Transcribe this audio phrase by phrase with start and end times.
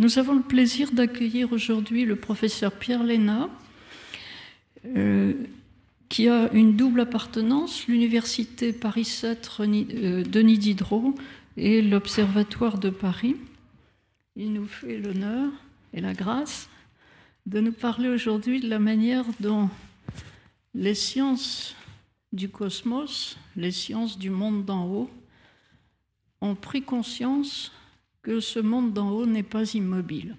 [0.00, 3.50] Nous avons le plaisir d'accueillir aujourd'hui le professeur Pierre Léna,
[4.86, 5.34] euh,
[6.08, 11.14] qui a une double appartenance, l'Université Paris 7 euh, Denis Diderot
[11.58, 13.36] et l'Observatoire de Paris.
[14.36, 15.52] Il nous fait l'honneur
[15.92, 16.70] et la grâce
[17.44, 19.68] de nous parler aujourd'hui de la manière dont
[20.74, 21.76] les sciences
[22.32, 25.10] du cosmos, les sciences du monde d'en haut,
[26.40, 27.70] ont pris conscience
[28.22, 30.36] que ce monde d'en haut n'est pas immobile.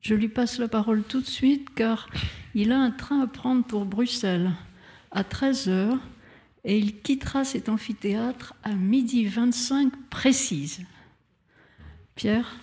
[0.00, 2.08] Je lui passe la parole tout de suite car
[2.54, 4.52] il a un train à prendre pour Bruxelles
[5.10, 5.98] à 13h
[6.64, 10.84] et il quittera cet amphithéâtre à midi 25 précise.
[12.14, 12.56] Pierre?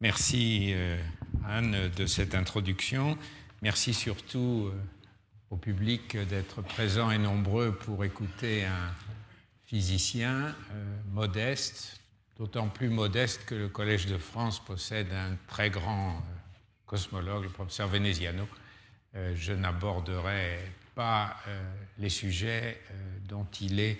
[0.00, 0.98] Merci euh,
[1.46, 3.16] Anne de cette introduction.
[3.62, 4.72] Merci surtout euh,
[5.50, 8.92] au public d'être présent et nombreux pour écouter un
[9.62, 12.00] physicien euh, modeste,
[12.38, 16.22] d'autant plus modeste que le Collège de France possède un très grand
[16.86, 18.46] cosmologue, le professeur Veneziano.
[19.34, 20.58] je n'aborderai
[20.94, 21.36] pas
[21.98, 22.80] les sujets
[23.28, 23.98] dont il est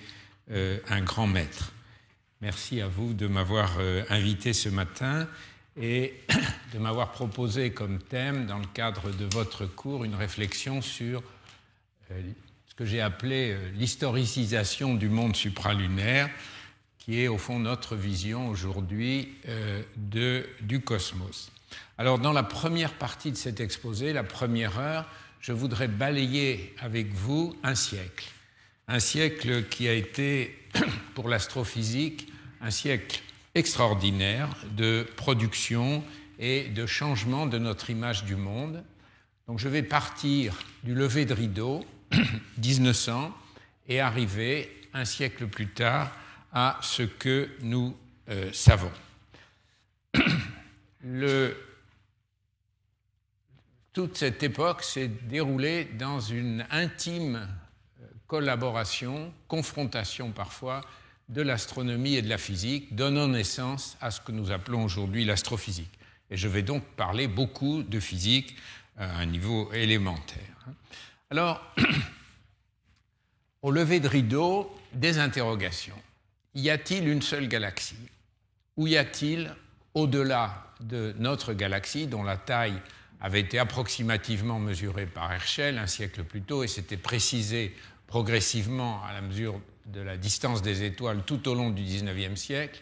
[0.51, 1.73] un grand maître.
[2.41, 3.79] Merci à vous de m'avoir
[4.11, 5.27] invité ce matin
[5.81, 6.15] et
[6.73, 11.23] de m'avoir proposé comme thème, dans le cadre de votre cours, une réflexion sur
[12.11, 12.21] euh,
[12.67, 16.31] ce que j'ai appelé euh, l'historicisation du monde supralunaire,
[17.05, 19.83] qui est au fond notre vision aujourd'hui euh,
[20.63, 21.53] du cosmos.
[21.99, 25.07] Alors dans la première partie de cet exposé, la première heure,
[25.41, 28.25] je voudrais balayer avec vous un siècle.
[28.89, 30.59] Un siècle qui a été,
[31.15, 33.21] pour l'astrophysique, un siècle
[33.55, 36.03] extraordinaire de production
[36.39, 38.83] et de changement de notre image du monde.
[39.47, 41.85] Donc je vais partir du lever de rideau,
[42.57, 43.31] 1900,
[43.89, 46.11] et arriver un siècle plus tard
[46.55, 47.95] à ce que nous
[48.31, 48.93] euh, savons.
[53.93, 57.49] Toute cette époque s'est déroulée dans une intime
[58.01, 60.81] euh, collaboration, confrontation parfois,
[61.29, 65.93] de l'astronomie et de la physique, donnant naissance à ce que nous appelons aujourd'hui l'astrophysique.
[66.31, 68.57] Et je vais donc parler beaucoup de physique
[68.97, 70.67] à un niveau élémentaire.
[71.31, 71.63] Alors,
[73.63, 76.01] au lever de rideau, des interrogations.
[76.55, 77.97] Y a-t-il une seule galaxie
[78.77, 79.53] Ou y a-t-il,
[79.95, 82.81] au-delà de notre galaxie, dont la taille
[83.21, 87.75] avait été approximativement mesurée par Herschel un siècle plus tôt et s'était précisée
[88.07, 92.81] progressivement à la mesure de la distance des étoiles tout au long du XIXe siècle,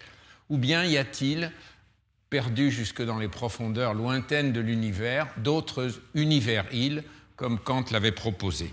[0.51, 1.51] ou bien y a-t-il,
[2.29, 7.05] perdu jusque dans les profondeurs lointaines de l'univers, d'autres univers-îles,
[7.37, 8.73] comme Kant l'avait proposé?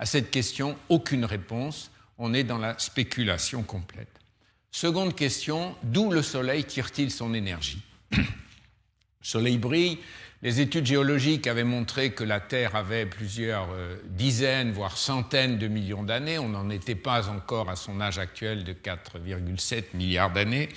[0.00, 1.91] À cette question, aucune réponse,
[2.22, 4.20] on est dans la spéculation complète.
[4.70, 7.82] Seconde question, d'où le Soleil tire-t-il son énergie?
[8.12, 8.22] Le
[9.20, 9.98] Soleil brille,
[10.40, 15.66] les études géologiques avaient montré que la Terre avait plusieurs euh, dizaines, voire centaines de
[15.66, 16.38] millions d'années.
[16.38, 20.68] On n'en était pas encore à son âge actuel de 4,7 milliards d'années.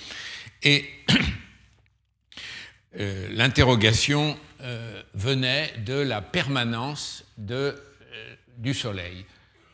[0.64, 0.90] Et
[3.00, 9.26] euh, l'interrogation euh, venait de la permanence du Soleil.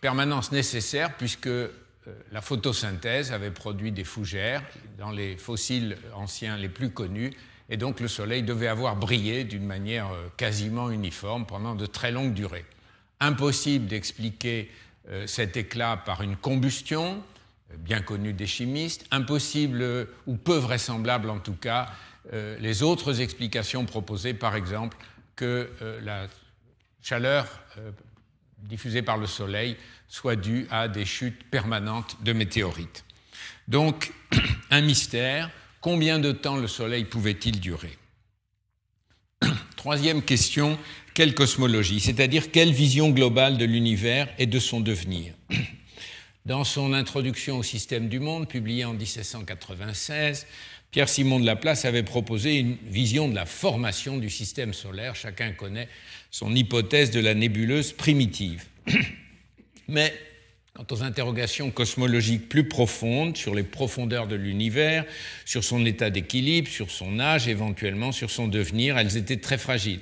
[0.02, 1.50] Permanence nécessaire puisque
[2.32, 4.64] la photosynthèse avait produit des fougères
[4.98, 7.32] dans les fossiles anciens les plus connus
[7.72, 12.12] et donc le Soleil devait avoir brillé d'une manière euh, quasiment uniforme pendant de très
[12.12, 12.66] longues durées.
[13.22, 14.70] Impossible d'expliquer
[15.10, 17.24] euh, cet éclat par une combustion,
[17.72, 21.88] euh, bien connue des chimistes, impossible ou peu vraisemblable en tout cas
[22.60, 24.96] les autres explications proposées, par exemple,
[25.36, 25.72] que
[26.04, 26.28] la
[27.02, 27.48] chaleur
[28.64, 29.78] diffusée par le Soleil
[30.08, 33.06] soit due à des chutes permanentes de météorites.
[33.68, 34.12] Donc,
[34.70, 35.50] un mystère
[35.82, 37.98] Combien de temps le Soleil pouvait-il durer?
[39.76, 40.78] Troisième question,
[41.16, 45.34] quelle cosmologie C'est-à-dire quelle vision globale de l'univers et de son devenir?
[46.46, 50.46] Dans son introduction au système du monde, publiée en 1796,
[50.92, 55.16] Pierre-Simon de Laplace avait proposé une vision de la formation du système solaire.
[55.16, 55.90] Chacun connaît
[56.32, 58.66] son hypothèse de la nébuleuse primitive.
[59.88, 60.14] Mais
[60.74, 65.04] Quant aux interrogations cosmologiques plus profondes sur les profondeurs de l'univers,
[65.44, 70.00] sur son état d'équilibre, sur son âge, éventuellement sur son devenir, elles étaient très fragiles.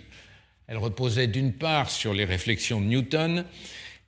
[0.67, 3.45] Elles reposaient d'une part sur les réflexions de Newton,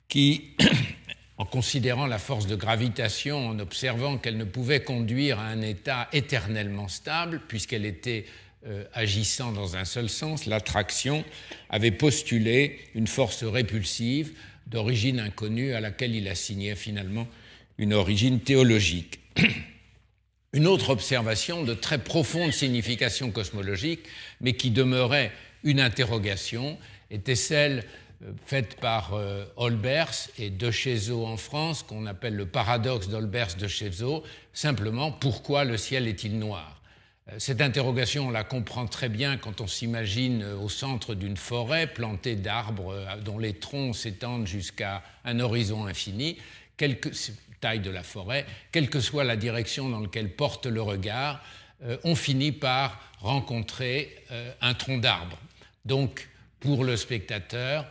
[0.06, 0.52] qui,
[1.36, 6.08] en considérant la force de gravitation, en observant qu'elle ne pouvait conduire à un état
[6.12, 8.24] éternellement stable, puisqu'elle était
[8.66, 11.24] euh, agissant dans un seul sens, l'attraction,
[11.68, 14.32] avait postulé une force répulsive
[14.68, 17.26] d'origine inconnue à laquelle il assignait finalement
[17.78, 19.18] une origine théologique.
[20.52, 24.06] une autre observation de très profonde signification cosmologique,
[24.40, 25.32] mais qui demeurait
[25.64, 26.78] une interrogation,
[27.10, 27.84] était celle
[28.22, 30.70] euh, faite par euh, Olbers et De
[31.12, 34.22] en France, qu'on appelle le paradoxe d'Olbers-De Chezo,
[34.52, 36.81] simplement pourquoi le ciel est-il noir?
[37.38, 42.34] Cette interrogation, on la comprend très bien quand on s'imagine au centre d'une forêt plantée
[42.34, 46.36] d'arbres dont les troncs s'étendent jusqu'à un horizon infini
[47.60, 51.42] taille de la forêt, quelle que soit la direction dans laquelle porte le regard,
[51.84, 55.38] euh, on finit par rencontrer euh, un tronc d'arbre.
[55.84, 56.28] Donc,
[56.60, 57.86] pour le spectateur,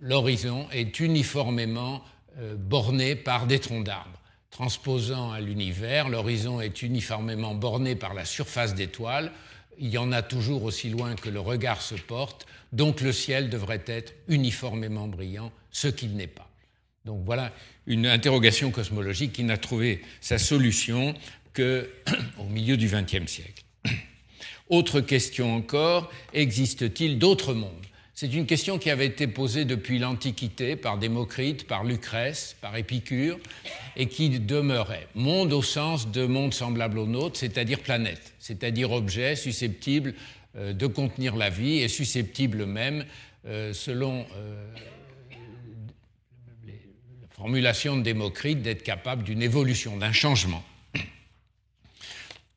[0.00, 2.04] l'horizon est uniformément
[2.38, 4.17] euh, borné par des troncs d'arbres.
[4.50, 9.30] Transposant à l'univers, l'horizon est uniformément borné par la surface d'étoiles.
[9.78, 13.50] Il y en a toujours aussi loin que le regard se porte, donc le ciel
[13.50, 16.50] devrait être uniformément brillant, ce qu'il n'est pas.
[17.04, 17.52] Donc voilà
[17.86, 21.14] une interrogation cosmologique qui n'a trouvé sa solution
[21.54, 23.64] qu'au milieu du XXe siècle.
[24.68, 27.87] Autre question encore, existe-t-il d'autres mondes?
[28.20, 33.38] C'est une question qui avait été posée depuis l'Antiquité par Démocrite, par Lucrèce, par Épicure,
[33.94, 35.06] et qui demeurait.
[35.14, 40.14] Monde au sens de monde semblable au nôtre, c'est-à-dire planète, c'est-à-dire objet susceptible
[40.56, 43.04] euh, de contenir la vie et susceptible même,
[43.46, 44.66] euh, selon euh,
[47.36, 50.64] formulation de Démocrite d'être capable d'une évolution, d'un changement.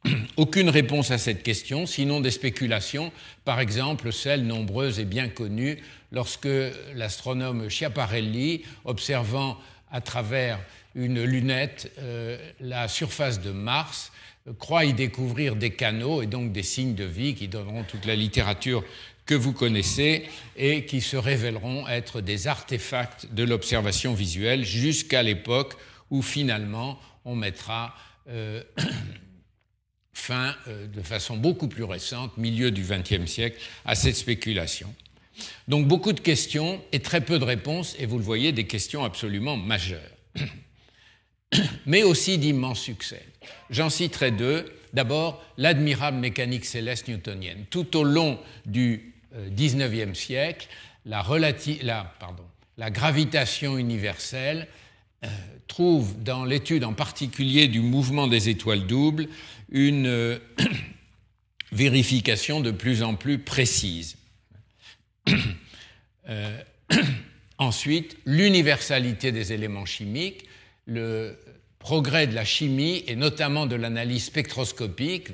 [0.38, 3.12] Aucune réponse à cette question, sinon des spéculations,
[3.45, 5.77] par exemple celles nombreuses et bien connues
[6.12, 6.50] lorsque
[6.95, 9.57] l'astronome Schiaparelli, observant
[9.92, 10.59] à travers
[10.95, 14.12] une lunette euh, la surface de Mars,
[14.57, 18.15] croit y découvrir des canaux et donc des signes de vie qui donneront toute la
[18.15, 18.83] littérature
[19.25, 20.24] que vous connaissez
[20.57, 25.75] et qui se révéleront être des artefacts de l'observation visuelle jusqu'à l'époque
[26.09, 27.95] où finalement on mettra
[28.30, 28.63] euh,
[30.21, 34.94] fin euh, de façon beaucoup plus récente, milieu du XXe siècle, à cette spéculation.
[35.68, 39.03] Donc beaucoup de questions et très peu de réponses, et vous le voyez, des questions
[39.03, 40.00] absolument majeures,
[41.88, 43.25] mais aussi d'immenses succès.
[43.71, 44.71] J'en citerai deux.
[44.94, 47.65] D'abord, l'admirable mécanique céleste newtonienne.
[47.69, 50.67] Tout au long du 19e euh, siècle,
[51.06, 51.24] la,
[52.89, 54.67] gravitation universelle
[55.71, 59.29] trouve dans l'étude en particulier du mouvement des étoiles doubles
[59.69, 60.38] une euh,
[61.71, 64.18] vérification de plus en plus précise.
[67.57, 70.45] ensuite, l'universalité des éléments chimiques,
[70.85, 71.39] le
[71.79, 75.29] progrès de la chimie et notamment de l'analyse spectroscopique,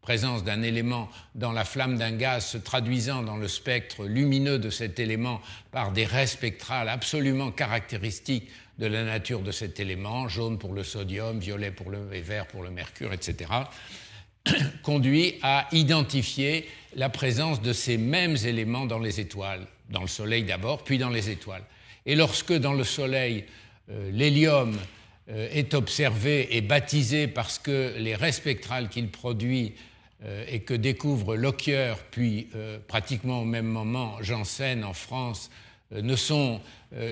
[0.00, 4.70] présence d'un élément dans la flamme d'un gaz se traduisant dans le spectre lumineux de
[4.70, 10.58] cet élément par des raies spectrales absolument caractéristiques de la nature de cet élément, jaune
[10.58, 13.50] pour le sodium, violet pour le et vert pour le mercure, etc.,
[14.82, 20.44] conduit à identifier la présence de ces mêmes éléments dans les étoiles, dans le Soleil
[20.44, 21.64] d'abord, puis dans les étoiles.
[22.06, 23.44] Et lorsque dans le Soleil,
[23.90, 24.76] euh, l'hélium
[25.28, 29.74] euh, est observé et baptisé parce que les raies spectrales qu'il produit
[30.24, 32.48] euh, et que découvre Lockyer, puis
[32.86, 35.50] pratiquement au même moment Janssen en France,
[35.92, 36.60] ne sont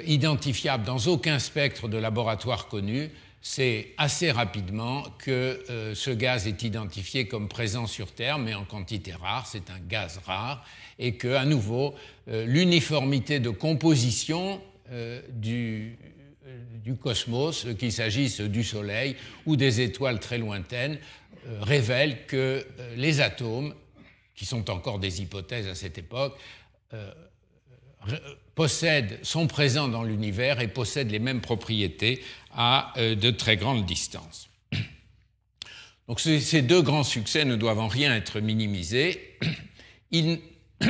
[0.07, 3.11] identifiables dans aucun spectre de laboratoire connu,
[3.43, 9.13] c'est assez rapidement que ce gaz est identifié comme présent sur Terre, mais en quantité
[9.13, 10.65] rare, c'est un gaz rare,
[10.99, 11.95] et que, à nouveau,
[12.27, 14.63] l'uniformité de composition
[15.29, 15.99] du,
[17.03, 20.99] cosmos, qu'il s'agisse du Soleil ou des étoiles très lointaines,
[21.47, 23.75] euh, révèle que euh, les atomes,
[24.35, 26.39] qui sont encore des hypothèses à cette époque,
[26.95, 27.13] euh,
[28.55, 32.23] possèdent, sont présents dans l'univers et possèdent les mêmes propriétés
[32.55, 34.49] à de très grandes distances.
[36.09, 39.39] Donc ces deux grands succès ne doivent en rien être minimisés.
[40.11, 40.41] Ils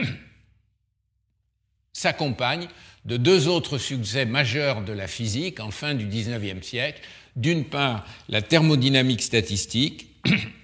[1.92, 2.68] s'accompagnent
[3.04, 7.00] de deux autres succès majeurs de la physique en fin du XIXe siècle.
[7.36, 10.08] D'une part, la thermodynamique statistique,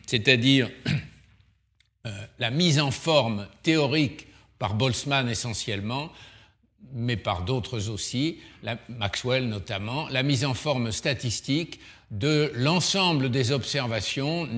[0.07, 0.71] c'est-à-dire
[2.07, 4.27] euh, la mise en forme théorique
[4.59, 6.11] par Boltzmann essentiellement,
[6.93, 8.39] mais par d'autres aussi,
[8.89, 11.81] Maxwell notamment, la mise en forme statistique
[12.11, 14.49] de l'ensemble des observations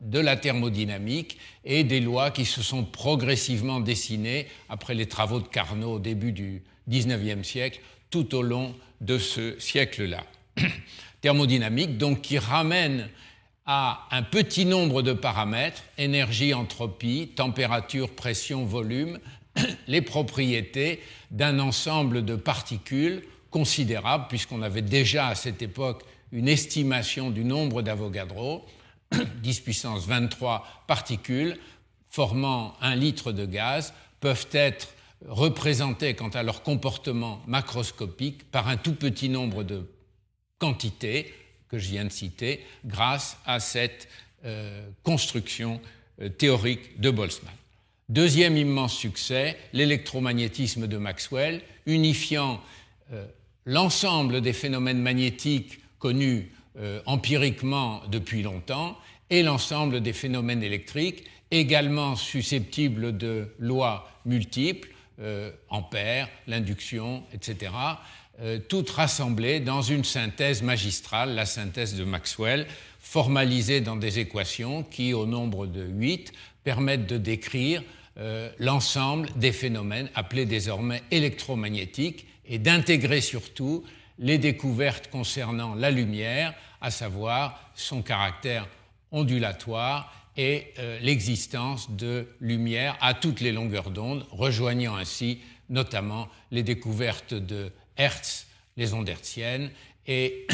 [0.00, 5.48] de la thermodynamique et des lois qui se sont progressivement dessinées après les travaux de
[5.48, 7.80] Carnot au début du XIXe siècle,
[8.10, 10.24] tout au long de ce siècle-là.
[11.20, 13.08] thermodynamique, donc qui ramène
[13.66, 19.18] à un petit nombre de paramètres, énergie, entropie, température, pression, volume,
[19.86, 27.30] les propriétés d'un ensemble de particules considérables, puisqu'on avait déjà à cette époque une estimation
[27.30, 28.64] du nombre d'Avogadro,
[29.42, 31.56] 10 puissance 23 particules
[32.10, 34.88] formant un litre de gaz peuvent être
[35.26, 39.88] représentés quant à leur comportement macroscopique par un tout petit nombre de
[40.58, 41.32] quantités
[41.68, 44.08] que je viens de citer grâce à cette
[44.44, 45.80] euh, construction
[46.20, 47.55] euh, théorique de Boltzmann.
[48.08, 52.60] Deuxième immense succès, l'électromagnétisme de Maxwell, unifiant
[53.12, 53.26] euh,
[53.64, 56.52] l'ensemble des phénomènes magnétiques connus
[57.06, 58.98] empiriquement depuis longtemps
[59.30, 64.88] et l'ensemble des phénomènes électriques également susceptibles de lois multiples,
[65.20, 67.72] euh, ampères, l'induction, etc.,
[68.42, 72.66] euh, toutes rassemblées dans une synthèse magistrale, la synthèse de Maxwell,
[73.00, 76.32] formalisée dans des équations qui, au nombre de 8,
[76.64, 77.82] permettent de décrire
[78.18, 83.84] euh, l'ensemble des phénomènes appelés désormais électromagnétiques et d'intégrer surtout
[84.18, 88.68] les découvertes concernant la lumière, à savoir son caractère
[89.10, 96.62] ondulatoire et euh, l'existence de lumière à toutes les longueurs d'onde, rejoignant ainsi notamment les
[96.62, 98.46] découvertes de Hertz,
[98.76, 99.70] les ondes hertziennes,
[100.06, 100.46] et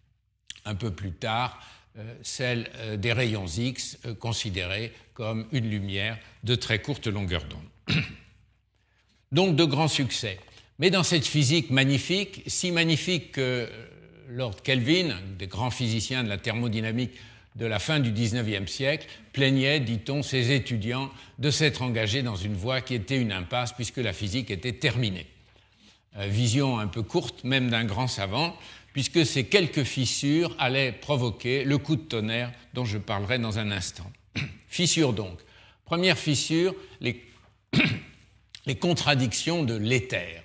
[0.64, 1.60] un peu plus tard
[1.96, 7.98] euh, celles euh, des rayons X, considérés comme une lumière de très courte longueur d'onde.
[9.32, 10.38] Donc de grands succès.
[10.78, 13.68] Mais dans cette physique magnifique, si magnifique que
[14.28, 17.12] Lord Kelvin, des grands physiciens de la thermodynamique,
[17.56, 22.54] de la fin du XIXe siècle plaignait, dit-on, ses étudiants de s'être engagés dans une
[22.54, 25.26] voie qui était une impasse puisque la physique était terminée.
[26.16, 28.56] Euh, vision un peu courte même d'un grand savant,
[28.94, 33.72] puisque ces quelques fissures allaient provoquer le coup de tonnerre dont je parlerai dans un
[33.72, 34.10] instant.
[34.68, 35.40] fissures donc.
[35.84, 40.44] Première fissure, les, contradictions de l'éther.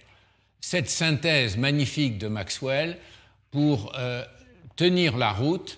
[0.60, 2.98] Cette synthèse magnifique de Maxwell,
[3.52, 4.26] pour euh,
[4.76, 5.78] tenir la route,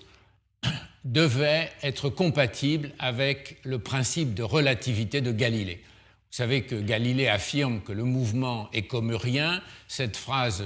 [1.04, 5.82] devait être compatible avec le principe de relativité de Galilée.
[5.84, 10.64] Vous savez que Galilée affirme que le mouvement est comme rien, cette phrase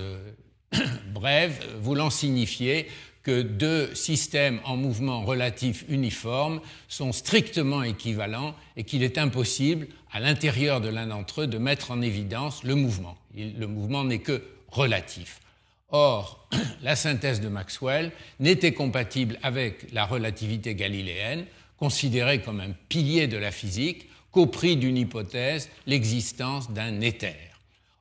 [1.13, 2.89] brève voulant signifier
[3.27, 10.21] que deux systèmes en mouvement relatif uniforme sont strictement équivalents et qu'il est impossible, à
[10.21, 13.17] l'intérieur de l'un d'entre eux, de mettre en évidence le mouvement.
[13.35, 15.41] Le mouvement n'est que relatif.
[15.89, 16.49] Or,
[16.83, 21.47] la synthèse de Maxwell n'était compatible avec la relativité galiléenne,
[21.79, 27.37] considérée comme un pilier de la physique, qu'au prix d'une hypothèse, l'existence d'un éther.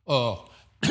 [0.06, 0.52] Or,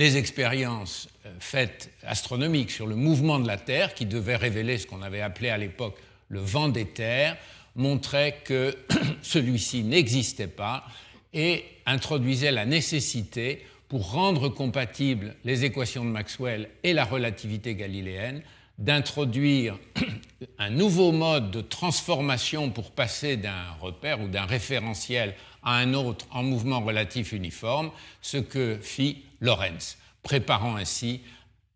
[0.00, 4.86] les expériences euh, faites astronomiques sur le mouvement de la Terre, qui devaient révéler ce
[4.86, 5.98] qu'on avait appelé à l'époque
[6.30, 7.36] le vent d'éther,
[7.76, 8.74] montraient que
[9.22, 10.86] celui-ci n'existait pas
[11.34, 18.40] et introduisaient la nécessité pour rendre compatibles les équations de Maxwell et la relativité galiléenne,
[18.78, 19.78] d'introduire
[20.58, 26.26] un nouveau mode de transformation pour passer d'un repère ou d'un référentiel à un autre
[26.30, 27.90] en mouvement relatif uniforme,
[28.22, 31.22] ce que fit Lorentz, préparant ainsi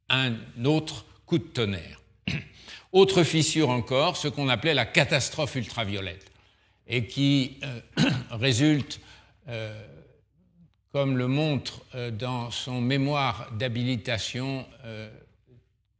[0.08, 2.00] un autre coup de tonnerre.
[2.92, 6.30] Autre fissure encore, ce qu'on appelait la catastrophe ultraviolette,
[6.86, 7.80] et qui euh,
[8.30, 9.00] résulte
[9.48, 9.82] euh,
[10.92, 14.66] comme le montre euh, dans son mémoire d'habilitation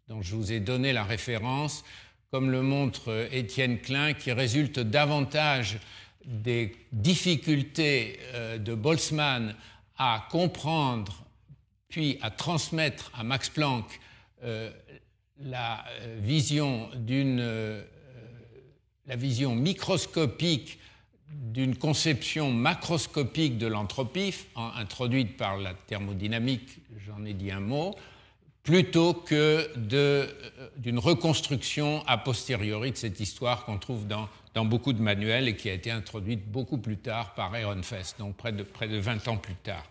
[0.06, 1.83] dont je vous ai donné la référence,
[2.30, 5.78] comme le montre Étienne Klein, qui résulte davantage
[6.26, 8.18] des difficultés
[8.59, 9.54] de Boltzmann
[9.97, 11.24] à comprendre
[11.95, 14.01] puis à transmettre à Max Planck
[15.39, 15.85] la
[16.19, 17.85] vision d'une
[19.07, 20.81] la vision microscopique
[21.31, 27.95] d'une conception macroscopique de l'entropie, introduite par la thermodynamique, j'en ai dit un mot,
[28.65, 30.27] plutôt que euh,
[30.77, 34.29] d'une reconstruction a posteriori de cette histoire qu'on trouve dans,
[34.65, 38.53] beaucoup de manuels et qui a été introduite beaucoup plus tard par Ehrenfest, donc près
[38.53, 39.87] de, près de 20 ans plus tard.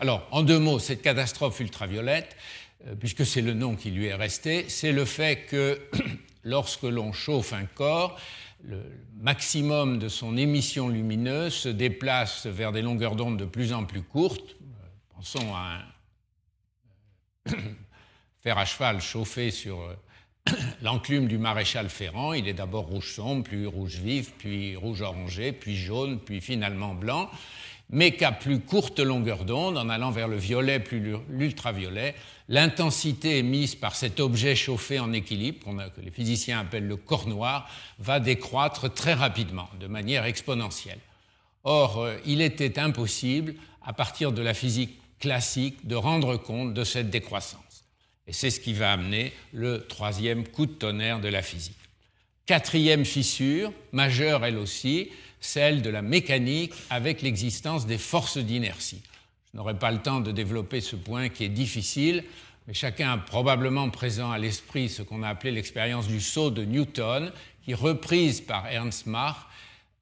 [0.00, 2.36] Alors, en deux mots, cette catastrophe ultraviolette,
[2.86, 5.80] euh, puisque c'est le nom qui lui est resté, c'est le fait que
[6.44, 8.18] lorsque l'on chauffe un corps,
[8.62, 8.82] le
[9.20, 14.02] maximum de son émission lumineuse se déplace vers des longueurs d'onde de plus en plus
[14.02, 14.56] courtes.
[15.14, 15.82] Pensons à
[17.46, 17.52] un
[18.42, 19.94] fer à cheval chauffé sur euh,
[20.82, 22.32] l'enclume du maréchal Ferrand.
[22.32, 26.94] Il est d'abord rouge sombre, puis rouge vif, puis rouge orangé, puis jaune, puis finalement
[26.94, 27.30] blanc
[27.90, 32.14] mais qu'à plus courte longueur d'onde, en allant vers le violet plus l'ultraviolet,
[32.48, 37.68] l'intensité émise par cet objet chauffé en équilibre, que les physiciens appellent le corps noir,
[37.98, 41.00] va décroître très rapidement, de manière exponentielle.
[41.64, 46.84] Or, euh, il était impossible, à partir de la physique classique, de rendre compte de
[46.84, 47.84] cette décroissance.
[48.26, 51.76] Et c'est ce qui va amener le troisième coup de tonnerre de la physique.
[52.48, 59.02] Quatrième fissure, majeure elle aussi, celle de la mécanique avec l'existence des forces d'inertie.
[59.52, 62.24] Je n'aurai pas le temps de développer ce point qui est difficile,
[62.66, 66.64] mais chacun a probablement présent à l'esprit ce qu'on a appelé l'expérience du saut de
[66.64, 67.32] Newton,
[67.66, 69.36] qui, reprise par Ernst Mach,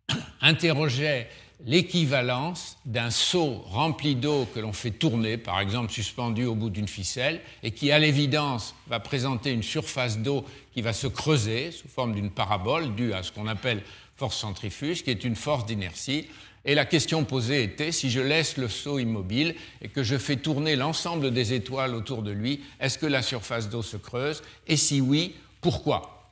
[0.41, 1.29] interrogeait
[1.65, 6.87] l'équivalence d'un seau rempli d'eau que l'on fait tourner, par exemple suspendu au bout d'une
[6.87, 10.45] ficelle, et qui, à l'évidence, va présenter une surface d'eau
[10.77, 13.83] qui va se creuser sous forme d'une parabole due à ce qu'on appelle
[14.15, 16.29] force centrifuge, qui est une force d'inertie.
[16.67, 20.37] Et la question posée était, si je laisse le seau immobile et que je fais
[20.37, 24.43] tourner l'ensemble des étoiles autour de lui, est-ce que la surface d'eau se creuse?
[24.67, 26.31] Et si oui, pourquoi?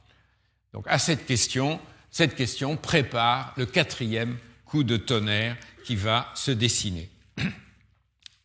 [0.75, 4.37] Donc à cette question, cette question prépare le quatrième
[4.83, 7.09] de tonnerre qui va se dessiner.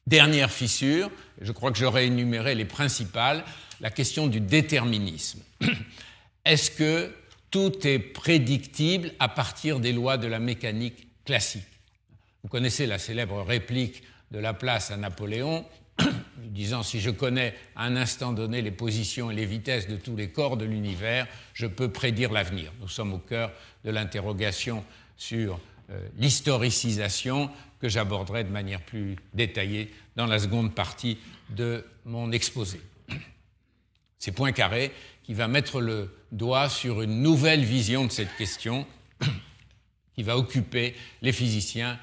[0.07, 1.09] Dernière fissure,
[1.41, 3.43] je crois que j'aurais énuméré les principales,
[3.81, 5.41] la question du déterminisme.
[6.45, 7.13] Est-ce que
[7.51, 11.63] tout est prédictible à partir des lois de la mécanique classique?
[12.43, 15.65] Vous connaissez la célèbre réplique de Laplace à Napoléon,
[16.37, 20.15] disant si je connais à un instant donné les positions et les vitesses de tous
[20.15, 22.71] les corps de l'univers, je peux prédire l'avenir.
[22.79, 23.51] Nous sommes au cœur
[23.83, 24.83] de l'interrogation
[25.17, 25.59] sur
[26.17, 31.17] l'historicisation que j'aborderai de manière plus détaillée dans la seconde partie
[31.49, 32.81] de mon exposé.
[34.19, 34.91] C'est Poincaré
[35.23, 38.85] qui va mettre le doigt sur une nouvelle vision de cette question
[40.15, 41.99] qui va occuper les physiciens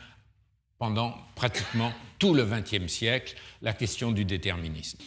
[0.79, 4.99] pendant pratiquement tout le XXe siècle, la question du déterminisme.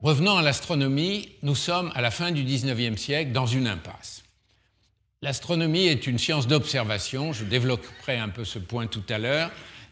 [0.00, 4.22] Revenons à l'astronomie, nous sommes à la fin du XIXe siècle dans une impasse.
[5.20, 9.50] L'astronomie est une science d'observation, je développerai un peu ce point tout à l'heure,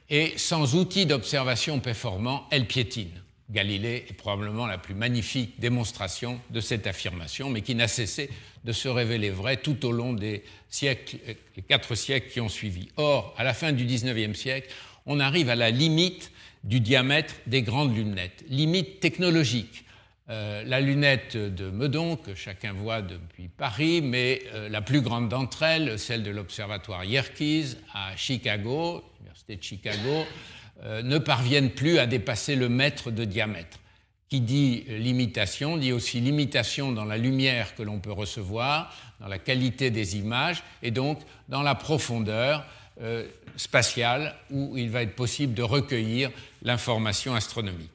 [0.08, 3.10] et sans outils d'observation performants, elle piétine.
[3.50, 8.30] Galilée est probablement la plus magnifique démonstration de cette affirmation, mais qui n'a cessé
[8.64, 11.16] de se révéler vraie tout au long des siècles,
[11.56, 12.88] les quatre siècles qui ont suivi.
[12.96, 14.72] Or, à la fin du XIXe siècle,
[15.06, 16.30] on arrive à la limite
[16.62, 19.85] du diamètre des grandes lunettes, limite technologique.
[20.28, 25.28] Euh, la lunette de Meudon, que chacun voit depuis Paris, mais euh, la plus grande
[25.28, 30.24] d'entre elles, celle de l'observatoire Yerkes à Chicago, l'Université de Chicago,
[30.82, 33.78] euh, ne parviennent plus à dépasser le mètre de diamètre.
[34.28, 39.38] Qui dit limitation dit aussi limitation dans la lumière que l'on peut recevoir, dans la
[39.38, 42.66] qualité des images et donc dans la profondeur
[43.56, 47.90] spatiale où il va être possible de recueillir l'information astronomique.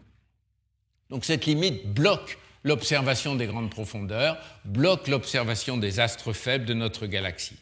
[1.11, 7.05] Donc cette limite bloque l'observation des grandes profondeurs, bloque l'observation des astres faibles de notre
[7.05, 7.57] galaxie.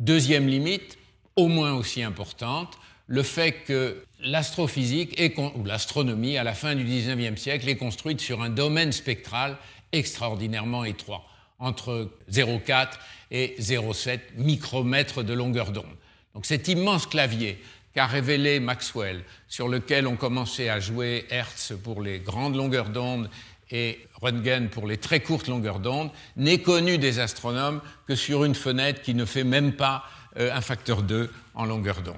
[0.00, 0.96] Deuxième limite,
[1.36, 5.20] au moins aussi importante, le fait que l'astrophysique
[5.56, 9.56] ou l'astronomie à la fin du XIXe siècle est construite sur un domaine spectral
[9.92, 11.24] extraordinairement étroit,
[11.58, 12.88] entre 0,4
[13.30, 15.86] et 0,7 micromètres de longueur d'onde.
[16.34, 17.58] Donc cet immense clavier
[17.94, 23.30] qu'a révélé Maxwell, sur lequel on commençait à jouer Hertz pour les grandes longueurs d'onde
[23.70, 28.54] et Röntgen pour les très courtes longueurs d'onde, n'est connu des astronomes que sur une
[28.54, 30.04] fenêtre qui ne fait même pas
[30.38, 32.16] euh, un facteur 2 en longueur d'onde.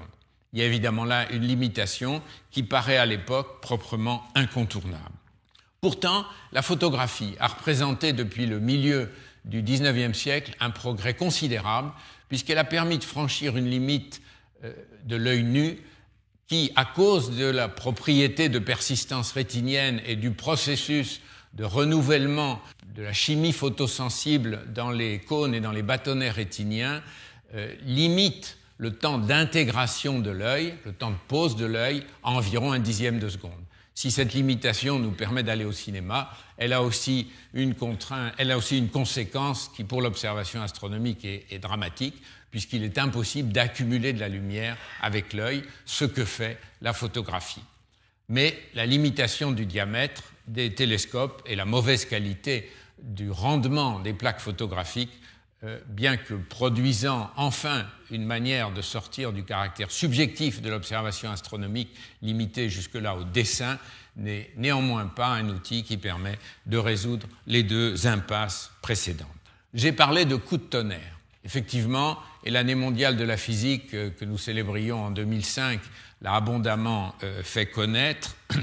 [0.53, 5.15] Il y a évidemment là une limitation qui paraît à l'époque proprement incontournable.
[5.79, 9.09] Pourtant, la photographie a représenté depuis le milieu
[9.45, 11.91] du XIXe siècle un progrès considérable
[12.29, 14.21] puisqu'elle a permis de franchir une limite
[14.63, 14.73] euh,
[15.05, 15.77] de l'œil nu
[16.47, 21.21] qui, à cause de la propriété de persistance rétinienne et du processus
[21.53, 22.61] de renouvellement
[22.95, 27.01] de la chimie photosensible dans les cônes et dans les bâtonnets rétiniens,
[27.55, 32.71] euh, limite le temps d'intégration de l'œil, le temps de pose de l'œil, à environ
[32.71, 33.51] un dixième de seconde.
[33.93, 38.57] Si cette limitation nous permet d'aller au cinéma, elle a aussi une contrainte, elle a
[38.57, 44.29] aussi une conséquence qui, pour l'observation astronomique, est dramatique puisqu'il est impossible d'accumuler de la
[44.29, 47.63] lumière avec l'œil, ce que fait la photographie.
[48.29, 52.69] Mais la limitation du diamètre des télescopes et la mauvaise qualité
[53.01, 55.17] du rendement des plaques photographiques,
[55.63, 61.95] euh, bien que produisant enfin une manière de sortir du caractère subjectif de l'observation astronomique
[62.21, 63.79] limitée jusque-là au dessin,
[64.17, 69.27] n'est néanmoins pas un outil qui permet de résoudre les deux impasses précédentes.
[69.73, 71.20] J'ai parlé de coup de tonnerre.
[71.43, 75.79] Effectivement, et l'année mondiale de la physique euh, que nous célébrions en 2005
[76.21, 78.35] l'a abondamment euh, fait connaître.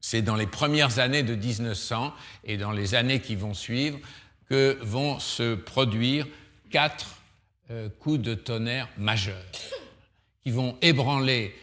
[0.00, 2.12] C'est dans les premières années de 1900
[2.44, 3.98] et dans les années qui vont suivre
[4.48, 6.26] que vont se produire
[6.70, 7.16] quatre
[7.70, 9.44] euh, coups de tonnerre majeurs
[10.42, 11.54] qui vont ébranler,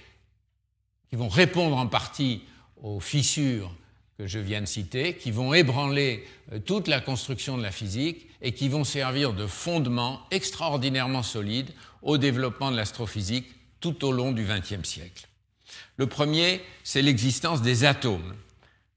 [1.10, 2.44] qui vont répondre en partie
[2.82, 3.74] aux fissures
[4.18, 8.28] que je viens de citer, qui vont ébranler euh, toute la construction de la physique
[8.42, 11.70] et qui vont servir de fondement extraordinairement solide
[12.02, 13.48] au développement de l'astrophysique
[13.80, 15.28] tout au long du XXe siècle.
[15.98, 18.36] Le premier, c'est l'existence des atomes.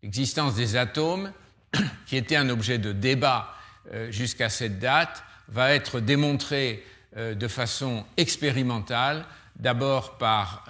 [0.03, 1.33] L'existence des atomes,
[2.07, 3.55] qui était un objet de débat
[3.93, 6.83] euh, jusqu'à cette date, va être démontrée
[7.17, 10.65] euh, de façon expérimentale, d'abord par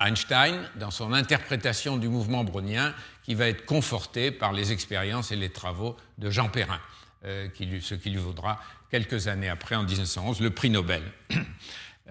[0.00, 5.36] Einstein dans son interprétation du mouvement brownien qui va être conforté par les expériences et
[5.36, 6.80] les travaux de Jean Perrin,
[7.24, 7.48] euh,
[7.80, 8.60] ce qui lui vaudra
[8.90, 11.02] quelques années après, en 1911, le prix Nobel.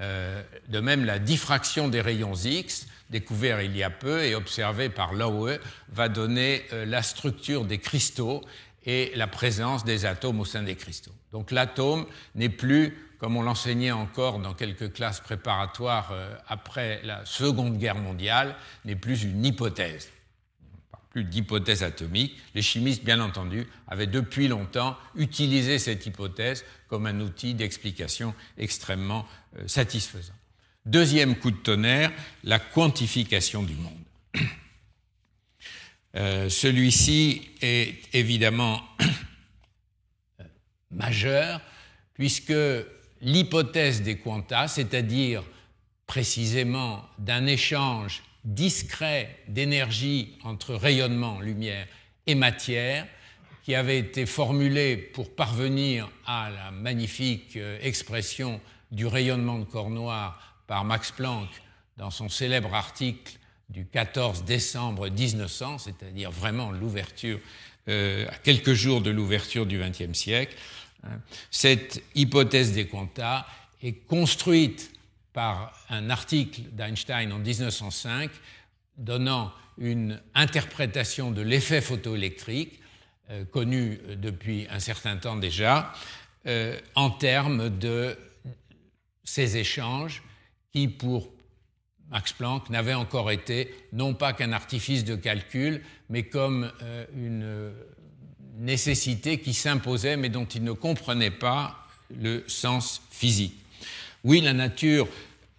[0.02, 4.88] Euh, de même, la diffraction des rayons X, découvert il y a peu et observé
[4.88, 5.58] par Lowe,
[5.90, 8.42] va donner euh, la structure des cristaux
[8.86, 11.12] et la présence des atomes au sein des cristaux.
[11.34, 17.26] Donc l'atome n'est plus comme on l'enseignait encore dans quelques classes préparatoires euh, après la
[17.26, 18.56] Seconde Guerre mondiale,
[18.86, 20.10] n'est plus une hypothèse.
[21.10, 22.38] plus d'hypothèse atomique.
[22.56, 29.28] Les chimistes, bien entendu, avaient depuis longtemps utilisé cette hypothèse comme un outil d'explication extrêmement
[29.58, 30.34] euh, satisfaisant.
[30.86, 32.12] Deuxième coup de tonnerre,
[32.44, 33.94] la quantification du monde.
[36.16, 38.82] Euh, celui-ci est évidemment
[40.90, 41.62] majeur
[42.16, 42.52] puisque
[43.22, 45.44] l'hypothèse des quantas, c'est-à-dire
[46.08, 51.88] précisément d'un échange discret d'énergie entre rayonnement, lumière
[52.26, 53.06] et matière,
[53.64, 58.60] qui avait été formulée pour parvenir à la magnifique euh, expression
[58.92, 61.50] du rayonnement de corps noir par Max Planck
[61.98, 63.38] dans son célèbre article
[63.70, 67.40] du 14 décembre 1900, c'est-à-dire vraiment l'ouverture,
[67.88, 70.56] euh, à quelques jours de l'ouverture du XXe siècle.
[71.52, 73.46] Cette hypothèse des quantas
[73.82, 74.92] est construite
[75.34, 78.30] par un article d'Einstein en 1905
[78.98, 82.80] donnant une interprétation de l'effet photoélectrique
[83.30, 85.94] euh, connu depuis un certain temps déjà
[86.48, 88.18] euh, en termes de
[89.24, 90.24] ces échanges
[90.72, 91.30] qui, pour
[92.10, 97.72] Max Planck, n'avaient encore été non pas qu'un artifice de calcul, mais comme euh, une
[98.60, 103.56] nécessité qui s'imposait mais dont il ne comprenait pas le sens physique.
[104.24, 105.08] Oui, la nature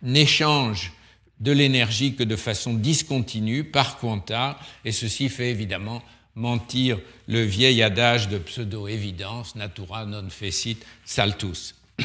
[0.02, 0.92] n'échange
[1.40, 6.02] de l'énergie que de façon discontinue par quanta, et ceci fait évidemment
[6.34, 11.74] mentir le vieil adage de pseudo-évidence, natura non fecit saltus.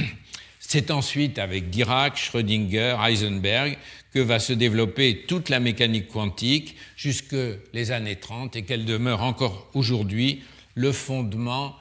[0.60, 3.78] C'est ensuite avec Dirac, Schrödinger, Heisenberg
[4.12, 7.36] que va se développer toute la mécanique quantique jusque
[7.74, 10.42] les années 30 et qu'elle demeure encore aujourd'hui
[10.76, 11.76] le fondement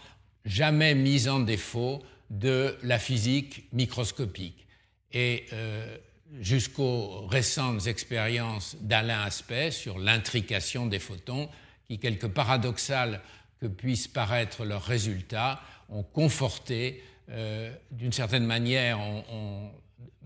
[0.45, 4.67] jamais mis en défaut de la physique microscopique.
[5.13, 5.97] Et euh,
[6.41, 11.49] jusqu'aux récentes expériences d'Alain Aspect sur l'intrication des photons,
[11.87, 13.21] qui, quelque paradoxal
[13.61, 19.71] que puissent paraître leurs résultats, ont conforté, euh, d'une certaine manière, ont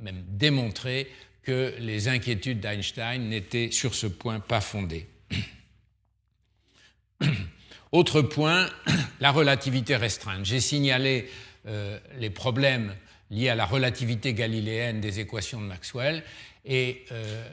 [0.00, 1.09] même démontré
[1.42, 5.09] que les inquiétudes d'Einstein n'étaient sur ce point pas fondées.
[7.90, 8.68] Autre point,
[9.20, 10.44] la relativité restreinte.
[10.44, 11.29] J'ai signalé
[11.66, 12.94] euh, les problèmes
[13.31, 16.22] liés à la relativité galiléenne des équations de Maxwell
[16.66, 17.48] et euh,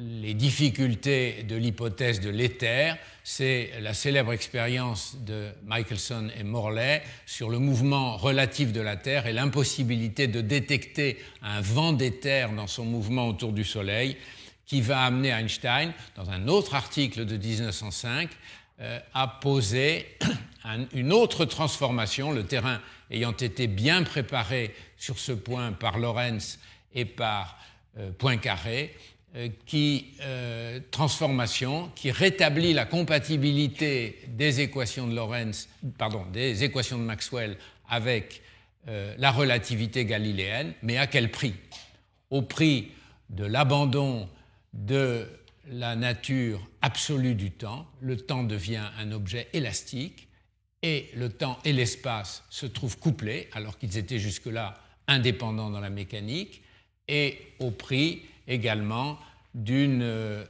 [0.00, 2.96] les difficultés de l'hypothèse de l'éther.
[3.24, 9.26] C'est la célèbre expérience de Michelson et Morley sur le mouvement relatif de la Terre
[9.26, 14.16] et l'impossibilité de détecter un vent d'éther dans son mouvement autour du Soleil
[14.66, 18.34] qui va amener Einstein, dans un autre article de 1905, euh,
[18.78, 20.06] a posé
[20.94, 26.58] une autre transformation, le terrain ayant été bien préparé sur ce point par Lorentz
[26.94, 27.58] et par
[27.98, 28.94] euh, Poincaré,
[29.36, 30.12] euh, qui
[30.90, 37.56] transformation qui rétablit la compatibilité des équations de Lorentz, pardon, des équations de Maxwell
[37.88, 38.42] avec
[39.16, 41.54] la relativité galiléenne, mais à quel prix?
[42.28, 42.90] Au prix
[43.30, 44.28] de l'abandon
[44.74, 45.26] de
[45.68, 50.28] la nature absolue du temps, le temps devient un objet élastique
[50.82, 54.74] et le temps et l'espace se trouvent couplés alors qu'ils étaient jusque-là
[55.08, 56.62] indépendants dans la mécanique
[57.08, 59.18] et au prix également
[59.54, 60.46] de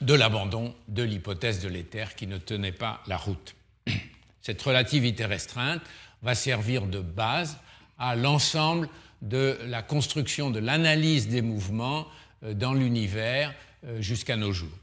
[0.00, 3.54] l'abandon de l'hypothèse de l'éther qui ne tenait pas la route.
[4.42, 5.82] Cette relativité restreinte
[6.22, 7.58] va servir de base
[7.98, 8.88] à l'ensemble
[9.22, 12.06] de la construction de l'analyse des mouvements
[12.42, 13.54] euh, dans l'univers
[14.00, 14.76] jusqu'à nos jours.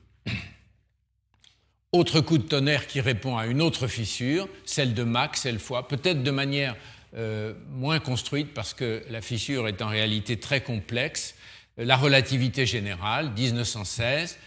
[1.94, 5.88] Autre coup de tonnerre qui répond à une autre fissure, celle de Mach cette fois,
[5.88, 6.76] peut-être de manière
[7.16, 11.36] euh, moins construite parce que la fissure est en réalité très complexe.
[11.78, 14.40] La relativité générale, 1916,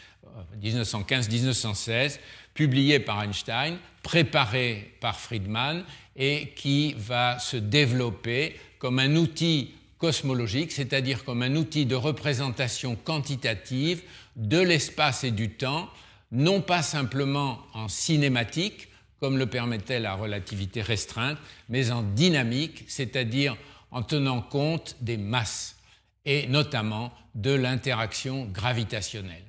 [0.61, 2.19] 1915-1916,
[2.53, 5.85] publié par Einstein, préparé par Friedman
[6.17, 12.97] et qui va se développer comme un outil cosmologique, c'est-à-dire comme un outil de représentation
[12.97, 14.03] quantitative
[14.37, 15.89] de l'espace et du temps,
[16.31, 23.57] non pas simplement en cinématique, comme le permettait la relativité restreinte, mais en dynamique, c'est-à-dire
[23.91, 25.77] en tenant compte des masses
[26.25, 29.45] et notamment de l'interaction gravitationnelle.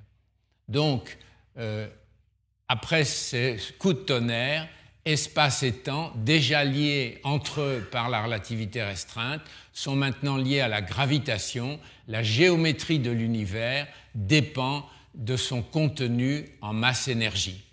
[0.68, 1.18] Donc,
[1.58, 1.88] euh,
[2.68, 4.68] après ces coups de tonnerre,
[5.06, 9.42] espace et temps, déjà liés entre eux par la relativité restreinte,
[9.78, 11.80] sont maintenant liés à la gravitation.
[12.08, 13.86] La géométrie de l'univers
[14.16, 17.64] dépend de son contenu en masse-énergie.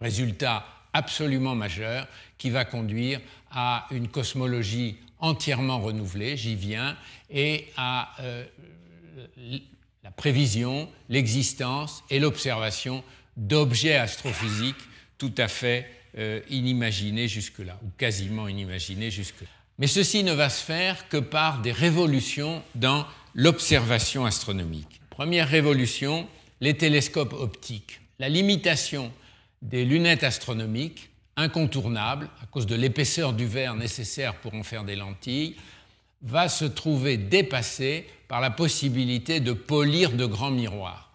[0.00, 3.20] Résultat absolument majeur qui va conduire
[3.52, 6.96] à une cosmologie entièrement renouvelée, j'y viens,
[7.30, 8.44] et à euh,
[10.02, 13.04] la prévision, l'existence et l'observation
[13.36, 14.74] d'objets astrophysiques
[15.16, 19.61] tout à fait euh, inimaginés jusque-là, ou quasiment inimaginés jusque-là.
[19.78, 25.00] Mais ceci ne va se faire que par des révolutions dans l'observation astronomique.
[25.10, 26.28] Première révolution,
[26.60, 28.00] les télescopes optiques.
[28.18, 29.12] La limitation
[29.62, 34.96] des lunettes astronomiques, incontournables à cause de l'épaisseur du verre nécessaire pour en faire des
[34.96, 35.56] lentilles,
[36.22, 41.12] va se trouver dépassée par la possibilité de polir de grands miroirs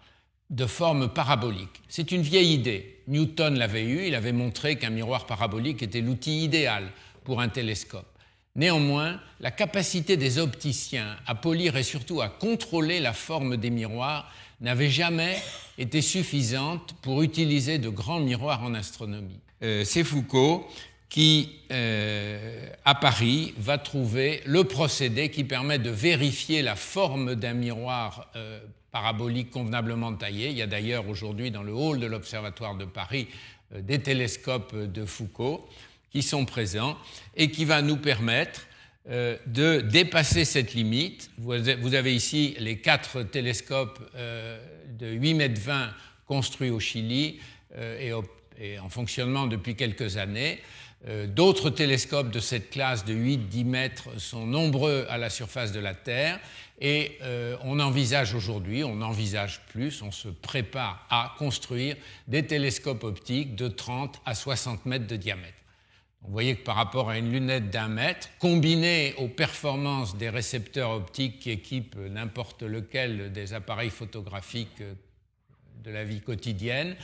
[0.49, 1.81] de forme parabolique.
[1.89, 3.01] C'est une vieille idée.
[3.07, 6.91] Newton l'avait eu, il avait montré qu'un miroir parabolique était l'outil idéal
[7.23, 8.07] pour un télescope.
[8.57, 14.31] Néanmoins, la capacité des opticiens à polir et surtout à contrôler la forme des miroirs
[14.61, 15.37] n'avait jamais
[15.77, 19.39] été suffisante pour utiliser de grands miroirs en astronomie.
[19.61, 20.67] Euh, c'est Foucault
[21.07, 27.53] qui, euh, à Paris, va trouver le procédé qui permet de vérifier la forme d'un
[27.53, 28.59] miroir euh,
[28.91, 30.49] parabolique convenablement taillé.
[30.49, 33.27] Il y a d'ailleurs aujourd'hui dans le hall de l'Observatoire de Paris
[33.71, 35.67] des télescopes de Foucault
[36.11, 36.97] qui sont présents
[37.35, 38.67] et qui va nous permettre
[39.09, 41.31] euh, de dépasser cette limite.
[41.37, 44.59] Vous avez ici les quatre télescopes euh,
[44.99, 45.91] de 8 mètres 20
[46.25, 47.39] construits au Chili
[47.77, 48.21] euh,
[48.59, 50.59] et, en fonctionnement depuis quelques années.
[51.27, 55.93] D'autres télescopes de cette classe de 8-10 mètres sont nombreux à la surface de la
[55.93, 56.39] Terre
[56.81, 57.19] et
[57.63, 61.95] on envisage aujourd'hui, on envisage plus, on se prépare à construire
[62.27, 65.56] des télescopes optiques de 30 à 60 mètres de diamètre.
[66.27, 70.91] Vous voyez que par rapport à une lunette d'un mètre, combinée aux performances des récepteurs
[70.91, 74.83] optiques qui équipent n'importe lequel des appareils photographiques
[75.83, 76.97] de la vie quotidienne,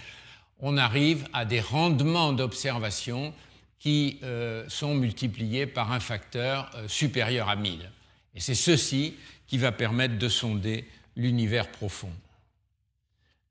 [0.59, 3.33] on arrive à des rendements d'observation
[3.79, 7.89] qui euh, sont multipliés par un facteur euh, supérieur à 1000.
[8.35, 9.15] Et c'est ceci
[9.47, 12.11] qui va permettre de sonder l'univers profond.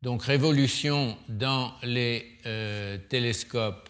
[0.02, 3.88] Donc révolution dans les euh, télescopes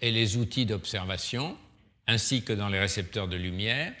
[0.00, 1.56] et les outils d'observation,
[2.06, 3.92] ainsi que dans les récepteurs de lumière.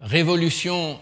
[0.00, 1.00] Révolution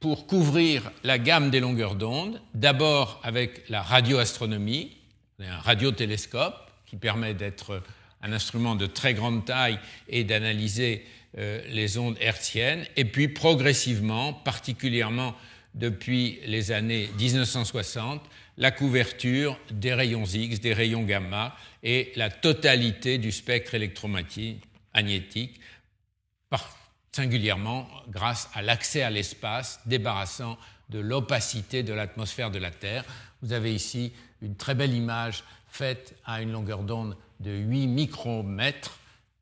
[0.00, 4.96] pour couvrir la gamme des longueurs d'onde, d'abord avec la radioastronomie,
[5.40, 7.82] un radiotélescope qui permet d'être
[8.20, 9.78] un instrument de très grande taille
[10.08, 11.06] et d'analyser
[11.38, 15.34] euh, les ondes hertziennes, et puis progressivement, particulièrement
[15.74, 18.20] depuis les années 1960,
[18.56, 25.60] la couverture des rayons X, des rayons gamma et la totalité du spectre électromagnétique,
[27.12, 33.04] singulièrement grâce à l'accès à l'espace, débarrassant de l'opacité de l'atmosphère de la Terre.
[33.42, 38.98] Vous avez ici une très belle image faite à une longueur d'onde de 8 micromètres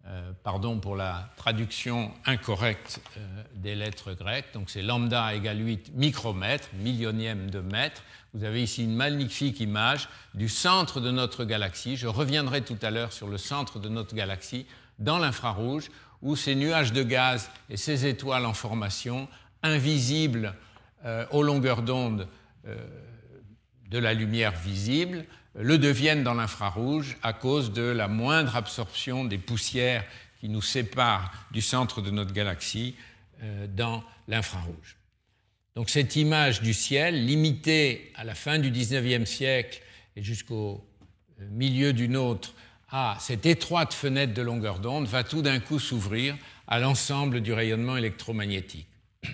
[0.07, 4.53] euh, pardon pour la traduction incorrecte euh, des lettres grecques.
[4.55, 8.03] Donc c'est lambda égale 8 micromètres, millionième de mètre.
[8.35, 11.97] Vous avez ici une magnifique image du centre de notre galaxie.
[11.97, 14.67] Je reviendrai tout à l'heure sur le centre de notre galaxie
[14.99, 15.91] dans l'infrarouge,
[16.23, 19.29] où ces nuages de gaz et ces étoiles en formation,
[19.63, 20.55] invisibles
[21.05, 22.29] euh, aux longueurs d'onde
[23.91, 29.39] de la lumière visible, le deviennent dans l'infrarouge à cause de la moindre absorption des
[29.39, 30.05] poussières
[30.41, 32.95] qui nous séparent du centre de notre galaxie
[33.43, 34.97] euh, dans l'infrarouge.
[35.81, 39.81] Donc cette image du ciel, limitée à la fin du XIXe siècle
[40.15, 40.87] et jusqu'au
[41.41, 42.53] euh, milieu d'une autre
[42.91, 46.37] à cette étroite fenêtre de longueur d'onde, va tout d'un coup s'ouvrir
[46.69, 48.89] à l'ensemble du rayonnement électromagnétique.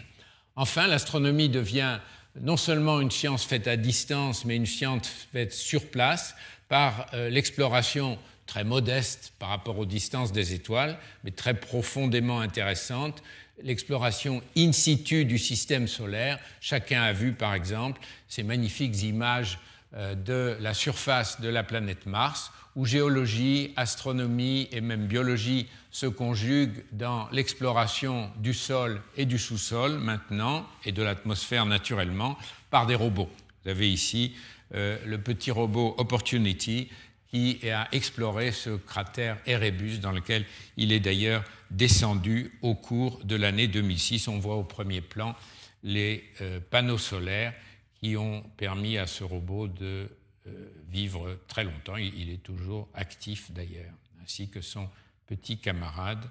[0.55, 1.99] Enfin, l'astronomie devient
[2.41, 6.37] non seulement une science faite à distance, mais une science faite sur place
[6.69, 13.21] par euh, l'exploration très modeste par rapport aux distances des étoiles, mais très profondément intéressante,
[13.63, 16.39] l'exploration in situ du système solaire.
[16.61, 19.59] Chacun a vu, par exemple, ces magnifiques images
[19.95, 26.85] de la surface de la planète Mars, où géologie, astronomie et même biologie se conjuguent
[26.93, 32.37] dans l'exploration du sol et du sous-sol maintenant, et de l'atmosphère naturellement,
[32.71, 33.31] par des robots.
[33.65, 34.35] Vous avez ici
[34.75, 36.91] euh, le petit robot Opportunity
[37.37, 40.47] qui a exploré ce cratère Erebus dans lequel
[40.79, 44.29] il est d'ailleurs descendu au cours de l'année 2006.
[44.29, 45.37] On voit au premier plan
[45.83, 47.53] les euh, panneaux solaires
[48.01, 50.09] qui ont permis à ce robot de
[50.47, 50.51] euh,
[50.89, 51.97] vivre très longtemps.
[51.97, 54.89] Il, est toujours actif d'ailleurs, ainsi que son
[55.27, 56.25] petit camarade,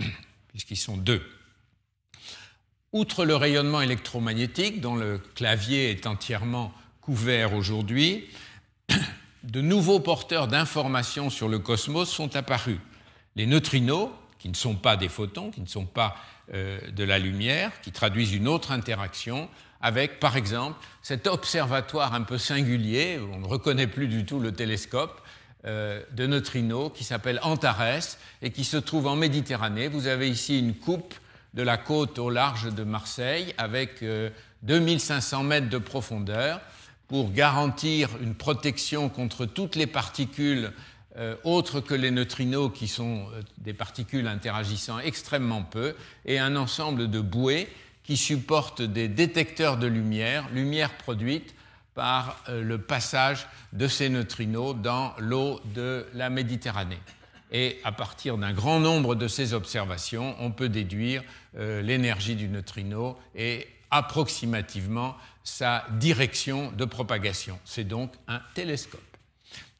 [0.48, 1.22] puisqu'ils sont deux.
[2.92, 8.26] Outre le rayonnement électromagnétique, dont le clavier est entièrement couvert aujourd'hui,
[9.48, 12.78] de nouveaux porteurs d'informations sur le cosmos sont apparus.
[13.34, 16.16] Les neutrinos, qui ne sont pas des photons, qui ne sont pas
[16.52, 19.48] euh, de la lumière, qui traduisent une autre interaction,
[19.80, 24.52] avec, par exemple, cet observatoire un peu singulier, on ne reconnaît plus du tout le
[24.52, 25.22] télescope,
[25.64, 29.88] euh, de neutrinos qui s'appelle Antares et qui se trouve en Méditerranée.
[29.88, 31.14] Vous avez ici une coupe
[31.54, 34.04] de la côte au large de Marseille avec
[34.62, 36.60] 2500 euh, mètres de profondeur
[37.08, 40.72] pour garantir une protection contre toutes les particules
[41.16, 43.26] euh, autres que les neutrinos qui sont
[43.58, 47.68] des particules interagissant extrêmement peu et un ensemble de bouées
[48.04, 51.54] qui supporte des détecteurs de lumière, lumière produite
[51.94, 57.00] par euh, le passage de ces neutrinos dans l'eau de la Méditerranée.
[57.50, 61.22] Et à partir d'un grand nombre de ces observations, on peut déduire
[61.56, 67.58] euh, l'énergie du neutrino et approximativement sa direction de propagation.
[67.64, 69.00] C'est donc un télescope.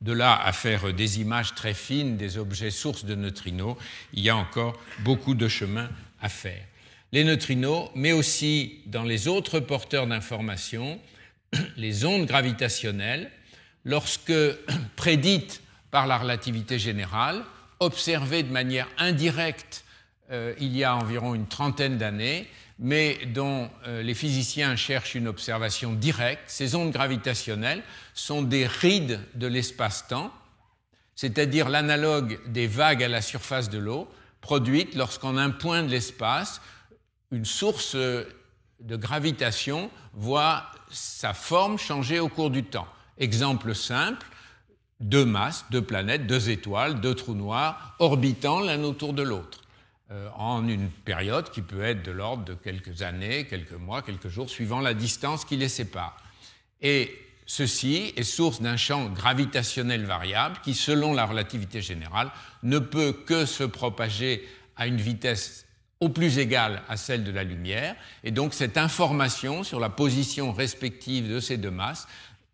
[0.01, 3.77] De là à faire des images très fines des objets sources de neutrinos,
[4.13, 5.91] il y a encore beaucoup de chemin
[6.21, 6.63] à faire
[7.13, 11.01] les neutrinos, mais aussi dans les autres porteurs d'informations,
[11.77, 13.31] les ondes gravitationnelles,
[13.85, 14.33] lorsque
[14.97, 17.45] prédites par la relativité générale,
[17.81, 19.85] observées de manière indirecte
[20.31, 22.47] euh, il y a environ une trentaine d'années,
[22.79, 27.83] mais dont euh, les physiciens cherchent une observation directe, ces ondes gravitationnelles
[28.15, 30.33] sont des rides de l'espace-temps,
[31.17, 34.09] c'est-à-dire l'analogue des vagues à la surface de l'eau,
[34.41, 36.61] produites lorsqu'en un point de l'espace,
[37.33, 42.87] une source de gravitation voit sa forme changer au cours du temps.
[43.19, 44.27] Exemple simple,
[45.01, 49.61] deux masses, deux planètes, deux étoiles, deux trous noirs orbitant l'un autour de l'autre
[50.11, 54.29] euh, en une période qui peut être de l'ordre de quelques années, quelques mois, quelques
[54.29, 56.17] jours, suivant la distance qui les sépare.
[56.81, 62.31] Et ceci est source d'un champ gravitationnel variable qui, selon la relativité générale,
[62.63, 65.67] ne peut que se propager à une vitesse
[66.01, 67.95] au plus égale à celle de la lumière,
[68.25, 72.07] et donc cette information sur la position respective de ces deux masses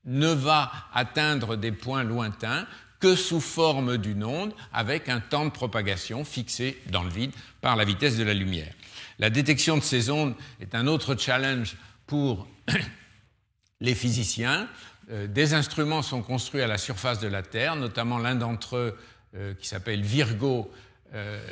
[0.07, 2.67] ne va atteindre des points lointains
[3.05, 7.77] que sous forme d'une onde avec un temps de propagation fixé dans le vide par
[7.77, 8.73] la vitesse de la lumière.
[9.19, 12.49] La détection de ces ondes est un autre challenge pour
[13.83, 14.71] les physiciens.
[15.11, 18.99] Euh, des instruments sont construits à la surface de la Terre, notamment l'un d'entre eux
[19.37, 20.73] euh, qui s'appelle Virgo
[21.13, 21.47] euh,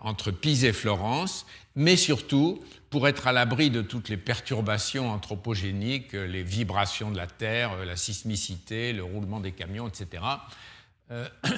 [0.00, 6.12] entre Pise et Florence, mais surtout pour être à l'abri de toutes les perturbations anthropogéniques,
[6.12, 10.22] les vibrations de la Terre, la sismicité, le roulement des camions, etc.
[11.10, 11.26] Euh,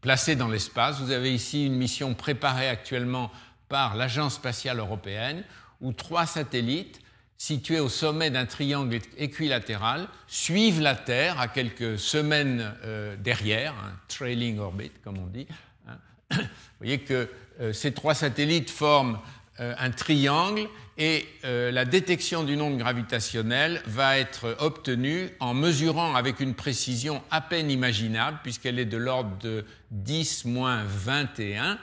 [0.00, 1.00] placé dans l'espace.
[1.00, 3.30] Vous avez ici une mission préparée actuellement
[3.68, 5.44] par l'Agence spatiale européenne,
[5.80, 7.00] où trois satellites
[7.36, 13.98] situés au sommet d'un triangle équilatéral suivent la Terre à quelques semaines euh, derrière, un
[14.08, 15.46] trailing orbit comme on dit,
[16.30, 16.38] vous
[16.78, 17.28] voyez que
[17.60, 19.18] euh, ces trois satellites forment
[19.60, 26.40] un triangle et euh, la détection d'une onde gravitationnelle va être obtenue en mesurant avec
[26.40, 31.78] une précision à peine imaginable, puisqu'elle est de l'ordre de 10-21,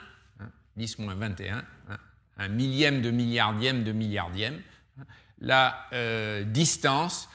[0.78, 1.96] 10-21, hein, hein,
[2.36, 4.60] un millième de milliardième de milliardième,
[5.00, 5.04] hein,
[5.40, 5.88] la
[6.44, 7.28] distance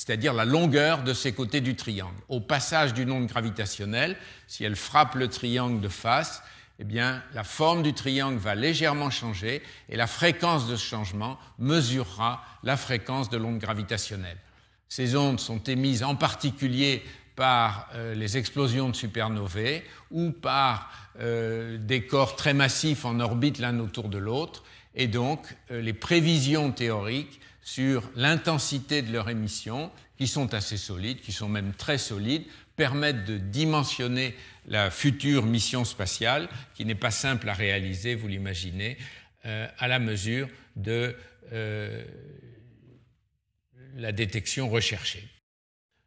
[0.00, 2.16] c'est-à-dire la longueur de ces côtés du triangle.
[2.30, 4.16] Au passage d'une onde gravitationnelle,
[4.46, 6.42] si elle frappe le triangle de face,
[6.80, 11.38] eh bien, la forme du triangle va légèrement changer et la fréquence de ce changement
[11.58, 14.38] mesurera la fréquence de l'onde gravitationnelle.
[14.88, 17.02] Ces ondes sont émises en particulier
[17.36, 23.58] par euh, les explosions de supernovae ou par euh, des corps très massifs en orbite
[23.58, 24.64] l'un autour de l'autre,
[24.94, 31.20] et donc euh, les prévisions théoriques sur l'intensité de leur émission, qui sont assez solides,
[31.20, 32.44] qui sont même très solides,
[32.80, 34.34] permettent de dimensionner
[34.66, 38.96] la future mission spatiale, qui n'est pas simple à réaliser, vous l'imaginez,
[39.44, 41.14] euh, à la mesure de
[41.52, 42.02] euh,
[43.96, 45.28] la détection recherchée.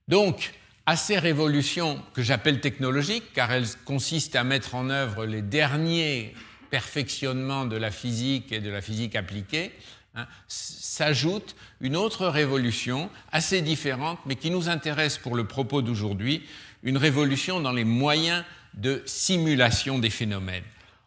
[0.07, 0.51] Donc,
[0.87, 6.33] à ces révolutions que j'appelle technologiques, car elles consistent à mettre en œuvre les derniers
[6.71, 9.73] perfectionnements de la physique et de la physique appliquée,
[10.15, 16.43] hein, s'ajoute une autre révolution assez différente, mais qui nous intéresse pour le propos d'aujourd'hui,
[16.83, 18.43] une révolution dans les moyens
[18.73, 20.63] de simulation des phénomènes.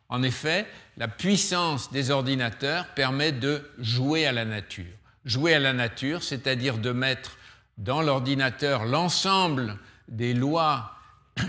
[0.09, 4.85] En effet, la puissance des ordinateurs permet de jouer à la nature.
[5.25, 7.37] Jouer à la nature, c'est-à-dire de mettre
[7.79, 9.79] dans l'ordinateur l'ensemble
[10.09, 10.95] des lois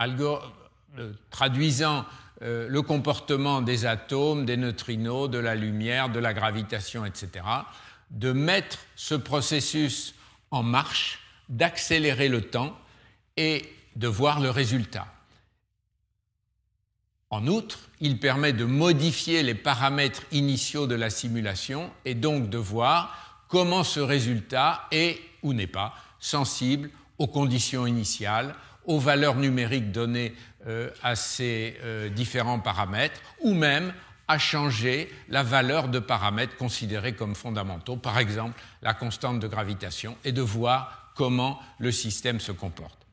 [0.00, 2.04] euh, traduisant
[2.42, 7.44] euh, le comportement des atomes, des neutrinos, de la lumière, de la gravitation, etc.,
[8.10, 10.14] de mettre ce processus
[10.50, 12.76] en marche, d'accélérer le temps
[13.36, 13.62] et
[13.96, 15.06] de voir le résultat.
[17.30, 22.58] En outre, il permet de modifier les paramètres initiaux de la simulation et donc de
[22.58, 29.90] voir comment ce résultat est ou n'est pas sensible aux conditions initiales, aux valeurs numériques
[29.90, 30.34] données
[30.66, 33.92] euh, à ces euh, différents paramètres, ou même
[34.26, 40.16] à changer la valeur de paramètres considérés comme fondamentaux, par exemple la constante de gravitation,
[40.24, 43.06] et de voir comment le système se comporte.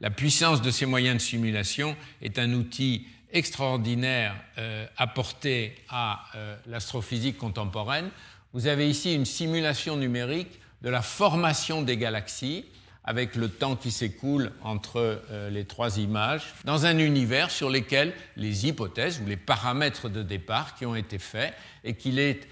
[0.00, 6.24] La puissance de ces moyens de simulation est un outil extraordinaire euh, apporté à
[6.66, 8.10] l'astrophysique contemporaine.
[8.52, 12.64] Vous avez ici une simulation numérique de la formation des galaxies
[13.08, 18.12] avec le temps qui s'écoule entre euh, les trois images, dans un univers sur lequel
[18.36, 21.54] les hypothèses ou les paramètres de départ qui ont été faits
[21.84, 22.46] et qu'il est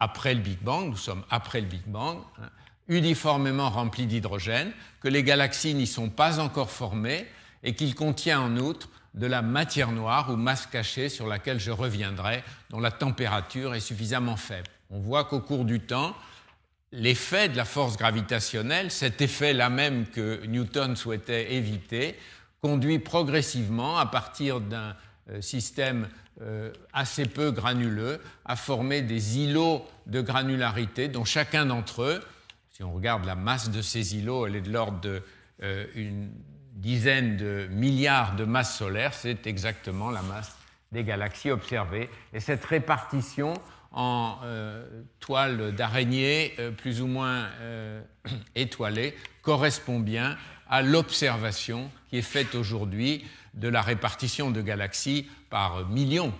[0.00, 2.50] après le Big Bang, nous sommes après le Big Bang, hein,
[2.88, 7.26] uniformément rempli d'hydrogène, que les galaxies n'y sont pas encore formées
[7.62, 11.70] et qu'il contient en outre de la matière noire ou masse cachée sur laquelle je
[11.70, 14.68] reviendrai, dont la température est suffisamment faible.
[14.90, 16.14] On voit qu'au cours du temps,
[16.92, 22.16] l'effet de la force gravitationnelle, cet effet-là même que Newton souhaitait éviter,
[22.60, 24.94] conduit progressivement, à partir d'un
[25.30, 26.08] euh, système
[26.42, 32.22] euh, assez peu granuleux, à former des îlots de granularité dont chacun d'entre eux,
[32.70, 35.20] si on regarde la masse de ces îlots, elle est de l'ordre d'une
[35.62, 36.26] euh,
[36.74, 40.56] dizaine de milliards de masses solaires, c'est exactement la masse
[40.90, 42.10] des galaxies observées.
[42.32, 43.54] Et cette répartition
[43.92, 44.84] en euh,
[45.20, 48.02] toile d'araignée euh, plus ou moins euh,
[48.54, 50.36] étoilée correspond bien
[50.68, 53.24] à l'observation qui est faite aujourd'hui
[53.54, 56.32] de la répartition de galaxies par millions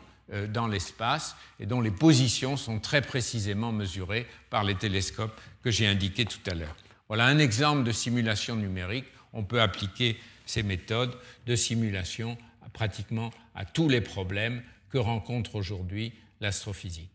[0.49, 5.87] dans l'espace et dont les positions sont très précisément mesurées par les télescopes que j'ai
[5.87, 6.75] indiqués tout à l'heure.
[7.09, 9.05] Voilà un exemple de simulation numérique.
[9.35, 12.39] On peut appliquer ces méthodes de simulation
[12.73, 17.12] pratiquement à tous les problèmes que rencontre aujourd'hui l'astrophysique.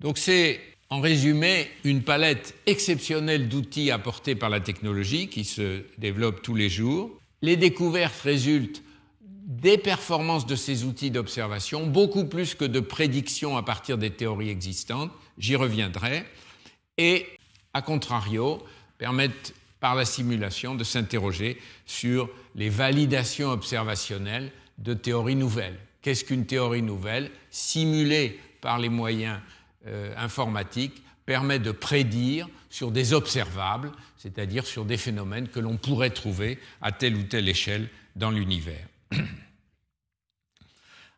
[0.00, 6.42] Donc c'est en résumé une palette exceptionnelle d'outils apportés par la technologie qui se développe
[6.42, 7.16] tous les jours.
[7.42, 8.82] Les découvertes résultent
[9.22, 14.48] des performances de ces outils d'observation, beaucoup plus que de prédictions à partir des théories
[14.48, 16.24] existantes, j'y reviendrai,
[16.98, 17.26] et,
[17.74, 18.62] à contrario,
[18.98, 25.78] permettent par la simulation de s'interroger sur les validations observationnelles de théories nouvelles.
[26.02, 29.38] Qu'est-ce qu'une théorie nouvelle Simulée par les moyens
[29.86, 36.10] euh, informatiques permet de prédire sur des observables, c'est-à-dire sur des phénomènes que l'on pourrait
[36.10, 38.86] trouver à telle ou telle échelle dans l'univers.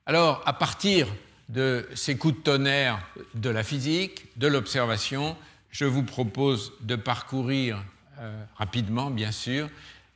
[0.07, 1.07] Alors, à partir
[1.49, 5.37] de ces coups de tonnerre de la physique, de l'observation,
[5.71, 7.83] je vous propose de parcourir
[8.19, 9.69] euh, rapidement, bien sûr,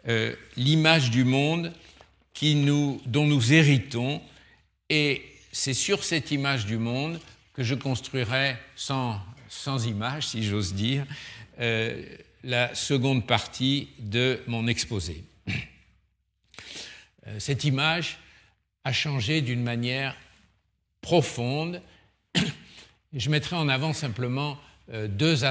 [0.08, 1.72] euh, l'image du monde
[3.06, 4.20] dont nous héritons
[4.88, 5.22] et
[5.52, 7.20] c'est sur cette image du monde
[7.54, 11.06] que je construirai sans, sans image, si j'ose dire,
[11.60, 12.04] euh,
[12.44, 15.24] la seconde partie de mon exposé.
[17.26, 18.18] Euh, cette image
[18.84, 20.14] a changé d'une manière
[21.00, 21.82] profonde.
[23.12, 24.58] Je mettrai en avant simplement
[24.92, 25.42] euh, deux,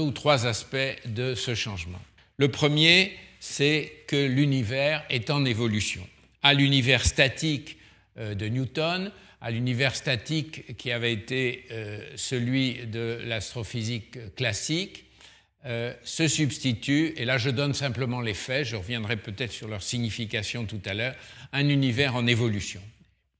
[0.00, 2.00] ou trois aspects de ce changement.
[2.36, 6.08] Le premier, c'est que l'univers est en évolution.
[6.42, 7.76] À l'univers statique
[8.16, 9.10] de Newton,
[9.44, 15.04] à l'univers statique qui avait été euh, celui de l'astrophysique classique,
[15.66, 19.82] euh, se substitue, et là je donne simplement les faits, je reviendrai peut-être sur leur
[19.82, 21.14] signification tout à l'heure,
[21.52, 22.80] un univers en évolution.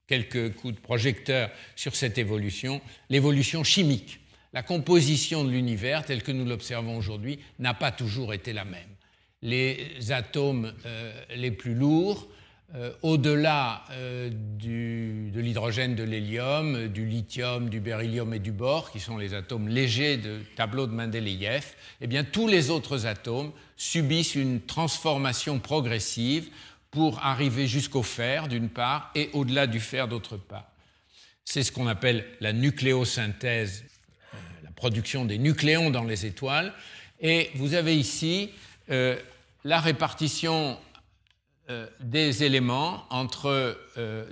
[0.07, 4.21] Quelques coups de projecteur sur cette évolution, l'évolution chimique.
[4.53, 8.83] La composition de l'univers tel que nous l'observons aujourd'hui n'a pas toujours été la même.
[9.41, 10.75] Les atomes
[11.35, 12.29] les plus lourds
[12.77, 18.99] euh, au-delà euh, de l'hydrogène, de l'hélium, du lithium, du beryllium et du bore, qui
[18.99, 21.65] sont les atomes légers de tableau de Mendeleïev,
[22.01, 26.49] eh bien, tous les autres atomes subissent une transformation progressive
[26.91, 30.67] pour arriver jusqu'au fer, d'une part, et au-delà du fer, d'autre part.
[31.45, 33.85] C'est ce qu'on appelle la nucléosynthèse,
[34.35, 36.73] euh, la production des nucléons dans les étoiles.
[37.21, 38.51] Et vous avez ici
[38.89, 40.77] la répartition
[41.71, 43.79] euh, des éléments entre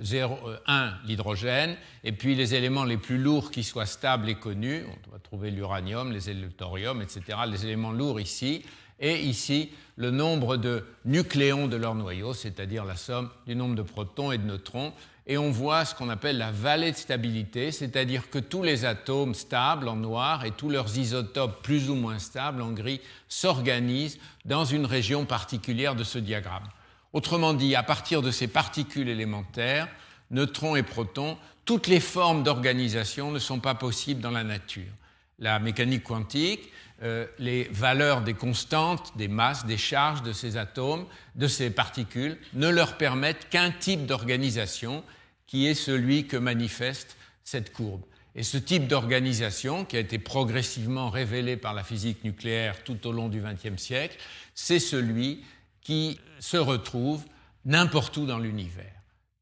[0.01, 4.29] 0, euh, 1, euh, l'hydrogène, et puis les éléments les plus lourds qui soient stables
[4.29, 4.83] et connus.
[5.07, 8.63] On va trouver l'uranium, les thorium, etc., les éléments lourds ici.
[8.99, 13.81] Et ici, le nombre de nucléons de leur noyau, c'est-à-dire la somme du nombre de
[13.81, 14.93] protons et de neutrons.
[15.25, 19.33] Et on voit ce qu'on appelle la vallée de stabilité, c'est-à-dire que tous les atomes
[19.33, 24.65] stables en noir et tous leurs isotopes plus ou moins stables en gris s'organisent dans
[24.65, 26.69] une région particulière de ce diagramme.
[27.13, 29.87] Autrement dit, à partir de ces particules élémentaires,
[30.31, 34.91] neutrons et protons, toutes les formes d'organisation ne sont pas possibles dans la nature.
[35.39, 36.71] La mécanique quantique,
[37.03, 41.05] euh, les valeurs des constantes, des masses, des charges de ces atomes,
[41.35, 45.03] de ces particules, ne leur permettent qu'un type d'organisation
[45.45, 48.01] qui est celui que manifeste cette courbe.
[48.35, 53.11] Et ce type d'organisation, qui a été progressivement révélé par la physique nucléaire tout au
[53.11, 54.17] long du XXe siècle,
[54.55, 55.43] c'est celui
[55.83, 57.25] qui se retrouvent
[57.65, 58.91] n'importe où dans l'univers.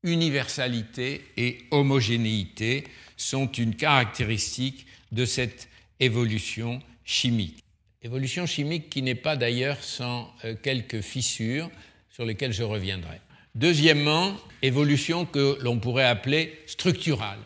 [0.03, 2.85] Universalité et homogénéité
[3.17, 5.69] sont une caractéristique de cette
[5.99, 7.63] évolution chimique.
[8.01, 11.69] Évolution chimique qui n'est pas d'ailleurs sans euh, quelques fissures
[12.09, 13.21] sur lesquelles je reviendrai.
[13.53, 17.39] Deuxièmement, évolution que l'on pourrait appeler structurale.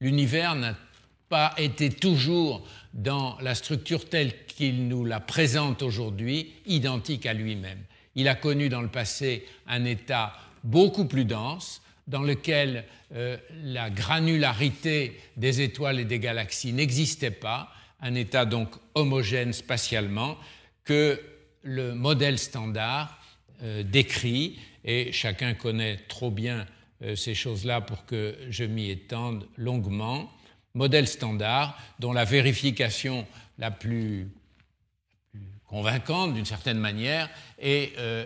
[0.00, 0.76] L'univers n'a
[1.28, 7.82] pas été toujours dans la structure telle qu'il nous la présente aujourd'hui, identique à lui-même.
[8.16, 10.32] Il a connu dans le passé un état
[10.64, 17.72] beaucoup plus dense, dans lequel euh, la granularité des étoiles et des galaxies n'existait pas,
[18.00, 20.36] un état donc homogène spatialement
[20.84, 21.20] que
[21.62, 23.20] le modèle standard
[23.62, 26.66] euh, décrit, et chacun connaît trop bien
[27.02, 30.32] euh, ces choses-là pour que je m'y étende longuement.
[30.74, 33.26] Modèle standard dont la vérification
[33.58, 34.28] la plus
[35.68, 38.24] convaincante d'une certaine manière est euh,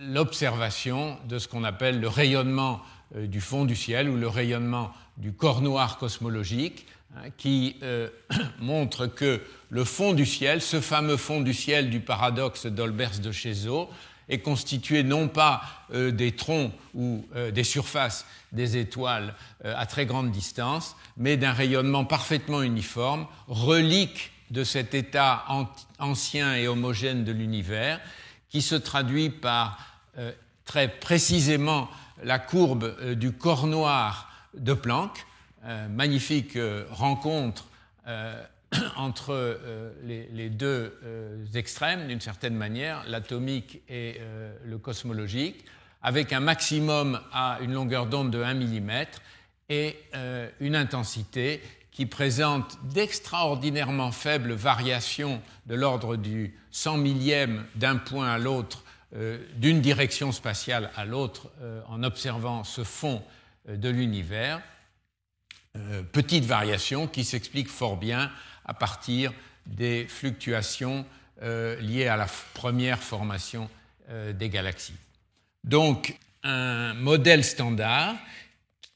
[0.00, 2.80] l'observation de ce qu'on appelle le rayonnement
[3.16, 6.86] euh, du fond du ciel ou le rayonnement du corps noir cosmologique
[7.16, 8.08] hein, qui euh,
[8.60, 13.32] montre que le fond du ciel, ce fameux fond du ciel du paradoxe d'Olbers de
[13.32, 13.88] Chezeaux,
[14.30, 19.34] est constitué non pas des troncs ou des surfaces des étoiles
[19.64, 25.44] à très grande distance, mais d'un rayonnement parfaitement uniforme, relique de cet état
[25.98, 28.00] ancien et homogène de l'univers,
[28.48, 29.78] qui se traduit par
[30.18, 30.32] euh,
[30.64, 31.88] très précisément
[32.22, 35.26] la courbe euh, du corps noir de Planck,
[35.64, 36.58] euh, magnifique
[36.90, 37.66] rencontre
[38.96, 39.58] entre
[40.02, 40.98] les, deux
[41.54, 44.18] extrêmes, d'une certaine manière, l'atomique et
[44.64, 45.66] le cosmologique,
[46.02, 48.90] avec un maximum à une longueur d'onde de 1 mm
[49.68, 49.98] et
[50.60, 51.60] une intensité
[51.98, 58.84] qui présente d'extraordinairement faibles variations de l'ordre du cent millième d'un point à l'autre,
[59.16, 63.20] euh, d'une direction spatiale à l'autre, euh, en observant ce fond
[63.68, 64.62] euh, de l'univers.
[66.12, 68.30] petite variation qui s'explique fort bien
[68.64, 69.32] à partir
[69.66, 71.04] des fluctuations
[71.42, 73.68] liées à la première formation
[74.08, 75.00] des galaxies.
[75.64, 78.16] Donc, un modèle standard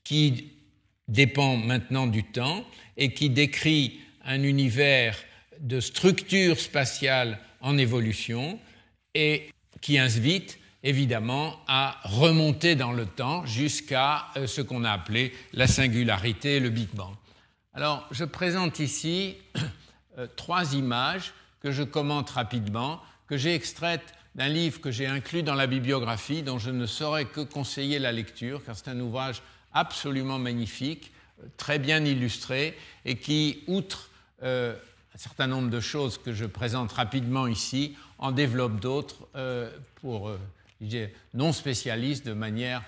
[0.02, 0.52] qui
[1.08, 2.64] dépend maintenant du temps
[2.96, 5.16] et qui décrit un univers
[5.60, 8.58] de structure spatiale en évolution
[9.14, 9.50] et
[9.80, 15.66] qui invite évidemment à remonter dans le temps jusqu'à euh, ce qu'on a appelé la
[15.66, 17.14] singularité, le Big Bang.
[17.72, 19.36] Alors, je présente ici
[20.18, 25.42] euh, trois images que je commente rapidement, que j'ai extraites d'un livre que j'ai inclus
[25.42, 29.42] dans la bibliographie, dont je ne saurais que conseiller la lecture, car c'est un ouvrage
[29.74, 31.12] absolument magnifique,
[31.56, 34.10] très bien illustré et qui, outre
[34.42, 34.74] euh,
[35.14, 40.28] un certain nombre de choses que je présente rapidement ici, en développe d'autres euh, pour
[40.28, 40.38] euh,
[41.34, 42.82] non spécialistes de manière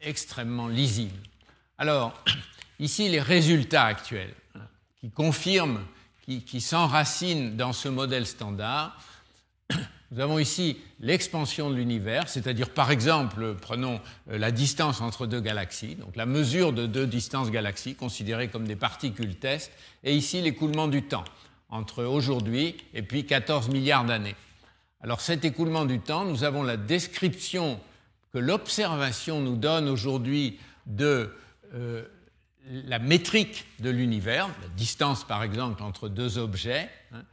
[0.00, 1.18] extrêmement lisible.
[1.78, 2.22] Alors,
[2.78, 4.60] ici, les résultats actuels hein,
[5.00, 5.84] qui confirment,
[6.22, 8.96] qui, qui s'enracinent dans ce modèle standard.
[10.14, 14.00] Nous avons ici l'expansion de l'univers, c'est-à-dire par exemple, prenons
[14.30, 18.64] euh, la distance entre deux galaxies, donc la mesure de deux distances galaxies considérées comme
[18.64, 19.72] des particules test,
[20.04, 21.24] et ici l'écoulement du temps
[21.68, 24.36] entre aujourd'hui et puis 14 milliards d'années.
[25.00, 27.80] Alors cet écoulement du temps, nous avons la description
[28.32, 31.34] que l'observation nous donne aujourd'hui de
[32.70, 37.24] la métrique de l'univers, la distance par exemple entre deux objets, hein,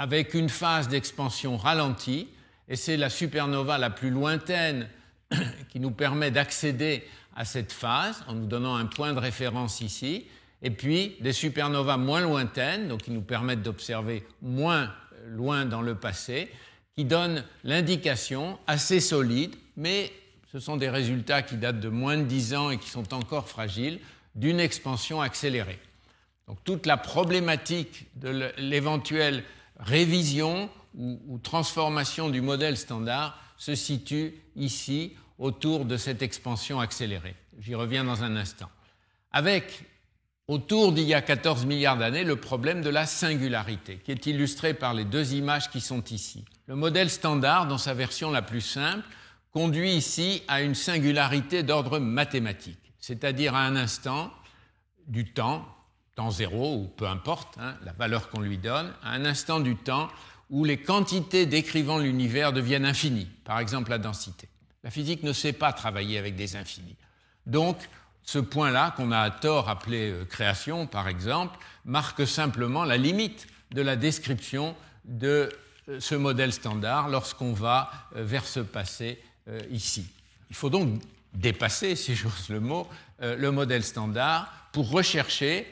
[0.00, 2.26] avec une phase d'expansion ralentie,
[2.68, 4.88] et c'est la supernova la plus lointaine
[5.68, 7.04] qui nous permet d'accéder
[7.36, 10.26] à cette phase en nous donnant un point de référence ici,
[10.62, 14.90] et puis des supernovas moins lointaines, donc qui nous permettent d'observer moins
[15.26, 16.50] loin dans le passé,
[16.96, 20.10] qui donnent l'indication assez solide, mais
[20.50, 23.50] ce sont des résultats qui datent de moins de 10 ans et qui sont encore
[23.50, 24.00] fragiles,
[24.34, 25.78] d'une expansion accélérée.
[26.48, 29.44] Donc toute la problématique de l'éventuelle
[29.80, 37.36] révision ou, transformation du modèle standard se situe ici autour de cette expansion accélérée.
[37.58, 38.68] J'y reviens dans un instant.
[39.32, 39.84] Avec,
[40.48, 44.74] autour d'il y a 14 milliards d'années, le problème de la singularité, qui est illustré
[44.74, 46.44] par les deux images qui sont ici.
[46.66, 49.06] Le modèle standard, dans sa version la plus simple,
[49.52, 54.30] conduit ici à une singularité d'ordre mathématique c'est-à-dire à un instant
[55.08, 55.66] du temps,
[56.20, 59.74] temps zéro ou peu importe hein, la valeur qu'on lui donne, à un instant du
[59.74, 60.10] temps
[60.50, 64.46] où les quantités décrivant l'univers deviennent infinies, par exemple la densité.
[64.84, 66.96] La physique ne sait pas travailler avec des infinis.
[67.46, 67.78] Donc,
[68.22, 73.46] ce point-là, qu'on a à tort appelé euh, création, par exemple, marque simplement la limite
[73.70, 75.48] de la description de
[75.88, 79.22] euh, ce modèle standard lorsqu'on va euh, vers ce passé
[79.70, 80.06] ici.
[80.50, 81.00] Il faut donc
[81.32, 82.86] dépasser, si j'ose le mot,
[83.20, 85.66] le modèle standard pour rechercher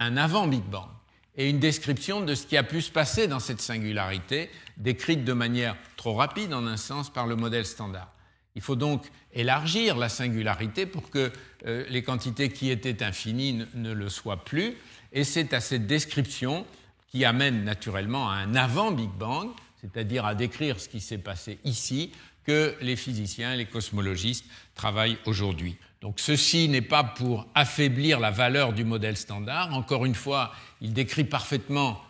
[0.00, 0.88] un avant Big Bang
[1.36, 5.32] et une description de ce qui a pu se passer dans cette singularité, décrite de
[5.32, 8.12] manière trop rapide en un sens par le modèle standard.
[8.56, 11.32] Il faut donc élargir la singularité pour que
[11.66, 14.74] euh, les quantités qui étaient infinies ne, le soient plus,
[15.12, 16.66] et c'est à cette description
[17.06, 21.60] qui amène naturellement à un avant Big Bang, c'est-à-dire à décrire ce qui s'est passé
[21.64, 22.12] ici,
[22.44, 24.44] que les physiciens et les cosmologistes
[24.74, 25.76] travaillent aujourd'hui.
[26.00, 29.74] Donc ceci n'est pas pour affaiblir la valeur du modèle standard.
[29.74, 32.00] Encore une fois, il décrit parfaitement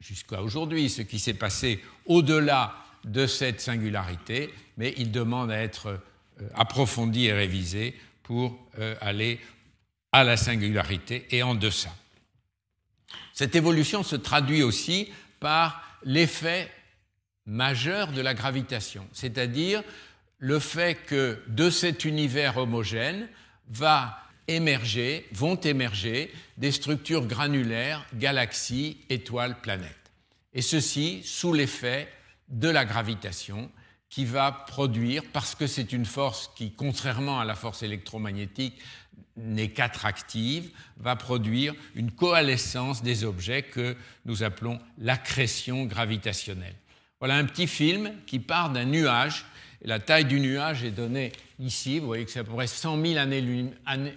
[0.00, 2.74] jusqu'à aujourd'hui ce qui s'est passé au-delà
[3.04, 9.40] de cette singularité, mais il demande à être euh, approfondi et révisé pour euh, aller
[10.12, 11.94] à la singularité et en deçà.
[13.32, 15.10] Cette évolution se traduit aussi
[15.40, 16.70] par l'effet
[17.46, 19.82] majeur de la gravitation, c'est-à-dire
[20.42, 23.28] le fait que de cet univers homogène
[23.70, 24.18] va
[24.48, 30.10] émerger, vont émerger des structures granulaires, galaxies, étoiles, planètes.
[30.52, 32.08] Et ceci sous l'effet
[32.48, 33.70] de la gravitation
[34.08, 38.80] qui va produire, parce que c'est une force qui, contrairement à la force électromagnétique,
[39.36, 46.74] n'est qu'attractive, va produire une coalescence des objets que nous appelons l'accrétion gravitationnelle.
[47.20, 49.46] Voilà un petit film qui part d'un nuage.
[49.84, 51.98] La taille du nuage est donnée ici.
[51.98, 53.44] Vous voyez que c'est à peu près 100 000 années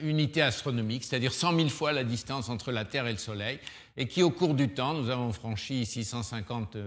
[0.01, 3.59] unités astronomiques, c'est-à-dire 100 000 fois la distance entre la Terre et le Soleil,
[3.97, 6.77] et qui, au cours du temps, nous avons franchi ici 150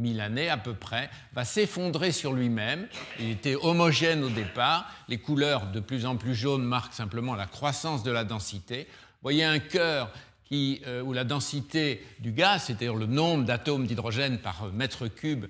[0.00, 2.88] 000 années à peu près, va s'effondrer sur lui-même.
[3.20, 4.90] Il était homogène au départ.
[5.08, 8.86] Les couleurs de plus en plus jaunes marquent simplement la croissance de la densité.
[8.90, 10.12] Vous voyez un cœur
[10.52, 15.48] euh, où la densité du gaz, c'est-à-dire le nombre d'atomes d'hydrogène par mètre cube, euh,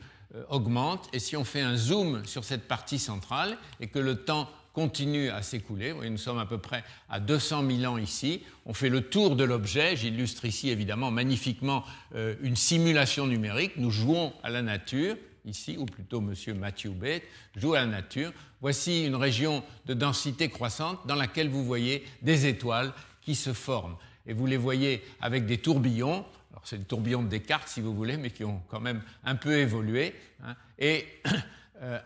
[0.49, 1.09] augmente.
[1.13, 5.29] Et si on fait un zoom sur cette partie centrale et que le temps continue
[5.31, 9.01] à s'écouler, nous sommes à peu près à 200 000 ans ici, on fait le
[9.01, 11.85] tour de l'objet, j'illustre ici évidemment magnifiquement
[12.15, 15.17] euh, une simulation numérique, nous jouons à la nature,
[15.49, 16.35] ici, ou plutôt M.
[16.57, 17.23] Matthew Bate
[17.57, 18.33] joue à la nature.
[18.61, 23.97] Voici une région de densité croissante dans laquelle vous voyez des étoiles qui se forment
[24.27, 26.25] et vous les voyez avec des tourbillons.
[26.65, 29.59] C'est des tourbillons de Descartes, si vous voulez, mais qui ont quand même un peu
[29.59, 30.15] évolué.
[30.45, 30.57] Hein.
[30.79, 31.07] Et,
[31.83, 31.99] euh,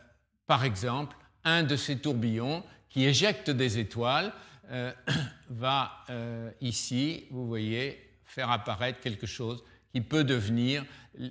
[0.46, 4.32] par exemple, un de ces tourbillons qui éjecte des étoiles
[4.70, 4.92] euh,
[5.50, 10.84] va euh, ici, vous voyez, faire apparaître quelque chose qui peut devenir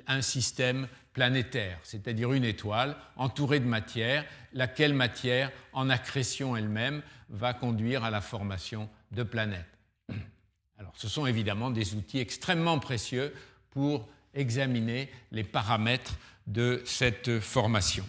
[0.07, 7.53] un système planétaire, c'est-à-dire une étoile entourée de matière, laquelle matière, en accrétion elle-même, va
[7.53, 9.70] conduire à la formation de planètes.
[10.82, 13.36] Alors, ce sont évidemment des outils extrêmement précieux
[13.69, 16.15] pour examiner les paramètres
[16.47, 18.03] de cette formation.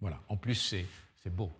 [0.00, 0.74] Voilà, en plus,
[1.22, 1.52] c'est beau.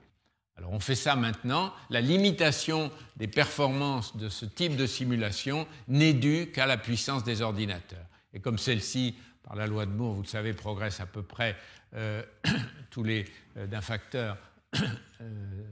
[0.56, 1.72] Alors, on fait ça maintenant.
[1.88, 7.42] La limitation des performances de ce type de simulation n'est due qu'à la puissance des
[7.42, 8.06] ordinateurs.
[8.34, 9.14] Et comme celle-ci,
[9.44, 11.56] par la loi de Moore, vous le savez, progresse à peu près
[11.94, 12.24] euh,
[12.90, 13.24] tous les
[13.56, 14.36] euh, d'un facteur
[15.20, 15.62] euh,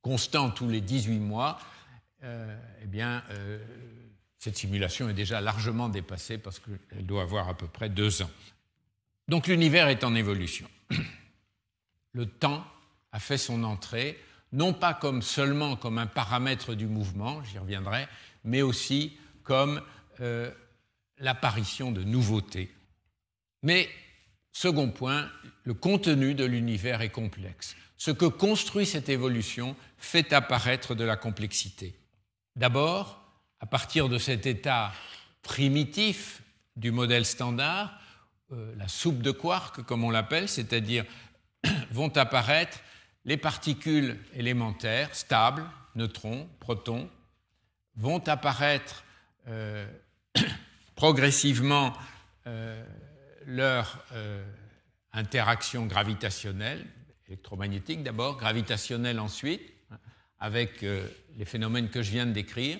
[0.00, 1.58] constant tous les 18 mois,
[2.24, 3.58] euh, eh bien, euh,
[4.38, 8.30] cette simulation est déjà largement dépassée parce qu'elle doit avoir à peu près deux ans.
[9.28, 10.68] Donc l'univers est en évolution.
[12.12, 12.64] Le temps
[13.12, 14.18] a fait son entrée,
[14.52, 18.08] non pas comme seulement comme un paramètre du mouvement, j'y reviendrai,
[18.44, 19.82] mais aussi comme
[20.20, 20.50] euh,
[21.18, 22.72] l'apparition de nouveautés.
[23.62, 23.88] Mais,
[24.52, 25.30] second point,
[25.64, 27.76] le contenu de l'univers est complexe.
[27.96, 31.94] Ce que construit cette évolution fait apparaître de la complexité.
[32.56, 33.22] D'abord,
[33.60, 34.90] à partir de cet état
[35.42, 36.42] primitif
[36.74, 38.00] du modèle standard,
[38.52, 41.04] euh, la soupe de quark, comme on l'appelle, c'est-à-dire
[41.90, 42.78] vont apparaître
[43.26, 47.10] les particules élémentaires stables, neutrons, protons,
[47.96, 49.04] vont apparaître
[49.48, 49.86] euh,
[50.96, 51.92] progressivement
[52.46, 52.82] euh,
[53.44, 54.02] leur
[55.12, 56.86] interaction gravitationnelle,
[57.28, 59.75] électromagnétique d'abord, gravitationnelle ensuite,
[60.38, 62.78] avec les phénomènes que je viens de décrire,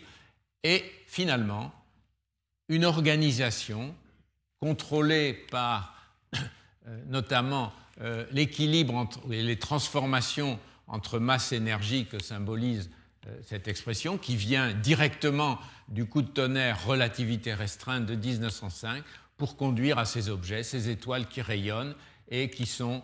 [0.63, 1.73] et finalement
[2.69, 3.95] une organisation
[4.61, 5.95] contrôlée par
[6.89, 12.91] euh, notamment euh, l'équilibre entre les transformations entre masse et énergie que symbolise
[13.27, 19.03] euh, cette expression, qui vient directement du coup de tonnerre relativité restreinte de 1905
[19.37, 21.95] pour conduire à ces objets, ces étoiles qui rayonnent
[22.31, 23.03] et qui sont,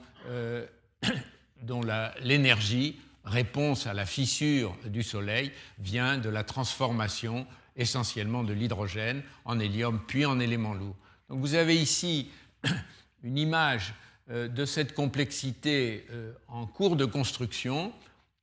[1.62, 1.82] dont
[2.20, 7.46] l'énergie, réponse à la fissure du Soleil, vient de la transformation
[7.76, 10.96] essentiellement de l'hydrogène en hélium puis en élément lourd.
[11.28, 12.30] Donc vous avez ici
[13.22, 13.94] une image
[14.30, 17.92] euh, de cette complexité euh, en cours de construction,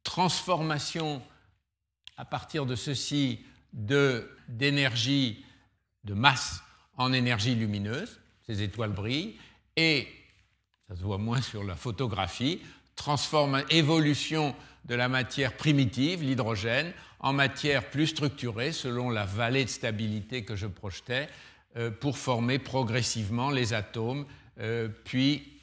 [0.03, 1.21] transformation
[2.17, 3.39] à partir de ceci
[3.71, 5.45] d'énergie,
[6.03, 6.61] de, masse
[6.97, 9.37] en énergie lumineuse, ces étoiles brillent,
[9.77, 10.07] et,
[10.87, 12.59] ça se voit moins sur la photographie,
[13.69, 14.55] évolution
[14.85, 20.55] de la matière primitive, l'hydrogène, en matière plus structurée selon la vallée de stabilité que
[20.55, 21.27] je projetais
[21.77, 24.25] euh, pour former progressivement les atomes,
[24.59, 25.59] euh, puis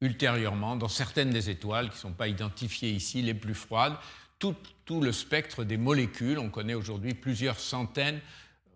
[0.00, 3.96] ultérieurement, dans certaines des étoiles qui ne sont pas identifiées ici, les plus froides,
[4.38, 4.54] tout,
[5.00, 6.38] le spectre des molécules.
[6.38, 8.20] On connaît aujourd'hui plusieurs centaines,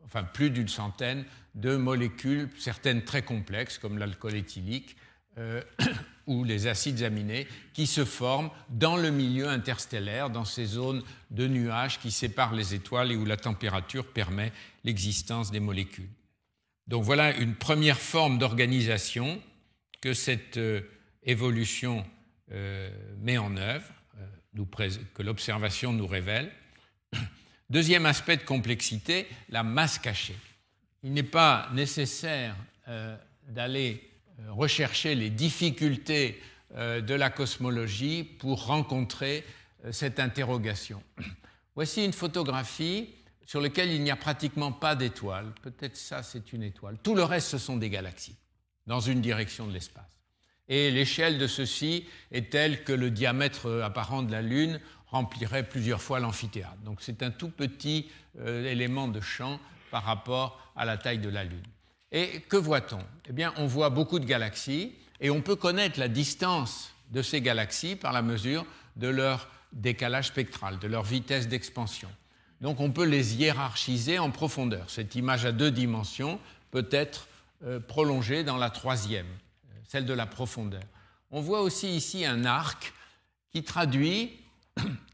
[0.04, 1.24] enfin plus d'une centaine
[1.54, 4.96] de molécules, certaines très complexes comme l'alcool éthylique,
[5.38, 5.60] euh,
[6.30, 11.48] ou les acides aminés qui se forment dans le milieu interstellaire, dans ces zones de
[11.48, 14.52] nuages qui séparent les étoiles et où la température permet
[14.84, 16.08] l'existence des molécules.
[16.86, 19.42] Donc voilà une première forme d'organisation
[20.00, 20.82] que cette euh,
[21.24, 22.06] évolution
[22.52, 26.52] euh, met en œuvre, euh, que l'observation nous révèle.
[27.70, 30.36] Deuxième aspect de complexité, la masse cachée.
[31.02, 32.54] Il n'est pas nécessaire
[33.48, 34.09] d'aller
[34.48, 36.40] rechercher les difficultés
[36.76, 39.44] euh, de la cosmologie pour rencontrer
[39.84, 41.02] euh, cette interrogation.
[41.74, 43.08] Voici une photographie
[43.44, 45.52] sur laquelle il n'y a pratiquement pas d'étoiles.
[45.62, 46.96] Peut-être ça, c'est une étoile.
[47.02, 48.36] Tout le reste, ce sont des galaxies,
[48.86, 50.04] dans une direction de l'espace.
[50.68, 56.00] Et l'échelle de ceci est telle que le diamètre apparent de la Lune remplirait plusieurs
[56.00, 56.76] fois l'amphithéâtre.
[56.84, 58.08] Donc c'est un tout petit
[58.46, 59.58] élément de champ
[59.90, 61.66] par rapport à la taille de la Lune.
[62.12, 62.98] Et que voit-on?
[63.28, 67.40] Eh bien, on voit beaucoup de galaxies et on peut connaître la distance de ces
[67.40, 72.08] galaxies par la mesure de leur décalage spectral, de leur vitesse d'expansion.
[72.60, 74.90] Donc on peut les hiérarchiser en profondeur.
[74.90, 76.38] Cette image à deux dimensions
[76.70, 77.28] peut être
[77.64, 79.26] euh, prolongée dans la troisième,
[79.86, 80.82] celle de la profondeur.
[81.30, 82.92] On voit aussi ici un arc
[83.52, 84.40] qui traduit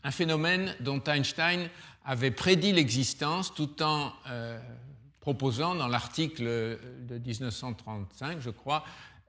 [0.04, 1.68] un phénomène dont Einstein
[2.04, 4.58] avait prédit l'existence tout en euh,
[5.26, 8.84] proposant dans l'article de 1935, je crois,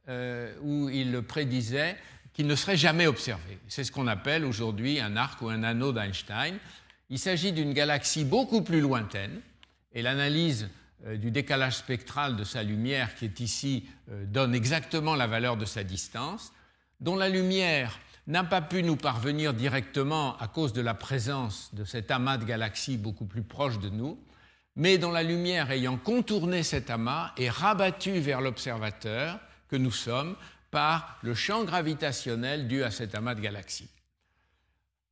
[0.09, 1.97] euh, où il prédisait
[2.33, 3.57] qu'il ne serait jamais observé.
[3.67, 6.59] C'est ce qu'on appelle aujourd'hui un arc ou un anneau d'Einstein.
[7.09, 9.41] Il s'agit d'une galaxie beaucoup plus lointaine,
[9.91, 10.69] et l'analyse
[11.07, 15.57] euh, du décalage spectral de sa lumière, qui est ici, euh, donne exactement la valeur
[15.57, 16.53] de sa distance,
[16.99, 21.85] dont la lumière n'a pas pu nous parvenir directement à cause de la présence de
[21.85, 24.19] cet amas de galaxies beaucoup plus proche de nous,
[24.77, 30.35] mais dont la lumière ayant contourné cet amas est rabattue vers l'observateur que nous sommes
[30.69, 33.89] par le champ gravitationnel dû à cet amas de galaxies.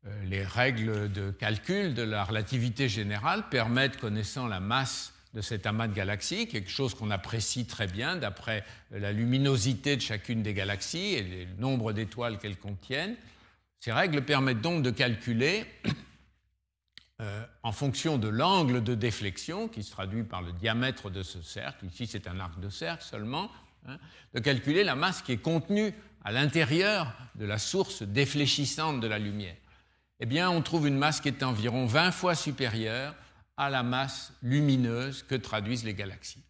[0.05, 5.65] Euh, les règles de calcul de la relativité générale permettent, connaissant la masse de cet
[5.65, 10.53] amas de galaxies, quelque chose qu'on apprécie très bien d'après la luminosité de chacune des
[10.53, 13.15] galaxies et le nombre d'étoiles qu'elles contiennent,
[13.79, 15.65] ces règles permettent donc de calculer
[17.21, 21.41] euh, en fonction de l'angle de déflexion, qui se traduit par le diamètre de ce
[21.41, 23.49] cercle, ici c'est un arc de cercle seulement,
[23.87, 23.97] hein,
[24.33, 25.93] de calculer la masse qui est contenue
[26.25, 29.55] à l'intérieur de la source défléchissante de la lumière.
[30.19, 33.15] Eh bien, on trouve une masse qui est environ 20 fois supérieure
[33.57, 36.43] à la masse lumineuse que traduisent les galaxies.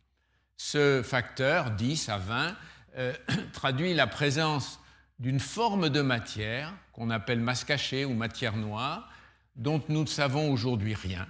[0.58, 2.56] Ce facteur, 10 à 20,
[2.98, 3.14] euh,
[3.54, 4.80] traduit la présence
[5.20, 9.10] d'une forme de matière qu'on appelle masse cachée ou matière noire,
[9.56, 11.28] dont nous ne savons aujourd'hui rien,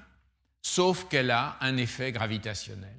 [0.62, 2.96] sauf qu'elle a un effet gravitationnel.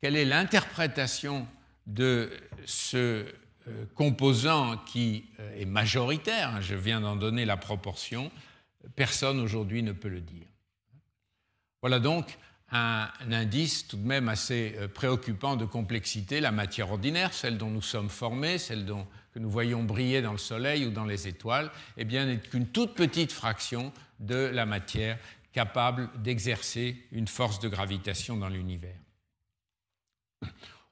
[0.00, 1.46] Quelle est l'interprétation
[1.86, 2.30] de
[2.64, 3.26] ce
[3.68, 8.30] euh, composant qui euh, est majoritaire, hein, je viens d'en donner la proportion,
[8.96, 10.46] personne aujourd'hui ne peut le dire.
[11.80, 12.38] Voilà donc
[12.72, 17.70] un, indice tout de même assez euh, préoccupant de complexité, la matière ordinaire, celle dont
[17.70, 21.26] nous sommes formés, celle dont, que nous voyons briller dans le Soleil ou dans les
[21.26, 25.18] étoiles, eh n'est qu'une toute petite fraction de la matière
[25.52, 28.96] capable d'exercer une force de gravitation dans l'univers.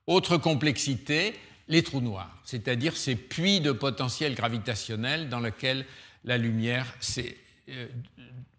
[0.06, 1.34] Autre complexité,
[1.68, 5.86] les trous noirs, c'est-à-dire ces puits de potentiel gravitationnel dans lesquels
[6.24, 6.86] la lumière,
[7.68, 7.86] euh,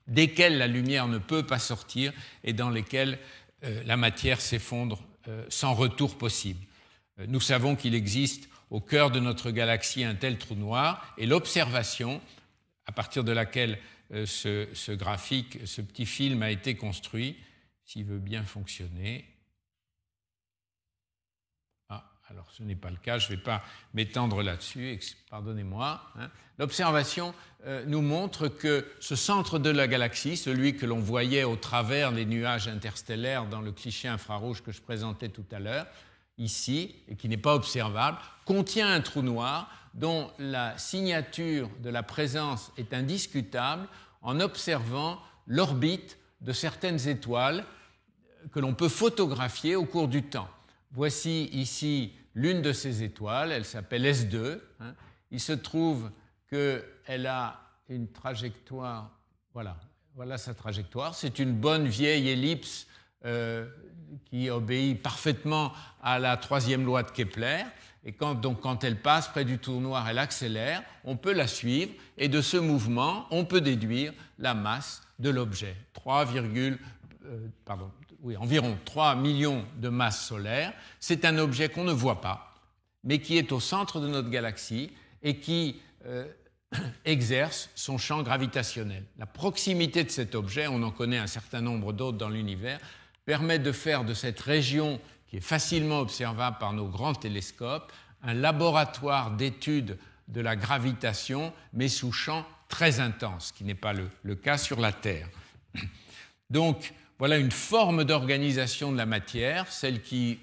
[0.07, 2.13] desquels la lumière ne peut pas sortir
[2.43, 3.19] et dans lesquels
[3.63, 6.65] euh, la matière s'effondre euh, sans retour possible.
[7.27, 12.19] Nous savons qu'il existe au cœur de notre galaxie un tel trou noir et l'observation
[12.88, 13.78] à partir de laquelle
[14.26, 17.38] ce, ce, graphique, ce petit film a été construit,
[17.86, 19.32] s'il veut bien fonctionner,
[22.32, 23.61] alors ce n'est pas le cas, je ne vais pas
[23.93, 24.99] m'étendre là-dessus,
[25.30, 26.01] pardonnez-moi.
[26.17, 26.30] Hein.
[26.57, 27.34] L'observation
[27.65, 32.13] euh, nous montre que ce centre de la galaxie, celui que l'on voyait au travers
[32.13, 35.88] des nuages interstellaires dans le cliché infrarouge que je présentais tout à l'heure,
[36.42, 42.04] ici, et qui n'est pas observable, contient un trou noir dont la signature de la
[42.04, 43.88] présence est indiscutable
[44.22, 47.66] en observant l'orbite de certaines étoiles
[48.52, 50.50] que l'on peut photographier au cours du temps.
[50.92, 54.60] Voici ici l'une de ces étoiles, elle s'appelle S2.
[54.80, 54.96] Hein.
[55.32, 56.12] Il se trouve
[56.50, 59.12] qu'elle a une trajectoire,
[59.54, 59.78] voilà,
[60.16, 61.16] voilà sa trajectoire.
[61.16, 62.88] C'est une bonne vieille ellipse
[63.26, 63.67] euh,
[64.26, 67.63] qui obéit parfaitement à la troisième loi de Kepler.
[68.03, 71.91] Et quand, donc, quand elle passe près du noir, elle accélère, on peut la suivre,
[72.17, 75.76] et de ce mouvement, on peut déduire la masse de l'objet.
[75.93, 77.91] 3, euh, pardon,
[78.22, 80.74] oui, environ 3 millions de masses solaires.
[80.99, 82.55] C'est un objet qu'on ne voit pas,
[83.03, 84.91] mais qui est au centre de notre galaxie
[85.22, 86.26] et qui euh,
[87.05, 89.03] exerce son champ gravitationnel.
[89.17, 92.80] La proximité de cet objet, on en connaît un certain nombre d'autres dans l'univers,
[93.32, 97.89] permet de faire de cette région, qui est facilement observable par nos grands télescopes,
[98.23, 103.93] un laboratoire d'études de la gravitation, mais sous champ très intense, ce qui n'est pas
[103.93, 105.29] le, cas sur la Terre.
[106.49, 110.38] Donc, voilà une forme d'organisation de la matière, celle qui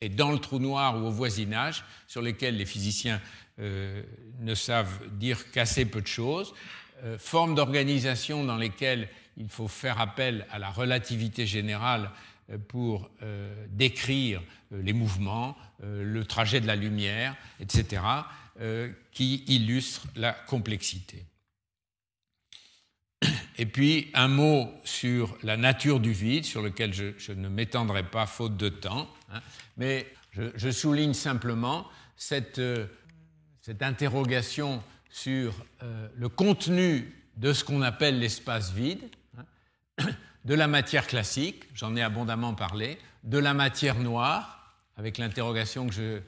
[0.00, 3.20] est dans le trou noir ou au voisinage, sur lesquels les physiciens
[3.60, 4.02] euh,
[4.40, 6.54] ne savent dire qu'assez peu de choses,
[7.04, 12.10] euh, forme d'organisation dans lesquelles il faut faire appel à la relativité générale
[12.50, 13.10] euh, pour
[13.68, 18.02] décrire les mouvements, le trajet de la lumière, etc.,
[19.12, 21.26] qui illustrent la complexité.
[23.58, 28.26] Et puis un mot sur la nature du vide, sur lequel je, ne m'étendrai pas
[28.26, 29.40] faute de temps, hein.
[29.76, 32.86] mais je, souligne simplement cette, euh,
[33.80, 39.00] interrogation sur euh, le contenu de ce qu'on appelle l'espace vide,
[40.44, 45.94] de la matière classique, j'en ai abondamment parlé, de la matière noire, avec l'interrogation que
[45.94, 46.20] je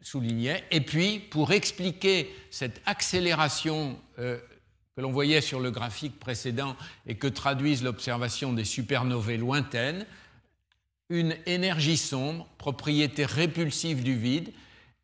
[0.00, 4.38] soulignais, et puis pour expliquer cette accélération euh,
[4.94, 10.06] que l'on voyait sur le graphique précédent et que traduisent l'observation des supernovae lointaines,
[11.08, 14.52] une énergie sombre, propriété répulsive du vide,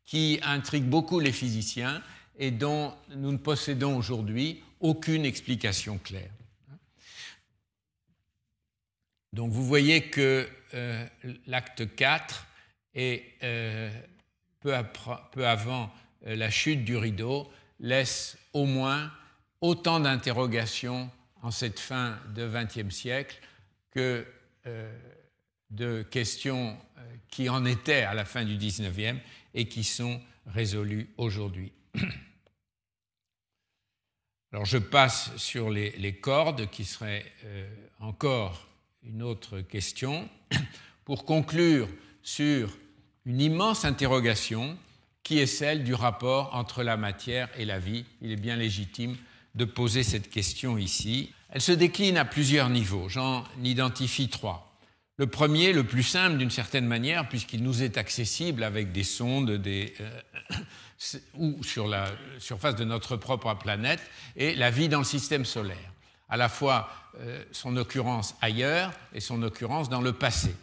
[0.05, 2.01] qui intrigue beaucoup les physiciens
[2.37, 6.31] et dont nous ne possédons aujourd'hui aucune explication claire.
[9.33, 11.05] Donc vous voyez que euh,
[11.47, 12.47] l'acte 4
[12.95, 13.89] est euh,
[14.61, 14.73] peu,
[15.45, 15.91] avant
[16.25, 19.11] euh, la chute du rideau, laisse au moins
[19.59, 21.09] autant d'interrogations
[21.41, 23.41] en cette fin de XXe siècle
[23.91, 24.25] que
[24.65, 24.97] euh,
[25.69, 26.77] de questions
[27.29, 29.19] qui en étaient à la fin du XIXe
[29.53, 31.71] et qui sont résolues aujourd'hui.
[34.51, 37.67] Alors je passe sur les, cordes, qui serait euh,
[37.99, 38.67] encore
[39.05, 40.29] une autre question,
[41.05, 41.87] pour conclure
[42.21, 42.69] sur
[43.25, 44.77] une immense interrogation
[45.23, 48.05] qui est celle du rapport entre la matière et la vie?
[48.21, 49.15] Il est bien légitime
[49.55, 51.31] de poser cette question ici.
[51.49, 53.09] Elle se décline à plusieurs niveaux.
[53.09, 54.69] J'en identifie trois.
[55.17, 59.51] Le premier, le plus simple d'une certaine manière, puisqu'il nous est accessible avec des sondes
[59.51, 60.57] des, euh,
[61.37, 62.07] ou sur la
[62.39, 64.01] surface de notre propre planète,
[64.35, 65.92] est la vie dans le système solaire.
[66.29, 70.55] À la fois euh, son occurrence ailleurs et son occurrence dans le passé.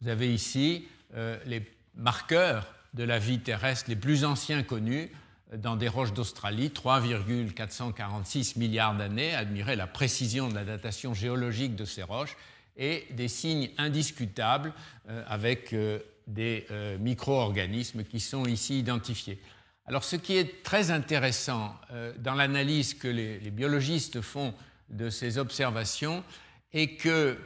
[0.00, 1.62] Vous avez ici euh, les
[1.94, 5.10] marqueurs de la vie terrestre les plus anciens connus,
[5.54, 11.84] dans des roches d'Australie, 3,446 milliards d'années, admirer la précision de la datation géologique de
[11.84, 12.36] ces roches
[12.76, 14.72] et des signes indiscutables
[15.08, 19.40] euh, avec euh, des euh, micro-organismes qui sont ici identifiés.
[19.86, 21.74] Alors ce qui est très intéressant
[22.18, 24.52] dans l'analyse que les, les, biologistes font
[24.88, 26.24] de ces observations
[26.72, 27.38] est que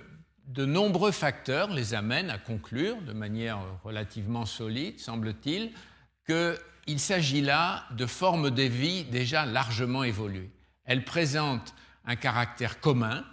[0.46, 5.72] de nombreux facteurs les amènent à conclure de manière relativement solide, semble-t-il,
[6.24, 10.50] que il s'agit là de formes de vie déjà largement évoluées.
[10.84, 11.74] Elles présentent
[12.04, 13.24] un caractère commun,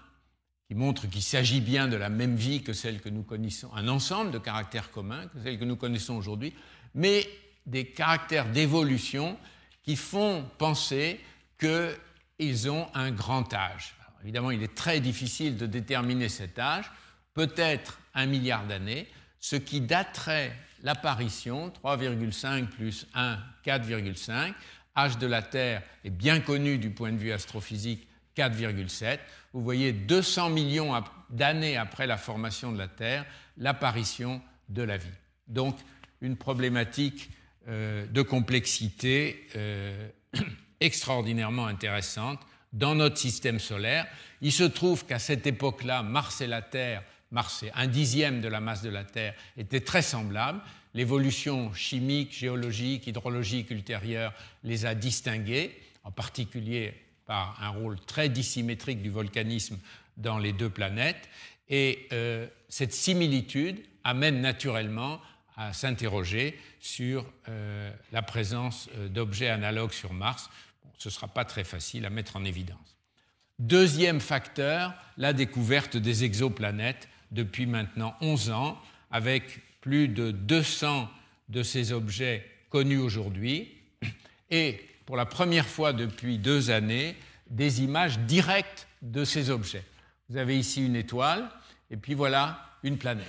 [0.67, 3.87] qui montre qu'il s'agit bien de la même vie que celle que nous connaissons, un
[3.87, 6.53] ensemble de caractères communs que celle que nous connaissons aujourd'hui,
[6.93, 7.27] mais
[7.67, 9.37] des caractères d'évolution
[9.83, 11.19] qui font penser
[11.59, 13.95] qu'ils ont un grand âge.
[14.23, 16.91] évidemment, il est très difficile de déterminer cet âge,
[17.33, 19.07] peut-être un milliard d'années,
[19.39, 20.51] ce qui daterait
[20.83, 24.53] l'apparition, 3,5 plus 1, 4,5.
[24.95, 29.19] Âge de la Terre est bien connu du point de vue astrophysique, 4,7.
[29.53, 30.93] Vous voyez 200 millions
[31.29, 33.25] d'années après la formation de la Terre,
[33.57, 35.07] l'apparition de la vie.
[35.47, 35.77] Donc
[36.21, 37.29] une problématique
[37.67, 40.09] de complexité euh,
[40.79, 42.39] extraordinairement intéressante
[42.73, 44.07] dans notre système solaire.
[44.41, 48.61] Il se trouve qu'à cette époque-là, Mars et la Terre Mars, un dixième de la
[48.61, 50.61] masse de la Terre, était très semblable.
[50.93, 56.93] L'évolution chimique, géologique, hydrologique ultérieure les a distingués, en particulier
[57.25, 59.77] par un rôle très dissymétrique du volcanisme
[60.15, 61.29] dans les deux planètes.
[61.69, 65.19] Et euh, cette similitude amène naturellement
[65.57, 70.49] à s'interroger sur euh, la présence euh, d'objets analogues sur Mars.
[70.97, 72.97] ce ne sera pas très facile à mettre en évidence.
[73.59, 81.09] Deuxième facteur, la découverte des exoplanètes depuis maintenant 11 ans, avec plus de 200
[81.49, 83.73] de ces objets connus aujourd'hui,
[84.51, 87.15] et pour la première fois depuis deux années,
[87.49, 89.83] des images directes de ces objets.
[90.29, 91.49] Vous avez ici une étoile,
[91.89, 93.25] et puis voilà une planète.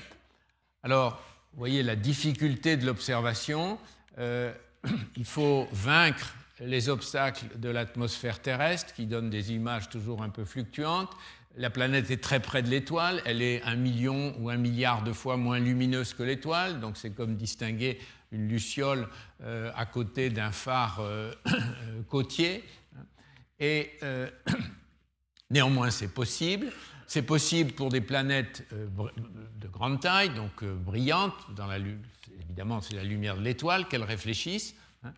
[0.83, 1.23] Alors,
[1.53, 3.79] vous voyez la difficulté de l'observation.
[4.19, 4.53] Euh,
[5.17, 10.45] il faut vaincre les obstacles de l'atmosphère terrestre qui donnent des images toujours un peu
[10.45, 11.15] fluctuantes
[11.59, 15.13] la planète est très près de l'étoile, elle est un million ou un milliard de
[15.13, 17.99] fois moins lumineuse que l'étoile, donc c'est comme distinguer
[18.31, 19.09] une luciole
[19.43, 21.33] euh, à côté d'un phare euh,
[22.09, 22.65] côtier.
[23.59, 23.99] Et
[25.51, 26.71] néanmoins, c'est possible.
[27.09, 31.35] C'est possible pour des planètes de grande taille, donc brillantes.
[31.57, 31.79] Dans la,
[32.41, 34.77] évidemment, c'est la lumière de l'étoile qu'elles réfléchissent.
[35.03, 35.13] Hein.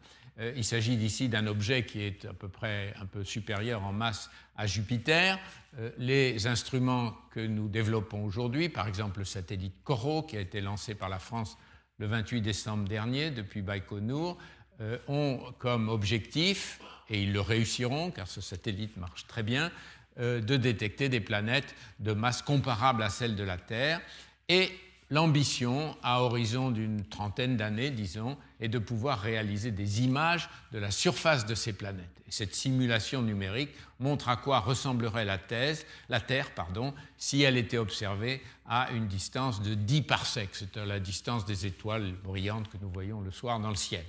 [0.56, 4.30] Il s'agit d'ici d'un objet qui est à peu près un peu supérieur en masse
[4.56, 5.38] à Jupiter.
[5.78, 10.60] Euh, les instruments que nous développons aujourd'hui, par exemple le satellite Corot qui a été
[10.60, 11.56] lancé par la France
[11.98, 14.38] le 28 décembre dernier depuis Baïkonour,
[14.80, 19.70] euh, ont comme objectif, et ils le réussiront car ce satellite marche très bien, euh,
[20.20, 24.00] de détecter des planètes de masse comparable à celle de la Terre.
[24.48, 24.70] Et
[25.10, 30.90] l'ambition, à horizon d'une trentaine d'années, disons, est de pouvoir réaliser des images de la
[30.90, 32.22] surface de ces planètes.
[32.28, 35.38] Et cette simulation numérique montre à quoi ressemblerait la,
[36.08, 41.00] la Terre pardon, si elle était observée à une distance de 10 parsecs, c'est-à-dire la
[41.00, 44.04] distance des étoiles brillantes que nous voyons le soir dans le ciel.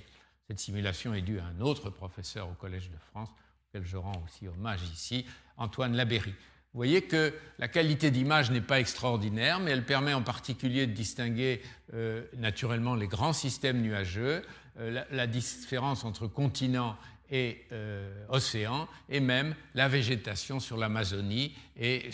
[0.46, 3.30] Cette simulation est due à un autre professeur au Collège de France,
[3.72, 5.24] auquel je rends aussi hommage ici,
[5.56, 6.28] Antoine Labéry.
[6.30, 10.92] Vous voyez que la qualité d'image n'est pas extraordinaire, mais elle permet en particulier de
[10.92, 11.62] distinguer
[11.94, 14.42] euh, naturellement les grands systèmes nuageux,
[14.78, 16.98] euh, la, différence entre continent
[17.30, 22.10] et euh, océan, et même la végétation sur l'Amazonie et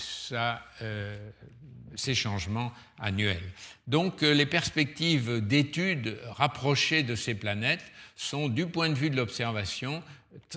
[1.97, 3.53] ses changements annuels.
[3.89, 7.85] Donc les perspectives d'études rapprochées de ces planètes
[8.15, 10.03] sont, du point de vue de l'observation,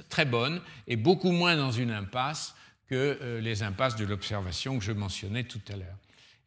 [0.09, 2.55] très bonnes et beaucoup moins dans une impasse
[2.88, 5.97] que euh, les impasses de l'observation que je mentionnais tout à l'heure.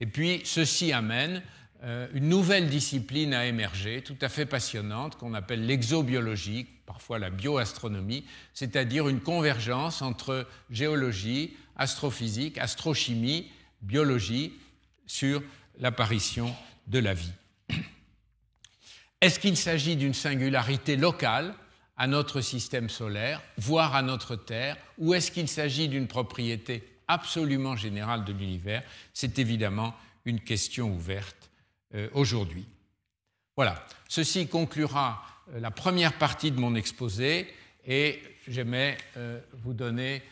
[0.01, 1.43] Et puis, ceci amène
[1.85, 7.31] euh, une nouvelle discipline à émerger, tout à fait passionnante, qu'on appelle l'exobiologie, parfois la
[7.31, 13.51] bioastronomie, c'est-à-dire une convergence entre géologie, astrophysique, astrochimie,
[13.83, 14.53] biologie
[15.07, 15.43] sur
[15.79, 16.55] l'apparition
[16.87, 17.33] de la vie.
[19.21, 21.55] Est-ce qu'il s'agit d'une singularité locale
[21.97, 27.77] à notre système solaire, voire à notre Terre, ou est-ce qu'il s'agit d'une propriété absolument
[27.77, 28.83] générale de l'univers?
[29.13, 31.51] C'est évidemment une question ouverte
[31.95, 32.67] euh, aujourd'hui.
[33.57, 35.23] Voilà, ceci conclura
[35.53, 37.47] euh, la première partie de mon exposé
[37.87, 40.23] et j'aimais euh, vous donner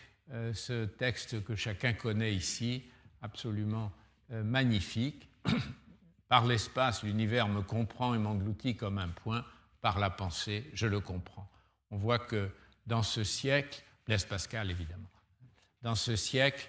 [0.55, 2.85] ce texte que chacun connaît ici,
[3.21, 3.93] absolument
[4.31, 5.29] magnifique.
[6.29, 9.45] Par l'espace, l'univers me comprend et m'engloutit comme un point.
[9.83, 11.42] Par la pensée, je le comprends.
[11.93, 12.51] On voit que
[12.87, 15.11] dans ce siècle, Blaise Pascal évidemment,
[15.83, 16.67] dans ce siècle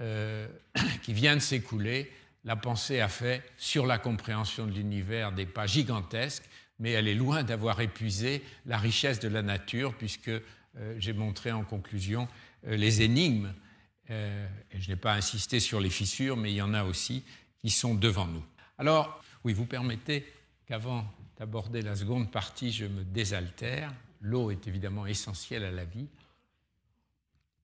[0.00, 0.48] euh,
[1.02, 2.10] qui vient de s'écouler,
[2.44, 6.48] la pensée a fait sur la compréhension de l'univers des pas gigantesques,
[6.80, 10.40] mais elle est loin d'avoir épuisé la richesse de la nature, puisque euh,
[10.98, 12.26] j'ai montré en conclusion
[12.66, 13.52] euh, les énigmes,
[14.10, 17.24] et je n'ai pas insisté sur les fissures, mais il y en a aussi
[17.60, 18.44] qui sont devant nous.
[18.76, 20.30] Alors, oui, vous permettez
[20.66, 21.06] qu'avant
[21.38, 23.90] d'aborder la seconde partie, je me désaltère.
[24.22, 26.06] L'eau est évidemment essentielle à la vie.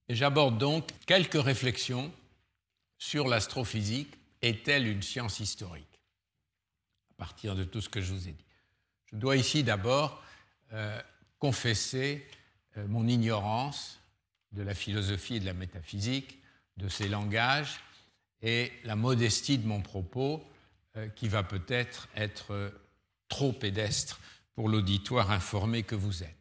[0.09, 2.13] Et j'aborde donc quelques réflexions
[2.99, 4.13] sur l'astrophysique.
[4.43, 6.01] Est-elle une science historique
[7.13, 8.45] À partir de tout ce que je vous ai dit.
[9.07, 10.23] Je dois ici d'abord
[10.73, 11.01] euh,
[11.39, 12.27] confesser
[12.77, 14.01] euh, mon ignorance
[14.53, 16.39] de la philosophie et de la métaphysique,
[16.77, 17.81] de ces langages,
[18.43, 20.45] et la modestie de mon propos,
[20.97, 22.73] euh, qui va peut-être être
[23.29, 24.21] trop pédestre
[24.55, 26.38] pour l'auditoire informé que vous êtes.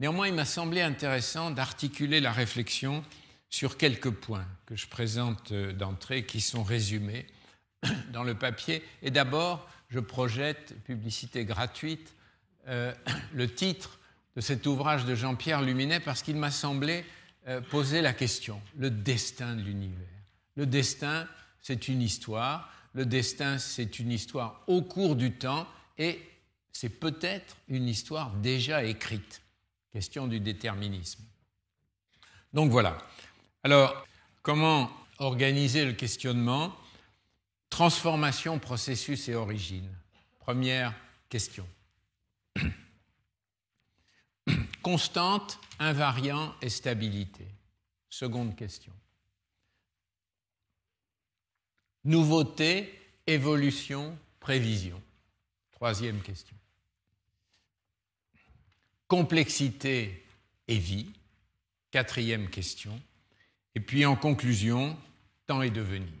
[0.00, 3.04] Néanmoins, il m'a semblé intéressant d'articuler la réflexion
[3.50, 7.26] sur quelques points que je présente euh, d'entrée, qui sont résumés
[8.12, 8.84] dans le papier.
[9.02, 12.14] Et d'abord, je projette, publicité gratuite,
[12.68, 12.94] euh,
[13.34, 13.98] le titre
[14.36, 17.04] de cet ouvrage de Jean-Pierre Luminet, parce qu'il m'a semblé
[17.48, 20.06] euh, poser la question, le destin de l'univers.
[20.54, 21.26] Le destin,
[21.60, 22.72] c'est une histoire.
[22.94, 26.20] Le destin, c'est une histoire au cours du temps, et
[26.72, 29.42] c'est peut-être une histoire déjà écrite.
[29.92, 31.24] Question du déterminisme.
[32.52, 32.98] Donc voilà.
[33.64, 34.06] Alors,
[34.42, 36.74] comment organiser le questionnement?
[37.70, 39.88] Transformation, processus et origine.
[40.38, 40.94] Première
[41.28, 41.66] question.
[44.82, 47.46] Constante, invariant et stabilité.
[48.08, 48.92] Seconde question.
[52.04, 55.02] Nouveauté, évolution, prévision.
[55.72, 56.57] Troisième question
[59.08, 60.24] complexité
[60.68, 61.10] et vie.
[61.90, 63.00] Quatrième question.
[63.74, 64.96] Et puis en conclusion,
[65.46, 66.12] temps et devenir.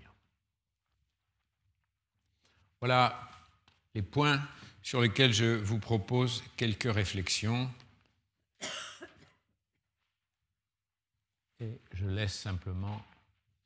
[2.80, 3.28] Voilà
[3.94, 4.40] les points
[4.82, 7.70] sur lesquels je vous propose quelques réflexions.
[11.60, 13.04] Et je laisse simplement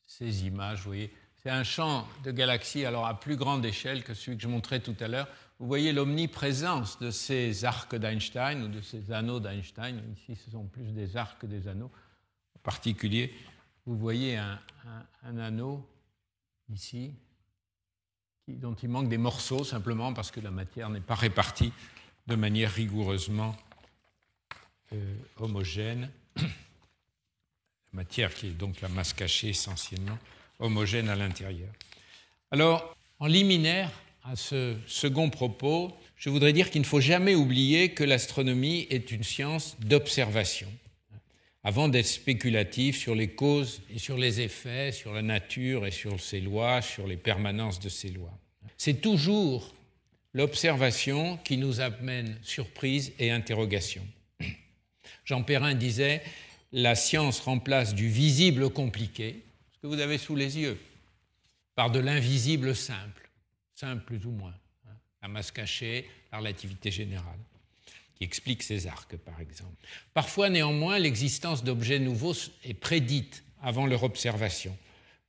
[0.06, 0.78] ces images.
[0.78, 4.42] Vous voyez, c'est un champ de galaxies alors à plus grande échelle que celui que
[4.42, 5.28] je montrais tout à l'heure
[5.62, 10.02] vous voyez l'omniprésence de ces arcs d'Einstein ou de ces anneaux d'Einstein.
[10.16, 11.92] Ici, ce sont plus des arcs que des anneaux.
[12.56, 13.32] En particulier,
[13.86, 14.58] vous voyez un,
[15.38, 15.88] anneau
[16.74, 17.12] ici
[18.48, 21.72] dont il manque des morceaux simplement parce que la matière n'est pas répartie
[22.26, 23.56] de manière rigoureusement
[24.92, 26.10] euh, homogène.
[26.40, 26.42] La
[27.92, 30.18] matière qui est donc la masse cachée essentiellement
[30.58, 31.68] homogène à l'intérieur.
[32.50, 33.90] Alors, en liminaire,
[34.24, 39.10] à ce second propos, je voudrais dire qu'il ne faut jamais oublier que l'astronomie est
[39.10, 40.68] une science d'observation,
[41.64, 46.20] avant d'être spéculative sur les causes et sur les effets, sur la nature et sur
[46.20, 48.38] ses lois, sur les permanences de ces lois.
[48.76, 49.74] C'est toujours
[50.34, 54.06] l'observation qui nous amène surprise et interrogation.
[55.24, 56.22] Jean Perrin disait
[56.72, 59.42] La science remplace du visible compliqué,
[59.72, 60.78] ce que vous avez sous les yeux,
[61.74, 63.22] par de l'invisible simple
[63.97, 64.55] plus ou moins.
[64.89, 64.95] Hein.
[65.22, 67.39] La masse cachée, la relativité générale,
[68.14, 69.76] qui explique ces arcs, par exemple.
[70.14, 74.76] Parfois, néanmoins, l'existence d'objets nouveaux est prédite avant leur observation.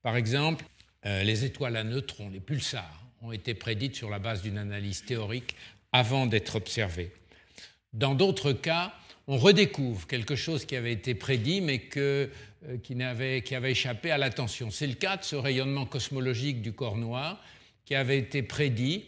[0.02, 0.66] Par exemple,
[1.06, 5.06] euh, les étoiles à neutrons, les pulsars, ont été prédites sur la base d'une analyse
[5.06, 5.56] théorique
[5.92, 7.12] avant d'être observées.
[7.94, 8.94] Dans d'autres cas,
[9.28, 12.28] on redécouvre quelque chose qui avait été prédit mais euh,
[12.84, 14.72] qui, avait, qui avait échappé à l'attention.
[14.72, 17.42] C'est le cas de ce rayonnement cosmologique du corps noir
[17.86, 19.06] qui avait été prédit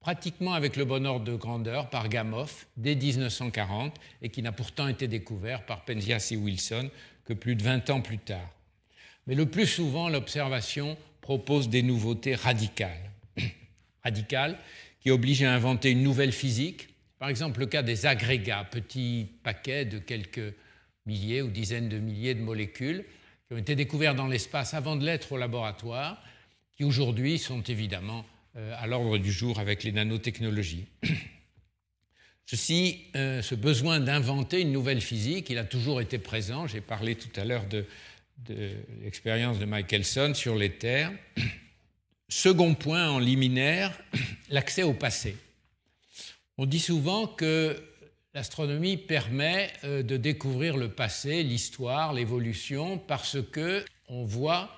[0.00, 4.88] pratiquement avec le bon ordre de grandeur par Gamow dès 1940 et qui n'a pourtant
[4.88, 6.90] été découvert par Penzias et Wilson
[7.24, 8.50] que plus de 20 ans plus tard.
[9.26, 13.10] Mais le plus souvent, l'observation propose des nouveautés radicales.
[14.02, 14.58] radicales
[15.00, 16.88] qui obligent à inventer une nouvelle physique.
[17.18, 20.54] Par exemple, le cas des agrégats, petits paquets de quelques
[21.06, 23.04] milliers ou dizaines de milliers de molécules
[23.46, 26.22] qui ont été découverts dans l'espace avant de l'être au laboratoire
[26.80, 28.24] qui aujourd'hui sont évidemment
[28.56, 30.86] euh, à l'ordre du jour avec les nanotechnologies.
[32.46, 36.66] Ceci, euh, ce besoin d'inventer une nouvelle physique, il a toujours été présent.
[36.66, 37.84] J'ai parlé tout à l'heure de,
[39.02, 41.12] l'expérience de Michelson sur les terres.
[42.30, 43.92] Second point en liminaire,
[44.48, 45.36] l'accès au passé.
[46.56, 47.76] On dit souvent que
[48.32, 54.74] l'astronomie permet euh, de découvrir le passé, l'histoire, l'évolution, parce que on voit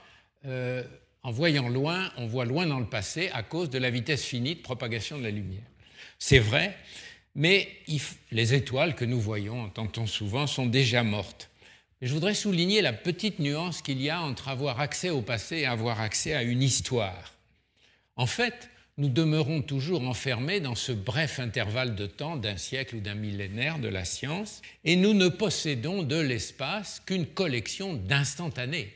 [1.22, 4.56] en voyant loin, on voit loin dans le passé à cause de la vitesse finie
[4.56, 5.62] de propagation de la lumière.
[6.18, 6.76] C'est vrai,
[7.34, 7.68] mais
[8.30, 11.48] les étoiles que nous voyons, entend-on souvent, sont déjà mortes.
[12.00, 15.66] je voudrais souligner la petite nuance qu'il y a entre avoir accès au passé et
[15.66, 17.34] avoir accès à une histoire.
[18.16, 18.68] En fait,
[18.98, 23.78] nous demeurons toujours enfermés dans ce bref intervalle de temps d'un siècle ou d'un millénaire
[23.78, 28.92] de la science, et nous ne possédons de l'espace qu'une collection d'instantanés.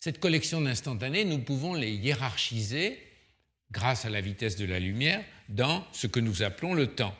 [0.00, 2.98] Cette collection d'instantanés, nous pouvons les hiérarchiser,
[3.70, 7.14] grâce à la vitesse de la lumière, dans ce que nous appelons le temps.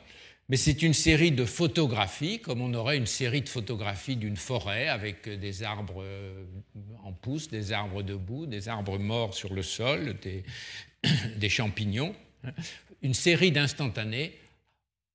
[0.49, 4.87] Mais c'est une série de photographies, comme on aurait une série de photographies d'une forêt
[4.87, 6.43] avec des arbres euh,
[7.03, 10.17] en pousse, des arbres debout, des arbres morts sur le sol,
[11.37, 12.15] des, champignons,
[13.03, 14.33] une série d'instantanés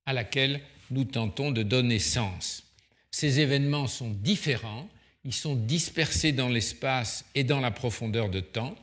[0.06, 0.60] à laquelle
[0.93, 2.62] nous tentons de donner sens.
[3.10, 4.88] Ces événements sont différents,
[5.27, 8.77] ils sont dispersés dans l'espace et dans la profondeur de temps,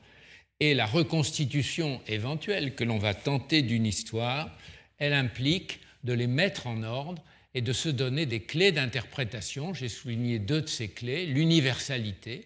[0.59, 4.51] et la reconstitution éventuelle que l'on va tenter d'une histoire,
[4.97, 9.73] elle implique de les mettre en ordre et de se donner des clés d'interprétation.
[9.73, 12.45] J'ai souligné deux de ces clés, l'universalité,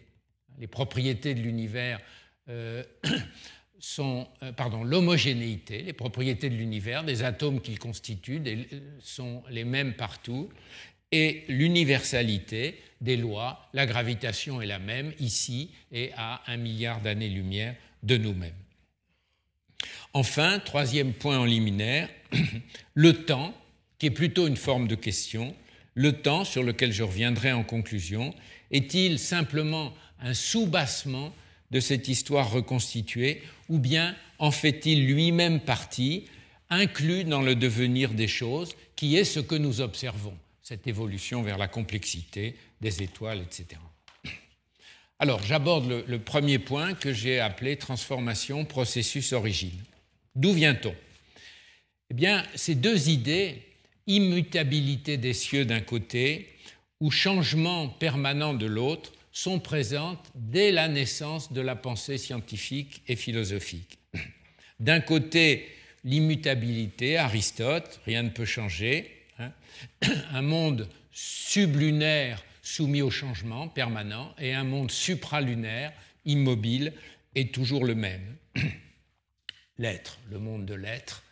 [0.59, 1.99] les propriétés de l'univers
[2.49, 2.83] euh,
[3.79, 4.51] sont, euh,
[4.83, 8.41] l'homogénéité, les propriétés de l'univers, des atomes qu'il constitue
[8.99, 10.49] sont les mêmes partout,
[11.11, 17.75] et l'universalité des lois, la gravitation est la même ici et à un milliard d'années-lumière
[18.03, 18.53] de nous-mêmes.
[20.13, 22.09] Enfin, troisième point en liminaire,
[22.93, 23.53] le temps,
[23.99, 25.55] qui est plutôt une forme de question,
[25.93, 28.33] le temps sur lequel je reviendrai en conclusion,
[28.71, 31.33] est-il simplement un soubassement
[31.71, 36.25] de cette histoire reconstituée, ou bien en fait-il lui-même partie,
[36.69, 41.57] inclus dans le devenir des choses, qui est ce que nous observons, cette évolution vers
[41.57, 43.79] la complexité des étoiles, etc.
[45.17, 49.81] Alors, j'aborde le, premier point que j'ai appelé transformation, processus, origine.
[50.35, 50.93] D'où vient-on?
[52.09, 53.63] Eh bien, ces deux idées,
[54.07, 56.49] immutabilité des cieux d'un côté
[56.99, 63.15] ou changement permanent de l'autre, sont présentes dès la naissance de la pensée scientifique et
[63.15, 63.99] philosophique.
[64.81, 65.65] D'un côté,
[66.03, 69.51] l'immutabilité, Aristote, rien ne peut changer, hein.
[70.33, 75.93] un monde sublunaire soumis au changement permanent et un monde supralunaire,
[76.25, 76.93] immobile,
[77.33, 78.35] est toujours le même.
[79.77, 81.23] L'être, le monde de l'être,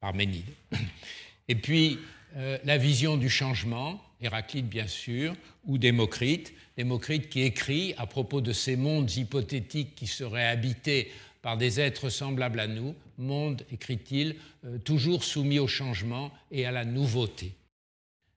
[0.00, 0.44] Parménide.
[1.48, 1.98] Et puis,
[2.36, 5.34] euh, la vision du changement, Héraclite bien sûr,
[5.64, 11.10] ou Démocrite, Démocrite qui écrit à propos de ces mondes hypothétiques qui seraient habités
[11.42, 16.72] par des êtres semblables à nous, monde, écrit-il, euh, toujours soumis au changement et à
[16.72, 17.52] la nouveauté.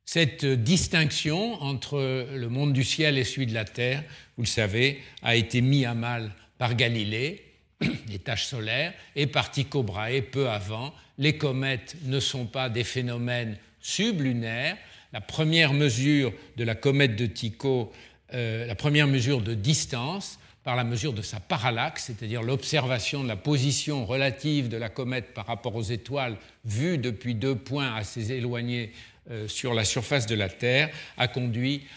[0.05, 4.03] Cette distinction entre le monde du ciel et celui de la terre,
[4.35, 7.43] vous le savez, a été mise à mal par Galilée,
[8.09, 10.93] les taches solaires, et par Tycho Brahe peu avant.
[11.17, 14.77] Les comètes ne sont pas des phénomènes sublunaire.
[15.13, 17.91] La première mesure de la comète de Tycho,
[18.33, 23.27] euh, la première mesure de distance, par la mesure de sa parallaxe, c'est-à-dire l'observation de
[23.27, 28.31] la position relative de la comète par rapport aux étoiles vues depuis deux points assez
[28.31, 28.93] éloignés
[29.29, 31.87] euh, sur la surface de la Terre, a conduit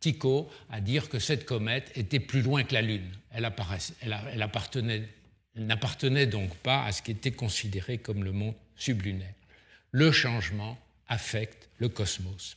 [0.00, 3.10] Tycho à dire que cette comète était plus loin que la Lune.
[3.32, 3.50] Elle,
[4.02, 9.34] elle n'appartenait donc pas à ce qui était considéré comme le monde sublunaire.
[9.90, 12.56] Le changement affecte le cosmos.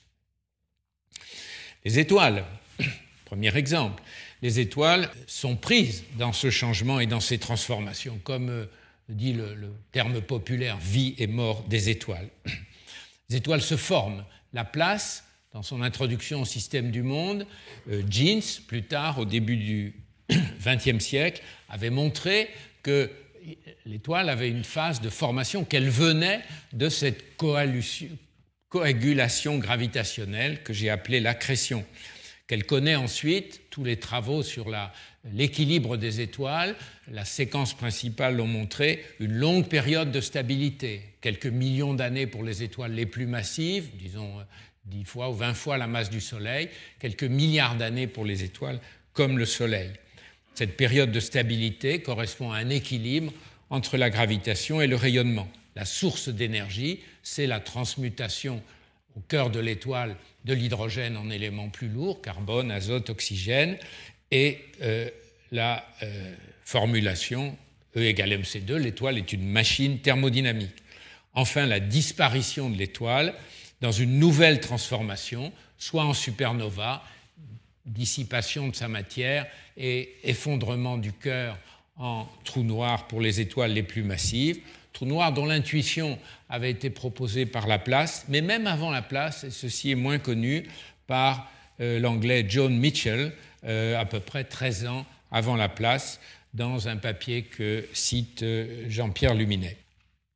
[1.84, 2.46] Les étoiles,
[3.26, 4.02] premier exemple,
[4.44, 8.66] les étoiles sont prises dans ce changement et dans ces transformations, comme euh,
[9.08, 12.28] dit le, terme populaire vie et mort des étoiles.
[13.30, 14.26] Les étoiles se forment.
[14.52, 17.48] La place, dans son introduction au système du monde,
[17.90, 19.94] euh, Jeans, plus tard, au début du
[20.30, 22.50] XXe siècle, avait montré
[22.84, 23.10] que
[23.86, 26.42] l'étoile avait une phase de formation, qu'elle venait
[26.74, 31.86] de cette coagulation gravitationnelle que j'ai appelée l'accrétion,
[32.54, 34.68] qu'elle connaît ensuite tous les travaux sur
[35.26, 36.76] l'équilibre des étoiles.
[37.12, 42.62] La séquence principale l'ont montré, une longue période de stabilité, quelques millions d'années pour les
[42.62, 44.36] étoiles les plus massives, disons
[44.86, 46.70] 10 fois ou 20 fois la masse du Soleil,
[47.00, 48.80] quelques milliards d'années pour les étoiles
[49.14, 49.90] comme le Soleil.
[50.54, 53.34] Cette période de stabilité correspond à un équilibre
[53.72, 55.50] entre la gravitation et le rayonnement.
[55.76, 58.62] La source d'énergie, c'est la transmutation
[59.16, 60.16] au cœur de l'étoile
[60.46, 63.78] de l'hydrogène en éléments plus lourds, carbone, azote, oxygène,
[64.32, 65.10] et euh,
[65.52, 66.34] la euh,
[66.64, 67.58] formulation
[67.96, 70.76] E égale mc2, l'étoile est une machine thermodynamique.
[71.36, 73.34] Enfin, la disparition de l'étoile
[73.82, 77.04] dans une nouvelle transformation, soit en supernova,
[77.86, 79.46] dissipation de sa matière
[79.78, 81.58] et effondrement du cœur
[81.98, 84.60] en trou noir pour les étoiles les plus massives,
[84.94, 86.18] trou noir dont l'intuition
[86.50, 90.68] avait été proposée par Laplace, mais même avant Laplace, et ceci est moins connu,
[91.08, 91.52] par
[91.82, 93.34] euh, l'anglais John Mitchell,
[93.66, 96.20] euh, à peu près 13 ans avant Laplace,
[96.54, 99.78] dans un papier que cite euh, Jean-Pierre Luminet.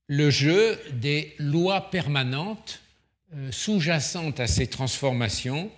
[0.07, 2.81] Le jeu des lois permanentes
[3.51, 5.69] sous-jacentes à ces transformations,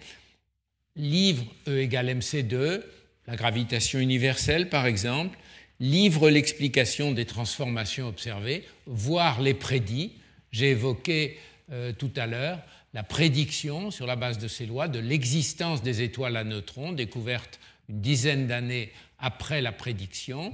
[0.95, 2.81] livre E égale mc2,
[3.25, 5.35] la gravitation universelle par exemple,
[5.79, 10.13] livre l'explication des transformations observées, voire les prédits.
[10.51, 11.37] J'ai évoqué
[11.71, 12.59] euh, tout à l'heure
[12.93, 17.59] la prédiction sur la base de ces lois de l'existence des étoiles à neutrons, découverte
[17.87, 20.53] une dizaine d'années après la prédiction,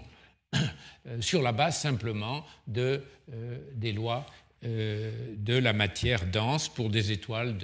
[0.56, 2.46] euh, sur la base simplement
[2.78, 3.00] euh,
[3.74, 4.26] des lois
[4.64, 7.56] de la matière dense pour des étoiles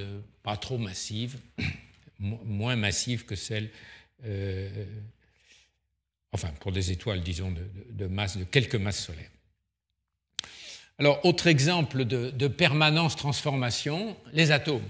[0.44, 1.40] pas trop massives,
[2.20, 3.72] moins massives que celles
[6.34, 7.54] enfin pour des étoiles, disons,
[7.90, 9.30] de, masse, de quelques masses solaires.
[11.00, 14.88] Alors, autre exemple de, permanence-transformation, les atomes.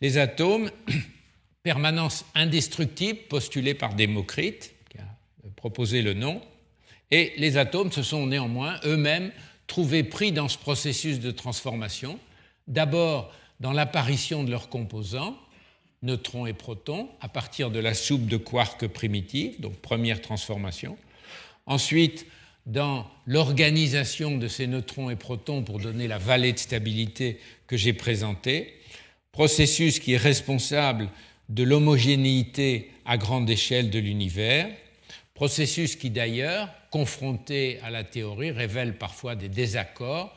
[0.00, 0.70] Les atomes,
[1.62, 5.06] permanence indestructible, postulée par Démocrite, qui a
[5.56, 6.42] proposé le nom,
[7.10, 9.30] et les atomes se sont néanmoins eux-mêmes
[9.66, 12.18] trouvés pris dans ce processus de transformation,
[12.66, 15.38] d'abord dans l'apparition de leurs composants,
[16.04, 20.96] neutrons et protons à partir de la soupe de quarks primitive, donc première transformation.
[21.66, 22.26] Ensuite,
[22.66, 27.92] dans l'organisation de ces neutrons et protons pour donner la vallée de stabilité que j'ai
[27.92, 28.74] présentée,
[29.32, 31.08] processus qui est responsable
[31.48, 34.68] de l'homogénéité à grande échelle de l'univers,
[35.34, 40.34] processus qui d'ailleurs, confronté à la théorie, révèle parfois des désaccords.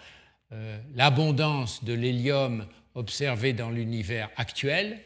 [0.51, 2.65] Euh, l'abondance de l'hélium
[2.95, 4.99] observée dans l'univers actuel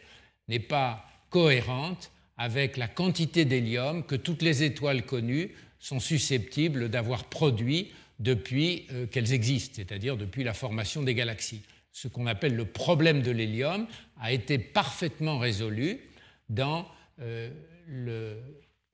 [0.52, 7.26] n'est pas cohérente avec la quantité d'hélium que toutes les étoiles connues sont susceptibles d'avoir
[7.26, 11.64] produit depuis euh, qu'elles existent, c'est-à-dire depuis la formation des galaxies.
[11.92, 13.88] Ce qu'on appelle le problème de l'hélium
[14.20, 16.00] a été parfaitement résolu
[16.50, 16.88] dans
[17.22, 17.50] euh,
[17.88, 18.38] le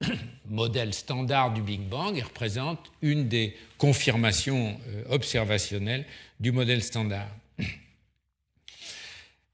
[0.46, 6.06] modèle standard du Big Bang et représente une des confirmations euh, observationnelles
[6.40, 7.28] du modèle standard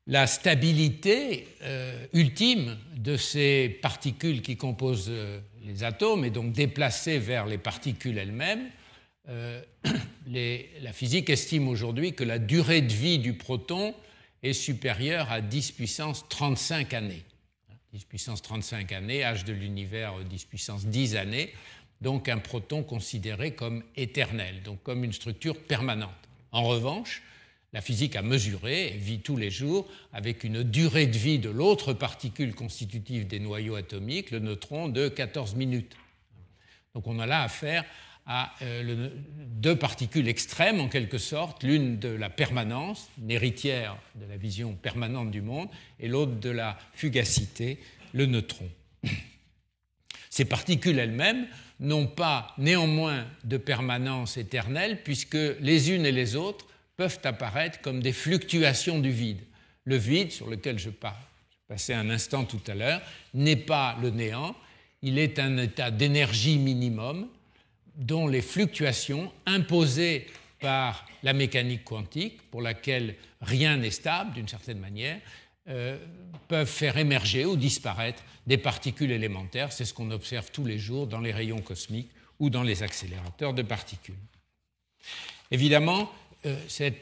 [0.07, 7.19] la stabilité euh, ultime de ces particules qui composent euh, les atomes est donc déplacée
[7.19, 8.69] vers les particules elles-mêmes.
[9.29, 9.63] Euh,
[10.27, 13.95] la physique estime aujourd'hui que la durée de vie du proton
[14.43, 17.23] est supérieure à 10 puissance 35 années.
[17.95, 21.55] 10 puissance 35 années, âge de l'univers 10 puissance 10 années,
[22.03, 26.11] donc un proton considéré comme éternel, donc comme une structure permanente.
[26.53, 27.23] En revanche,
[27.75, 31.51] la physique a mesuré et vit tous les jours avec une durée de vie de
[31.51, 35.97] l'autre particule constitutive des noyaux atomiques, le neutron, de 14 minutes.
[36.95, 37.85] Donc on a là affaire
[38.27, 44.25] à euh, deux particules extrêmes en quelque sorte, l'une de la permanence, une héritière de
[44.27, 45.69] la vision permanente du monde,
[45.99, 47.81] et l'autre de la fugacité,
[48.13, 48.71] le neutron.
[50.31, 51.49] Ces particules elles-mêmes
[51.81, 58.01] n'ont pas néanmoins de permanence éternelle puisque les unes et les autres peuvent apparaître comme
[58.01, 59.41] des fluctuations du vide.
[59.85, 60.91] Le vide, sur lequel je
[61.69, 63.03] passais un instant tout à l'heure,
[63.35, 64.55] n'est pas le néant,
[65.03, 67.29] il est un état d'énergie minimum
[67.97, 70.27] dont les fluctuations imposées
[70.61, 75.21] par la mécanique quantique, pour laquelle rien n'est stable d'une certaine manière,
[75.69, 75.99] euh,
[76.49, 79.73] peuvent faire émerger ou disparaître des particules élémentaires.
[79.73, 83.55] C'est ce qu'on observe tous les jours dans les rayons cosmiques ou dans les accélérateurs
[83.55, 84.15] de particules.
[85.51, 86.11] Évidemment,
[86.47, 86.57] euh,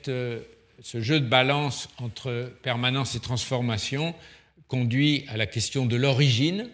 [0.09, 0.41] euh,
[0.81, 4.15] ce jeu de balance entre permanence et transformation
[4.69, 6.69] conduit à la question de l'origine.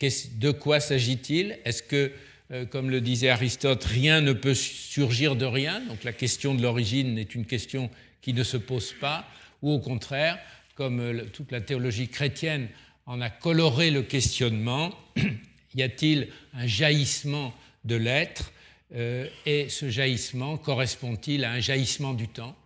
[0.00, 1.58] De quoi s'agit-il?
[1.64, 2.12] Est-ce que,
[2.50, 5.80] euh, comme le disait Aristote, rien ne peut surgir de rien?
[5.80, 7.88] Donc la question de l'origine est une question
[8.20, 9.24] qui ne se pose pas,
[9.62, 10.38] ou au contraire,
[10.74, 12.68] comme toute la théologie chrétienne
[13.06, 14.92] en a coloré le questionnement,
[15.74, 17.54] y a-t-il un jaillissement
[17.84, 18.52] de l'être?
[18.94, 22.56] Euh, et ce jaillissement correspond-il à un jaillissement du temps,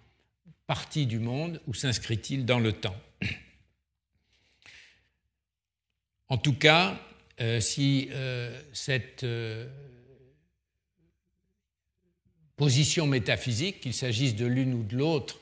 [0.66, 2.96] partie du monde, ou s'inscrit-il dans le temps?
[6.28, 7.00] En tout cas,
[7.40, 9.24] euh, si euh, cette
[12.56, 15.40] position métaphysique, qu'il s'agisse de l'une ou de l'autre,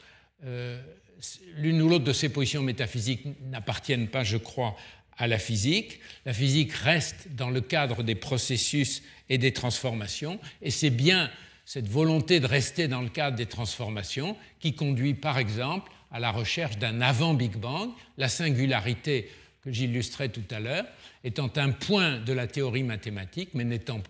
[1.56, 4.76] l'une ou l'autre de ces positions métaphysiques n'appartiennent pas, je crois,
[5.16, 6.00] à la physique.
[6.24, 11.30] La physique reste dans le cadre des processus et des transformations, et c'est bien
[11.64, 16.30] cette volonté de rester dans le cadre des transformations qui conduit par exemple à la
[16.30, 19.30] recherche d'un avant-Big Bang, la singularité
[19.62, 20.84] que j'illustrais tout à l'heure,
[21.24, 24.02] étant un point de la théorie mathématique, mais n'étant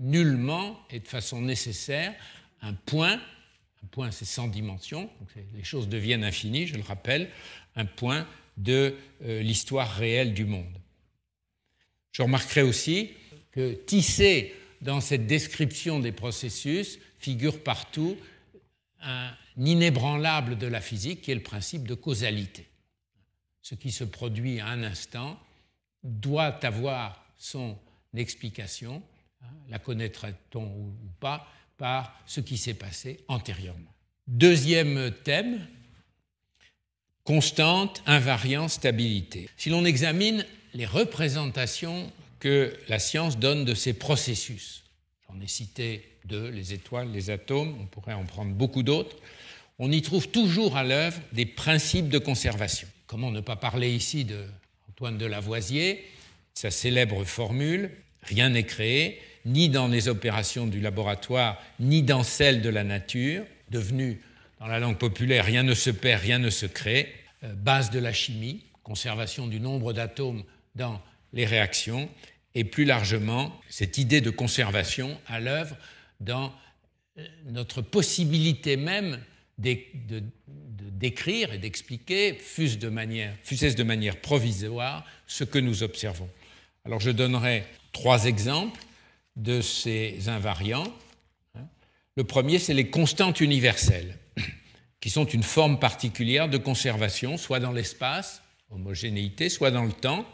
[0.00, 2.14] nullement et de façon nécessaire
[2.60, 3.18] un point,
[3.82, 5.08] Un point, c'est sans dimension,
[5.54, 7.30] les choses deviennent infinies, je le rappelle,
[7.76, 8.26] un point
[8.58, 8.94] de
[9.24, 10.78] euh, l'histoire réelle du monde.
[12.12, 13.10] Je remarquerai aussi
[13.52, 18.16] que tissé dans cette description des processus figure partout
[19.00, 22.66] un inébranlable de la physique qui est le principe de causalité.
[23.62, 25.38] Ce qui se produit à un instant
[26.02, 27.78] doit avoir son
[28.16, 29.02] explication,
[29.42, 33.94] hein, la connaîtra-t-on ou pas, par ce qui s'est passé antérieurement.
[34.26, 35.66] Deuxième thème,
[37.28, 39.50] constante, invariant, stabilité.
[39.58, 42.10] Si l'on examine les représentations
[42.40, 44.82] que la science donne de ces processus,
[45.28, 49.14] j'en ai cité deux, les étoiles, les atomes, on pourrait en prendre beaucoup d'autres,
[49.78, 52.88] on y trouve toujours à l'œuvre des principes de conservation.
[53.06, 54.46] Comment ne pas parler ici de
[54.88, 56.06] Antoine de Lavoisier,
[56.54, 57.90] sa célèbre formule
[58.22, 63.44] Rien n'est créé, ni dans les opérations du laboratoire, ni dans celles de la nature,
[63.70, 64.18] devenue
[64.60, 67.14] dans la langue populaire Rien ne se perd, rien ne se crée,
[67.44, 70.42] euh, base de la chimie, conservation du nombre d'atomes
[70.74, 71.00] dans
[71.32, 72.08] les réactions,
[72.54, 75.76] et plus largement cette idée de conservation à l'œuvre
[76.20, 76.52] dans
[77.18, 79.20] euh, notre possibilité même
[79.58, 80.22] de,
[80.78, 86.28] d'écrire et d'expliquer, fût-ce de, manière, de manière provisoire, ce que nous observons.
[86.84, 88.80] Alors je donnerai trois exemples
[89.36, 90.92] de ces invariants.
[92.16, 94.16] Le premier, c'est les constantes universelles,
[95.00, 100.26] qui sont une forme particulière de conservation, soit dans l'espace, homogénéité, soit dans le temps.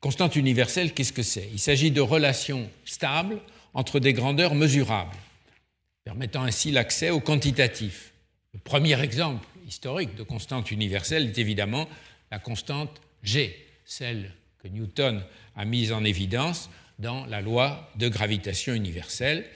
[0.00, 1.48] Constante universelle, qu'est-ce que c'est?
[1.52, 3.40] Il s'agit de relations stables
[3.74, 5.16] entre des grandeurs mesurables,
[6.04, 8.12] permettant ainsi l'accès au quantitatif.
[8.52, 11.88] Le premier exemple historique de constante universelle est évidemment
[12.30, 14.32] la constante G, celle
[14.62, 15.22] que Newton
[15.56, 19.46] a mise en évidence dans la loi de gravitation universelle,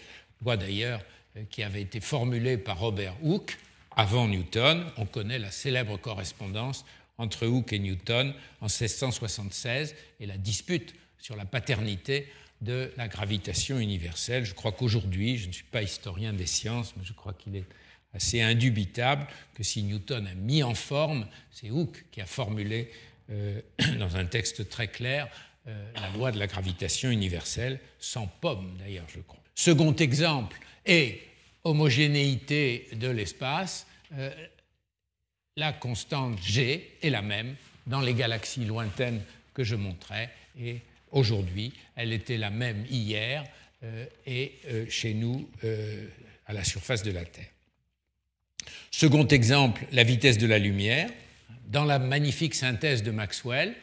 [0.43, 1.01] loi d'ailleurs
[1.37, 3.59] euh, qui avait été formulée par Robert Hooke
[3.97, 4.85] avant Newton.
[4.97, 6.85] On connaît la célèbre correspondance
[7.19, 12.29] entre Hooke et Newton en 1676 et la dispute sur la paternité
[12.61, 14.45] de la gravitation universelle.
[14.45, 17.67] Je crois qu'aujourd'hui, je ne suis pas historien des sciences, mais je crois qu'il est
[18.15, 22.91] assez indubitable que si Newton a mis en forme, c'est Hooke qui a formulé
[23.31, 23.61] euh,
[23.99, 25.29] dans un texte très clair
[25.69, 29.43] euh, la loi de la gravitation universelle, sans pomme d'ailleurs, je crois.
[29.55, 31.21] Second exemple est
[31.67, 33.87] homogénéité de l'espace.
[34.15, 34.31] Euh,
[35.57, 37.57] la constante G est la même
[37.87, 39.23] dans les galaxies lointaines
[39.55, 40.31] que je montrais
[40.61, 40.81] et
[41.13, 43.45] aujourd'hui, elle était la même hier
[44.27, 44.53] et
[44.89, 45.49] chez nous
[46.47, 47.49] à la surface de la Terre.
[48.91, 51.11] Second exemple, la vitesse de la lumière.
[51.69, 53.75] Dans la magnifique synthèse de Maxwell,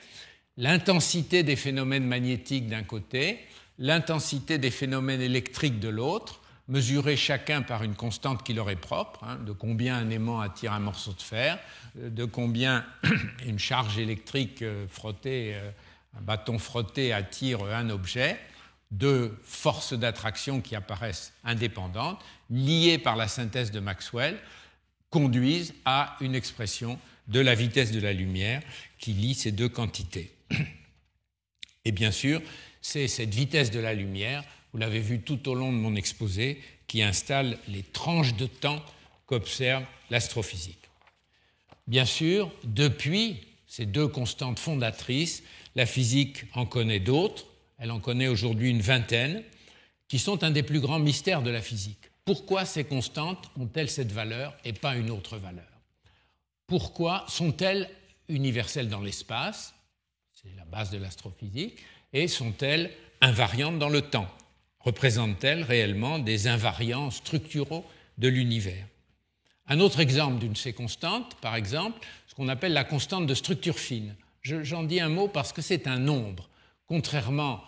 [0.57, 3.39] l'intensité des phénomènes magnétiques d'un côté,
[3.77, 9.23] l'intensité des phénomènes électriques de l'autre, mesurés chacun par une constante qui leur est propre,
[9.23, 11.59] hein, de combien un aimant attire un morceau de fer,
[11.95, 12.85] de combien
[13.45, 15.71] une charge électrique euh, frottée, euh,
[16.17, 18.39] un bâton frotté attire un objet,
[18.91, 24.37] deux forces d'attraction qui apparaissent indépendantes, liées par la synthèse de Maxwell,
[25.09, 28.61] conduisent à une expression de la vitesse de la lumière
[28.99, 30.33] qui lie ces deux quantités.
[31.85, 32.41] Et bien sûr,
[32.81, 34.43] c'est cette vitesse de la lumière,
[34.73, 38.83] vous l'avez vu tout au long de mon exposé, qui installe les tranches de temps
[39.27, 40.89] qu'observe l'astrophysique.
[41.87, 43.37] Bien sûr, depuis
[43.67, 45.43] ces deux constantes fondatrices,
[45.75, 47.45] la physique en connaît d'autres,
[47.77, 49.43] elle en connaît aujourd'hui une vingtaine,
[50.07, 52.09] qui sont un des plus grands mystères de la physique.
[52.25, 55.65] Pourquoi ces constantes ont-elles cette valeur et pas une autre valeur?
[56.67, 57.89] Pourquoi sont-elles
[58.29, 59.73] universelles dans l'espace?
[60.31, 61.79] C'est la base de l'astrophysique.
[62.13, 62.91] Et sont-elles
[63.21, 64.29] invariantes dans le temps?
[64.83, 67.85] Représentent-elles réellement des invariants structuraux
[68.17, 68.85] de l'univers?
[69.67, 73.33] Un autre exemple d'une de ces constantes, par exemple, ce qu'on appelle la constante de
[73.33, 74.15] structure fine.
[74.41, 76.49] J'en dis un mot parce que c'est un nombre.
[76.85, 77.63] Contrairement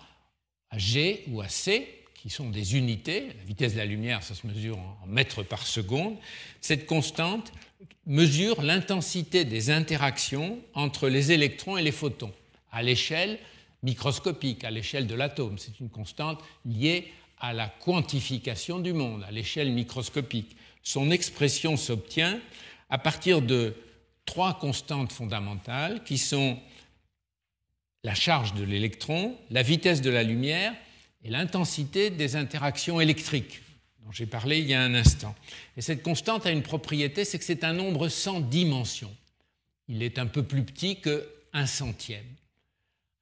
[0.70, 4.36] à G ou à C, qui sont des unités, la vitesse de la lumière, ça
[4.36, 6.18] se mesure en mètres par seconde,
[6.60, 7.54] cette constante
[8.06, 12.34] mesure l'intensité des interactions entre les électrons et les photons
[12.72, 13.40] à l'échelle
[13.86, 15.58] microscopique, à l'échelle de l'atome.
[15.58, 20.58] C'est une constante liée à la quantification du monde, à l'échelle microscopique.
[20.84, 22.40] Son expression s'obtient
[22.90, 23.76] à partir de
[24.26, 26.60] trois constantes fondamentales qui sont
[28.04, 30.74] la charge de l'électron, la vitesse de la lumière
[31.24, 33.62] et l'intensité des interactions électriques
[34.04, 35.36] dont j'ai parlé il y a un instant.
[35.78, 39.12] Et cette constante a une propriété, c'est que c'est un nombre sans dimension.
[39.88, 42.26] Il est un peu plus petit que un centième.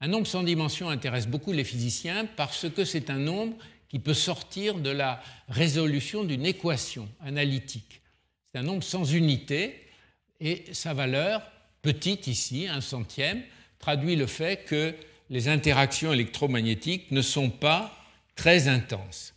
[0.04, 3.56] Un nombre sans dimension intéresse beaucoup les physiciens parce que c'est un nombre
[3.88, 8.02] qui peut sortir de la résolution d'une équation analytique.
[8.52, 9.80] C'est un nombre sans unité
[10.42, 11.42] et sa valeur,
[11.82, 13.44] petite ici, un centième,
[13.80, 14.94] traduit le fait que
[15.30, 17.98] les interactions électromagnétiques ne sont pas
[18.36, 19.34] très intenses.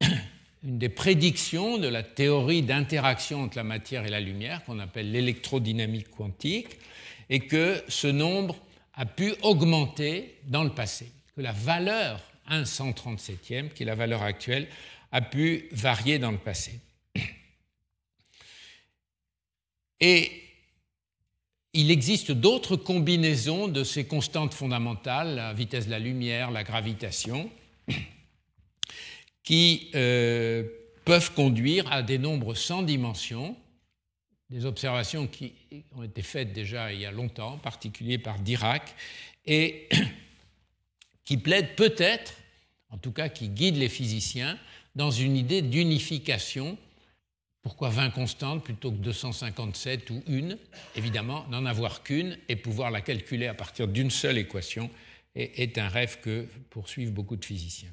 [0.64, 5.12] Une des prédictions de la théorie d'interaction entre la matière et la lumière, qu'on appelle
[5.12, 6.76] l'électrodynamique quantique,
[7.28, 8.56] est que ce nombre
[8.94, 14.22] a pu augmenter dans le passé, que la valeur 1 137e, qui est la valeur
[14.22, 14.68] actuelle,
[15.12, 16.80] a pu varier dans le passé.
[20.00, 20.32] Et
[21.72, 27.50] il existe d'autres combinaisons de ces constantes fondamentales, la vitesse de la lumière, la gravitation,
[29.44, 30.64] qui euh,
[31.04, 33.56] peuvent conduire à des nombres sans dimension,
[34.50, 35.52] des observations qui
[35.92, 38.94] ont été faites déjà il y a longtemps, en particulier par Dirac,
[39.46, 39.88] et
[41.24, 42.34] qui plaident peut-être,
[42.90, 44.58] en tout cas qui guident les physiciens,
[44.96, 46.76] dans une idée d'unification.
[47.62, 50.58] Pourquoi 20 constantes plutôt que 257 ou une?
[50.96, 54.90] Évidemment, n'en avoir qu'une et pouvoir la calculer à partir d'une seule équation
[55.36, 57.92] est un rêve que poursuivent beaucoup de physiciens.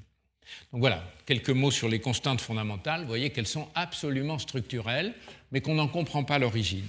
[0.72, 3.02] Donc voilà, quelques mots sur les constantes fondamentales.
[3.02, 5.14] Vous voyez qu'elles sont absolument structurelles,
[5.52, 6.88] mais qu'on n'en comprend pas l'origine.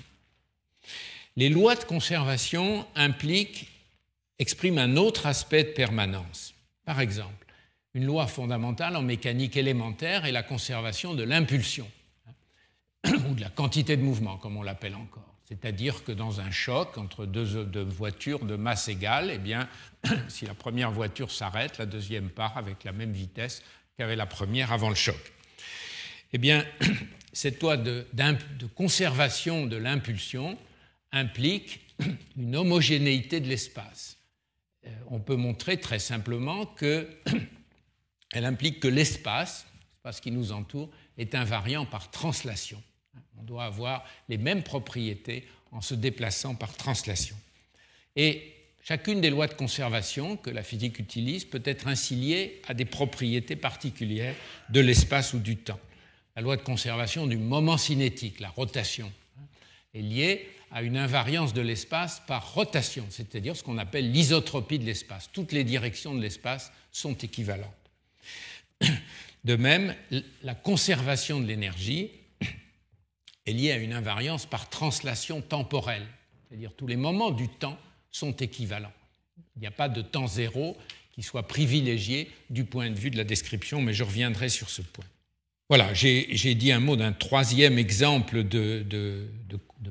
[1.36, 3.68] Les lois de conservation impliquent,
[4.38, 6.54] expriment un autre aspect de permanence.
[6.84, 7.46] Par exemple,
[7.94, 11.90] une loi fondamentale en mécanique élémentaire est la conservation de l'impulsion,
[13.04, 15.28] hein, ou de la quantité de mouvement, comme on l'appelle encore.
[15.48, 19.66] C'est-à-dire que dans un choc entre deux, voitures de masse égale, eh bien,
[20.28, 23.62] si la première voiture s'arrête, la deuxième part avec la même vitesse
[23.96, 25.32] qu'avait la première avant le choc.
[26.34, 26.66] Eh bien,
[27.32, 28.06] cette loi de,
[28.74, 30.58] conservation de l'impulsion
[31.12, 31.80] implique
[32.36, 34.18] une homogénéité de l'espace.
[34.86, 37.08] Euh, on peut montrer très simplement que
[38.32, 42.82] elle implique que l'espace, l'espace qui nous entoure, est invariant par translation.
[43.38, 47.36] On doit avoir les mêmes propriétés en se déplaçant par translation.
[48.16, 52.74] Et chacune des lois de conservation que la physique utilise peut être ainsi liée à
[52.74, 54.34] des propriétés particulières
[54.70, 55.80] de l'espace ou du temps.
[56.38, 59.12] La loi de conservation du moment cinétique, la rotation,
[59.92, 64.84] est liée à une invariance de l'espace par rotation, c'est-à-dire ce qu'on appelle l'isotropie de
[64.84, 65.28] l'espace.
[65.32, 67.66] Toutes les directions de l'espace sont équivalentes.
[69.44, 69.96] De même,
[70.44, 72.12] la conservation de l'énergie
[73.46, 76.06] est liée à une invariance par translation temporelle,
[76.46, 77.80] c'est-à-dire tous les moments du temps
[78.12, 78.94] sont équivalents.
[79.56, 80.76] Il n'y a pas de temps zéro
[81.10, 84.82] qui soit privilégié du point de vue de la description, mais je reviendrai sur ce
[84.82, 85.04] point.
[85.68, 88.86] Voilà, j'ai dit un mot d'un troisième exemple de,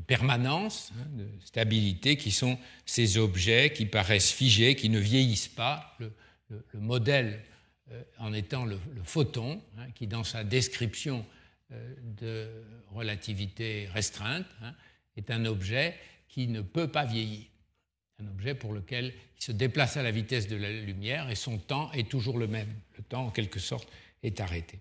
[0.07, 5.95] permanence, hein, de stabilité, qui sont ces objets qui paraissent figés, qui ne vieillissent pas.
[5.99, 6.11] Le,
[6.73, 7.43] modèle
[7.91, 11.25] euh, en étant le, photon, hein, qui dans sa description
[11.73, 12.49] euh, de
[12.93, 14.73] relativité restreinte hein,
[15.17, 15.95] est un objet
[16.29, 17.45] qui ne peut pas vieillir.
[18.19, 21.57] Un objet pour lequel il se déplace à la vitesse de la lumière et son
[21.57, 22.73] temps est toujours le même.
[22.97, 23.89] Le temps, en quelque sorte,
[24.23, 24.79] est arrêté.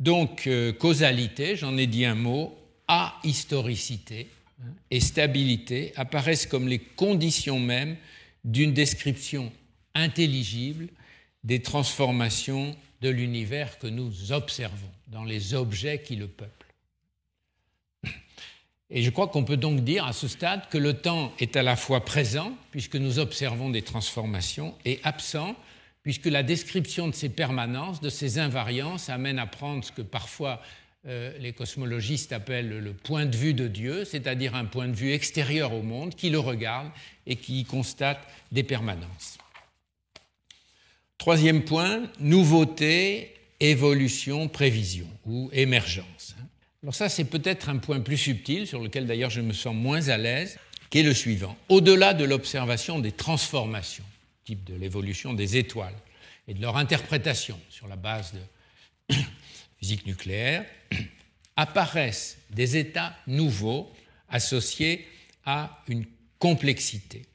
[0.00, 2.56] Donc, euh, causalité, j'en ai dit un mot,
[2.86, 4.28] ahistoricité
[4.90, 7.96] et stabilité apparaissent comme les conditions mêmes
[8.44, 9.52] d'une description
[9.94, 10.88] intelligible
[11.44, 16.52] des transformations de l'univers que nous observons dans les objets qui le peuplent.
[18.90, 21.62] Et je crois qu'on peut donc dire à ce stade que le temps est à
[21.62, 25.54] la fois présent, puisque nous observons des transformations, et absent,
[26.08, 30.62] puisque la description de ces permanences, de ces invariances, amène à prendre ce que parfois
[31.06, 35.12] euh, les cosmologistes appellent le point de vue de Dieu, c'est-à-dire un point de vue
[35.12, 36.88] extérieur au monde, qui le regarde
[37.26, 39.36] et qui constate des permanences.
[41.18, 46.34] Troisième point, nouveauté, évolution, prévision ou émergence.
[46.82, 50.08] Alors ça, c'est peut-être un point plus subtil, sur lequel d'ailleurs je me sens moins
[50.08, 50.58] à l'aise,
[50.88, 51.54] qui est le suivant.
[51.68, 54.04] Au-delà de l'observation des transformations,
[54.48, 55.94] type de l'évolution des étoiles,
[56.46, 59.14] et de leur interprétation sur la base de
[59.78, 60.64] physique nucléaire,
[61.56, 63.92] apparaissent des états nouveaux
[64.30, 65.06] associés
[65.44, 66.06] à une
[66.38, 67.26] complexité.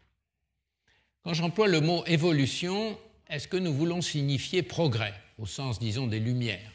[1.23, 2.97] Quand j'emploie le mot évolution,
[3.29, 6.71] est-ce que nous voulons signifier progrès, au sens, disons, des Lumières?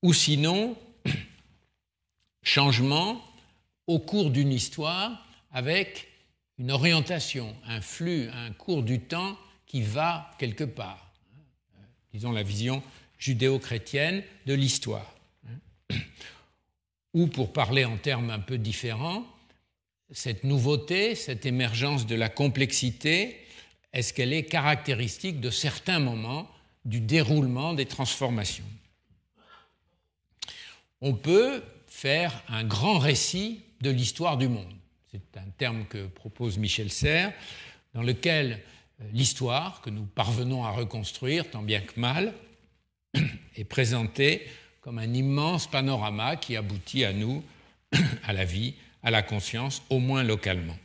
[0.00, 0.74] Ou sinon,
[2.42, 3.22] changement
[3.86, 5.22] au cours d'une histoire
[5.52, 6.07] avec
[6.58, 11.12] une orientation, un flux, un cours du temps qui va quelque part.
[12.12, 12.82] Disons la vision
[13.18, 15.14] judéo-chrétienne de l'histoire.
[17.14, 19.24] Ou pour parler en termes un peu différents,
[20.10, 23.44] cette nouveauté, cette émergence de la complexité
[23.92, 26.48] est-ce qu'elle est caractéristique de certains moments
[26.84, 28.64] du déroulement des transformations?
[31.00, 34.72] On peut faire un grand récit de l'histoire du monde.
[35.10, 37.32] C'est un terme que propose Michel Serres,
[37.94, 38.60] dans lequel
[39.00, 42.34] euh, l'histoire que nous parvenons à reconstruire, tant bien que mal,
[43.56, 44.46] est présentée
[44.82, 47.42] comme un immense panorama qui aboutit à nous,
[48.24, 50.76] à la vie, à la conscience, au moins localement.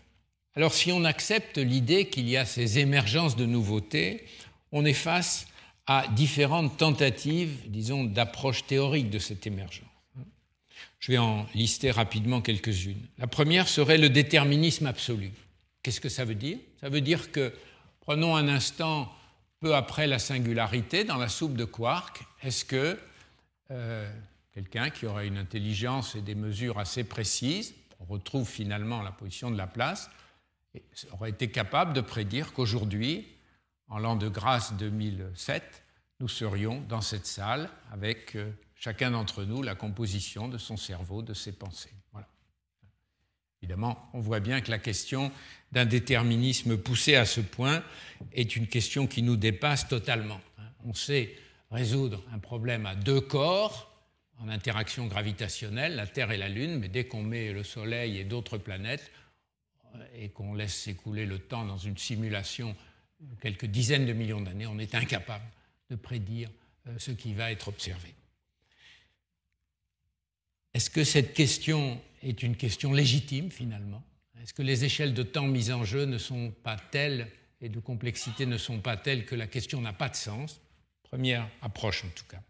[0.56, 4.26] Alors si on accepte l'idée qu'il y a ces émergences de nouveautés,
[4.72, 5.48] on est face
[5.86, 9.93] à différentes tentatives, disons, d'approche théorique de cette émergence.
[11.04, 13.06] Je vais en lister rapidement quelques-unes.
[13.18, 15.32] La première serait le déterminisme absolu.
[15.82, 16.60] Qu'est-ce que ça veut dire?
[16.80, 17.54] Ça veut dire que,
[18.00, 19.12] prenons un instant
[19.60, 22.98] peu après la singularité, dans la soupe de quark, est-ce que
[23.72, 24.10] euh,
[24.54, 29.52] quelqu'un qui aurait une intelligence et des mesures assez précises, on retrouve finalement la position
[29.52, 30.10] de la place,
[31.12, 33.28] aurait été capable de prédire qu'aujourd'hui,
[33.90, 35.84] en l'an de grâce 2007,
[36.22, 38.50] nous serions dans cette salle avec euh,
[38.84, 41.94] chacun d'entre nous la composition de son cerveau, de ses pensées.
[43.62, 45.32] Évidemment, on voit bien que la question
[45.72, 47.82] d'un déterminisme poussé à ce point
[48.34, 50.42] est une question qui nous dépasse totalement.
[50.84, 51.34] On sait
[51.72, 53.90] résoudre un problème à deux corps
[54.40, 58.26] en interaction gravitationnelle, la Terre et la Lune, mais dès qu'on met le Soleil et
[58.26, 59.12] d'autres planètes
[59.96, 62.76] euh, et qu'on laisse s'écouler le temps dans une simulation
[63.40, 65.46] quelques dizaines de millions d'années, on est incapable
[65.90, 66.50] de prédire
[66.88, 68.14] euh, ce qui va être observé.
[70.74, 74.04] Est-ce que cette question est une question légitime finalement?
[74.42, 77.28] Est-ce que les échelles de temps mises en jeu ne sont pas telles
[77.62, 80.62] et de complexité ne sont pas telles que la question n'a pas de sens?
[81.04, 82.42] Première approche en tout cas.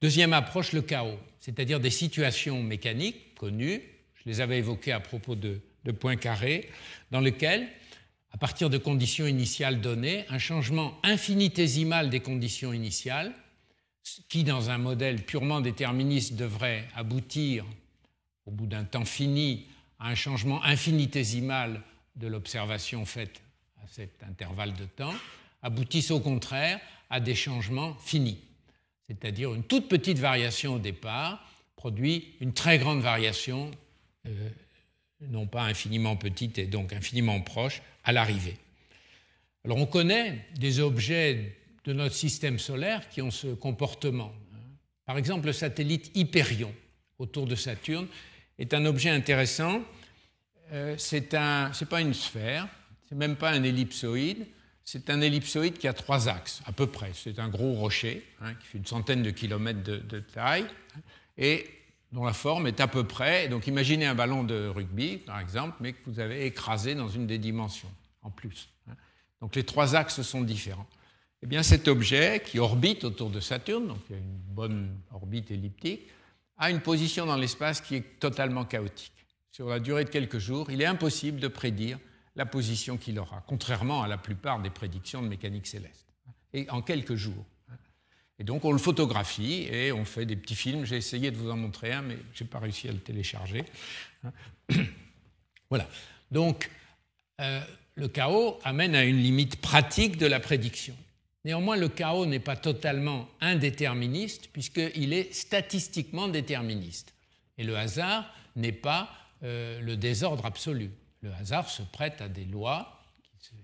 [0.00, 3.82] Deuxième approche, le chaos, c'est-à-dire des situations mécaniques connues,
[4.14, 6.70] je les avais évoquées à propos de, de Poincaré,
[7.10, 7.68] dans lesquelles,
[8.32, 13.32] à partir de conditions initiales données, un changement infinitésimal des conditions initiales
[14.28, 17.64] qui, dans un modèle purement déterministe, devrait aboutir,
[18.46, 19.66] au bout d'un temps fini,
[19.98, 21.82] à un changement infinitésimal
[22.16, 23.42] de l'observation faite
[23.82, 25.14] à cet intervalle de temps,
[25.62, 26.80] aboutissent au contraire
[27.10, 28.38] à des changements finis.
[29.06, 31.44] C'est-à-dire une toute petite variation au départ
[31.76, 33.70] produit une très grande variation,
[34.26, 34.48] euh,
[35.20, 38.56] non pas infiniment petite et donc infiniment proche, à l'arrivée.
[39.64, 41.56] Alors on connaît des objets
[41.86, 44.32] de notre système solaire qui ont ce comportement.
[45.06, 46.74] Par exemple, le satellite Hyperion
[47.18, 48.08] autour de Saturne
[48.58, 49.82] est un objet intéressant.
[50.72, 52.66] Euh, c'est un, c'est pas une sphère,
[53.08, 54.46] c'est même pas un ellipsoïde,
[54.84, 57.12] c'est un ellipsoïde qui a trois axes à peu près.
[57.14, 60.66] C'est un gros rocher hein, qui fait une centaine de kilomètres de, de, taille
[61.38, 61.68] et
[62.10, 63.48] dont la forme est à peu près.
[63.48, 67.28] Donc imaginez un ballon de rugby, par exemple, mais que vous avez écrasé dans une
[67.28, 67.90] des dimensions
[68.22, 68.68] en plus.
[68.90, 68.94] Hein.
[69.40, 70.88] Donc les trois axes sont différents.
[71.46, 74.98] Eh bien, cet objet qui orbite autour de Saturne, donc il y a une bonne
[75.12, 76.02] orbite elliptique,
[76.56, 79.12] a une position dans l'espace qui est totalement chaotique.
[79.52, 82.00] Sur la durée de quelques jours, il est impossible de prédire
[82.34, 86.08] la position qu'il aura, contrairement à la plupart des prédictions de mécanique céleste.
[86.52, 87.46] Et en quelques jours.
[88.40, 90.84] Et donc on le photographie et on fait des petits films.
[90.84, 93.64] J'ai essayé de vous en montrer un, mais je n'ai pas réussi à le télécharger.
[95.70, 95.88] Voilà.
[96.32, 96.72] Donc
[97.40, 97.60] euh,
[97.94, 100.96] le chaos amène à une limite pratique de la prédiction.
[101.46, 107.14] Néanmoins, le chaos n'est pas totalement indéterministe puisqu'il est statistiquement déterministe.
[107.56, 109.08] Et le hasard n'est pas
[109.44, 110.90] euh, le désordre absolu.
[111.20, 113.00] Le hasard se prête à des lois
[113.38, 113.54] qui sont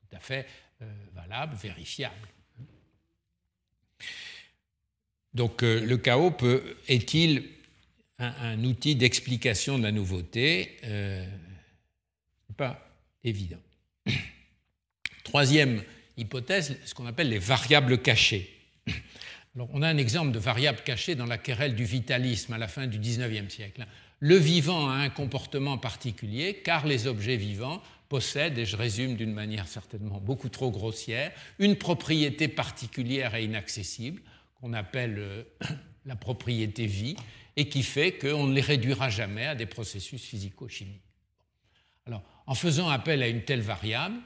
[0.00, 0.46] tout à fait
[0.80, 2.28] euh, valables, vérifiables.
[5.34, 7.46] Donc euh, le chaos peut, est-il
[8.20, 10.78] un, outil d'explication de la nouveauté?
[10.84, 11.26] Euh,
[12.56, 12.88] Pas
[13.22, 13.60] évident.
[15.24, 15.82] Troisième
[16.16, 18.50] hypothèse, ce qu'on appelle les variables cachées.
[19.56, 22.86] On a un exemple de variable cachée dans la querelle du vitalisme à la fin
[22.86, 23.86] du XIXe siècle.
[24.20, 29.32] Le vivant a un comportement particulier car les objets vivants possèdent, et je résume d'une
[29.32, 34.20] manière certainement beaucoup trop grossière, une propriété particulière et inaccessible
[34.60, 35.42] qu'on appelle euh,
[36.06, 37.16] la propriété vie
[37.56, 41.02] et qui fait qu'on ne les réduira jamais à des processus physico-chimiques.
[42.06, 44.16] Alors, en faisant appel à une telle variable,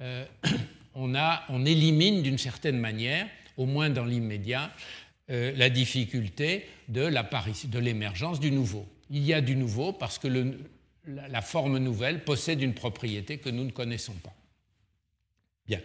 [0.00, 0.24] euh,
[0.98, 3.26] on, a, on, élimine d'une certaine manière,
[3.56, 4.70] au moins dans l'immédiat,
[5.30, 8.86] euh, la difficulté de l'émergence du nouveau.
[9.10, 10.28] Il y a du nouveau parce que
[11.06, 14.34] la, forme nouvelle possède une propriété que nous ne connaissons pas.
[15.66, 15.80] Bien.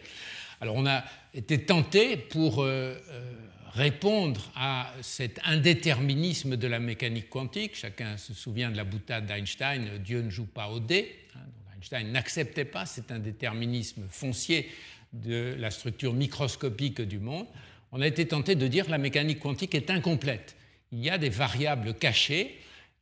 [0.60, 1.04] Alors on a
[1.34, 3.34] été tenté pour euh, euh,
[3.74, 7.76] répondre à cet indéterminisme de la mécanique quantique.
[7.76, 11.16] Chacun se souvient de la boutade d'Einstein, Dieu ne joue pas au dé.
[11.36, 11.40] Hein,
[11.76, 14.70] Einstein n'acceptait pas cet indéterminisme foncier
[15.14, 17.48] de la structure microscopique du monde.
[17.92, 20.56] On a été tenté de dire que la mécanique quantique est incomplète
[20.94, 22.60] il y a des variables cachées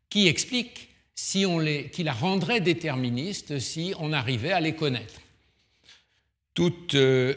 [0.10, 5.22] qui expliquent si on les, qui la rendraient déterministes si on arrivait à les connaître.
[6.54, 7.36] Tout euh,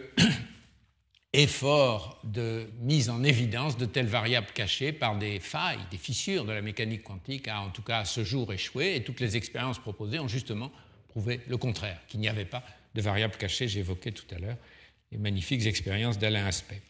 [1.32, 6.52] effort de mise en évidence de telles variables cachées par des failles, des fissures de
[6.52, 9.80] la mécanique quantique a en tout cas à ce jour échoué et toutes les expériences
[9.80, 10.70] proposées ont justement
[11.09, 12.62] prouvé le contraire, qu'il n'y avait pas
[12.95, 13.69] de variables cachées.
[13.69, 14.57] J'évoquais tout à l'heure
[15.15, 16.83] les magnifiques expériences d'Alain Aspect.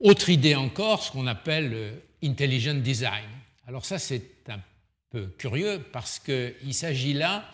[0.00, 1.92] Autre idée encore, ce qu'on appelle euh,
[2.22, 3.28] intelligent design.
[3.66, 4.60] Alors ça, c'est un
[5.10, 7.50] peu curieux parce qu'il s'agit là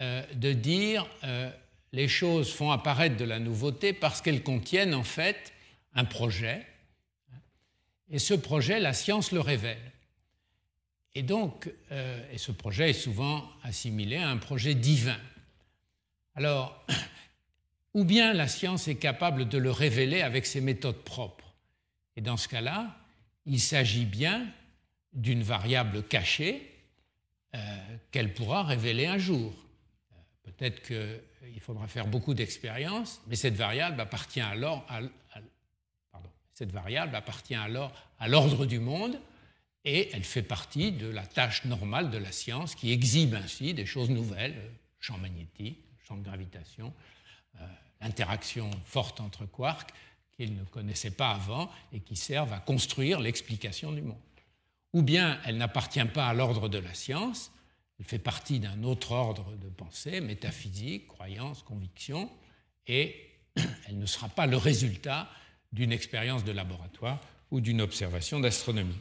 [0.00, 1.50] euh, de dire euh,
[1.92, 5.52] les choses font apparaître de la nouveauté parce qu'elles contiennent en fait
[5.94, 6.64] un projet.
[8.10, 9.92] Et ce projet, la science le révèle.
[11.16, 11.70] Et donc,
[12.32, 15.16] et ce projet est souvent assimilé à un projet divin.
[16.34, 16.84] Alors,
[17.94, 21.54] ou bien la science est capable de le révéler avec ses méthodes propres.
[22.16, 22.96] Et dans ce cas-là,
[23.46, 24.46] il s'agit bien
[25.12, 26.70] d'une variable cachée
[27.54, 27.58] euh,
[28.10, 29.54] qu'elle pourra révéler un jour.
[30.12, 35.00] Euh, peut-être qu'il faudra faire beaucoup d'expériences, mais cette variable appartient alors à,
[36.52, 39.18] cette variable appartient alors à l'ordre du monde
[39.84, 43.86] et elle fait partie de la tâche normale de la science qui exhibe ainsi des
[43.86, 44.54] choses nouvelles,
[45.00, 46.92] champ magnétique, champ de gravitation,
[47.60, 47.66] euh,
[48.00, 49.92] interaction forte entre quarks
[50.36, 54.18] qu'ils ne connaissaient pas avant et qui servent à construire l'explication du monde.
[54.92, 57.52] Ou bien elle n'appartient pas à l'ordre de la science,
[57.98, 62.30] elle fait partie d'un autre ordre de pensée, métaphysique, croyance, conviction,
[62.86, 65.30] et elle ne sera pas le résultat
[65.72, 67.20] d'une expérience de laboratoire
[67.50, 68.98] ou d'une observation d'astronomie.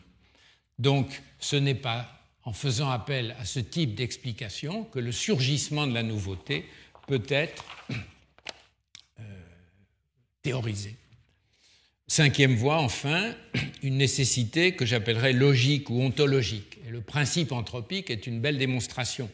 [0.80, 5.93] Donc ce n'est pas en faisant appel à ce type d'explication que le surgissement de
[5.93, 6.67] la nouveauté
[7.07, 7.63] peut être
[10.41, 10.95] théorisé.
[12.07, 13.35] Cinquième voie, enfin,
[13.81, 16.77] une nécessité que j'appellerais logique ou ontologique.
[16.89, 19.30] Le principe anthropique est une belle démonstration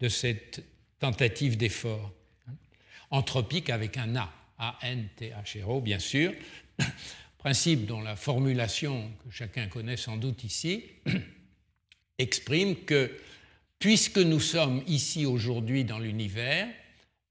[0.00, 0.62] de cette
[0.98, 2.12] tentative d'effort.
[3.10, 6.32] Anthropique avec un A, A-N-T-H-R-O, bien sûr.
[7.38, 10.84] Principe dont la formulation, que chacun connaît sans doute ici,
[12.18, 13.10] exprime que
[13.78, 16.68] puisque nous sommes ici aujourd'hui dans l'univers,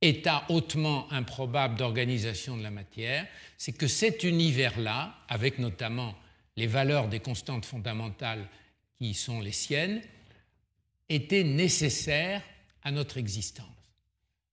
[0.02, 3.28] état hautement improbable d'organisation de la matière,
[3.58, 6.16] c'est que cet univers-là, avec notamment
[6.56, 8.48] les valeurs des constantes fondamentales
[8.98, 10.02] qui sont les siennes,
[11.10, 12.42] était nécessaire
[12.84, 13.66] à notre existence.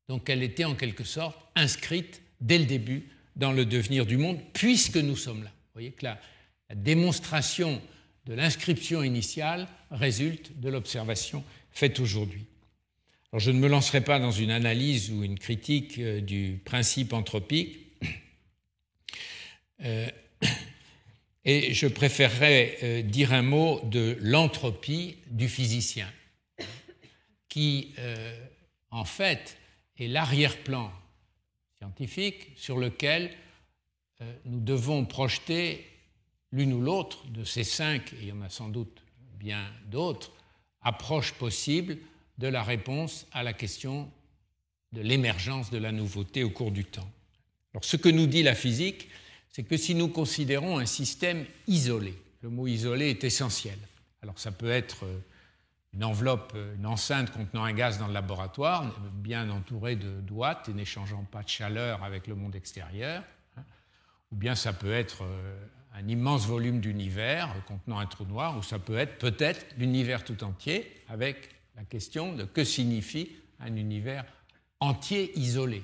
[0.08, 4.40] Donc elle était en quelque sorte inscrite dès le début dans le devenir du monde,
[4.52, 5.50] puisque nous sommes là.
[5.50, 6.18] Vous voyez que la,
[6.70, 7.80] la démonstration
[8.24, 12.46] de l'inscription initiale résulte de l'observation faite aujourd'hui
[13.34, 17.78] je ne me lancerai pas dans une analyse ou une critique euh, du principe anthropique,
[19.82, 20.08] euh,
[21.44, 26.10] et je préférerais euh, dire un mot de l'entropie du physicien,
[27.48, 27.94] qui
[28.90, 29.56] en fait
[29.98, 30.92] est l'arrière-plan
[31.78, 33.30] scientifique sur lequel
[34.44, 35.86] nous devons projeter
[36.52, 39.02] l'une ou l'autre de ces cinq, et il y en a sans doute
[39.38, 40.34] bien d'autres,
[40.82, 41.96] approches possibles
[42.38, 44.10] de la réponse à la question
[44.92, 47.10] de l'émergence de la nouveauté au cours du temps.
[47.72, 49.08] Alors, ce que nous dit la physique,
[49.50, 53.78] c'est que si nous considérons un système isolé, le mot isolé est essentiel.
[54.22, 55.18] Alors, ça peut être euh,
[55.92, 60.68] une enveloppe, euh, une enceinte contenant un gaz dans le laboratoire, bien entourée de douates
[60.68, 63.22] et n'échangeant pas de chaleur avec le monde extérieur.
[63.56, 63.62] Hein.
[64.32, 68.62] Ou bien ça peut être euh, un immense volume d'univers contenant un trou noir, ou
[68.62, 73.30] ça peut être peut-être l'univers tout entier avec la question de que signifie
[73.60, 74.24] un univers
[74.80, 75.82] entier isolé.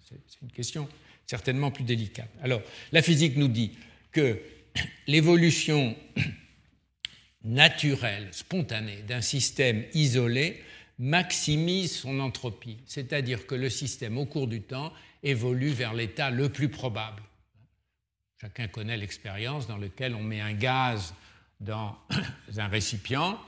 [0.00, 0.88] C'est une question
[1.26, 2.30] certainement plus délicate.
[2.42, 3.72] Alors, la physique nous dit
[4.10, 4.40] que
[5.06, 5.94] l'évolution
[7.44, 10.62] naturelle, spontanée d'un système isolé
[10.98, 14.92] maximise son entropie, c'est-à-dire que le système, au cours du temps,
[15.22, 17.22] évolue vers l'état le plus probable.
[18.40, 21.14] Chacun connaît l'expérience dans laquelle on met un gaz
[21.60, 21.96] dans
[22.56, 23.38] un récipient,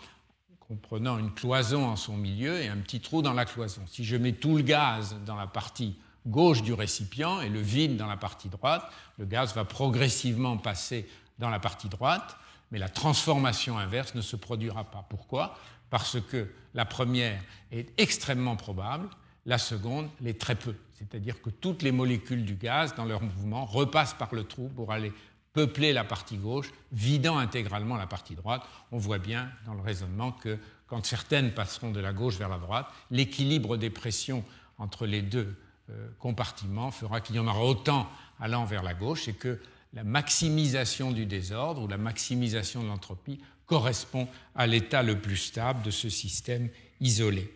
[0.71, 3.83] en prenant une cloison en son milieu et un petit trou dans la cloison.
[3.87, 7.97] Si je mets tout le gaz dans la partie gauche du récipient et le vide
[7.97, 8.85] dans la partie droite,
[9.19, 12.37] le gaz va progressivement passer dans la partie droite,
[12.71, 15.05] mais la transformation inverse ne se produira pas.
[15.09, 15.57] Pourquoi?
[15.89, 17.43] Parce que la première
[17.73, 19.09] est extrêmement probable,
[19.47, 20.77] la seconde l'est très peu.
[20.93, 24.93] C'est-à-dire que toutes les molécules du gaz, dans leur mouvement, repassent par le trou pour
[24.93, 25.13] aller
[25.53, 28.63] peupler la partie gauche, vidant intégralement la partie droite.
[28.93, 32.59] On voit bien dans le raisonnement que quand certaines passeront de la gauche vers la
[32.59, 34.45] droite, l'équilibre des pressions
[34.79, 35.57] entre les deux
[35.91, 38.09] euh, compartiments fera qu'il y en aura autant
[38.41, 39.61] allant vers la gauche et que
[39.93, 45.83] la maximisation du désordre ou la maximisation de l'entropie correspond à l'état le plus stable
[45.83, 46.69] de ce système
[47.01, 47.53] isolé.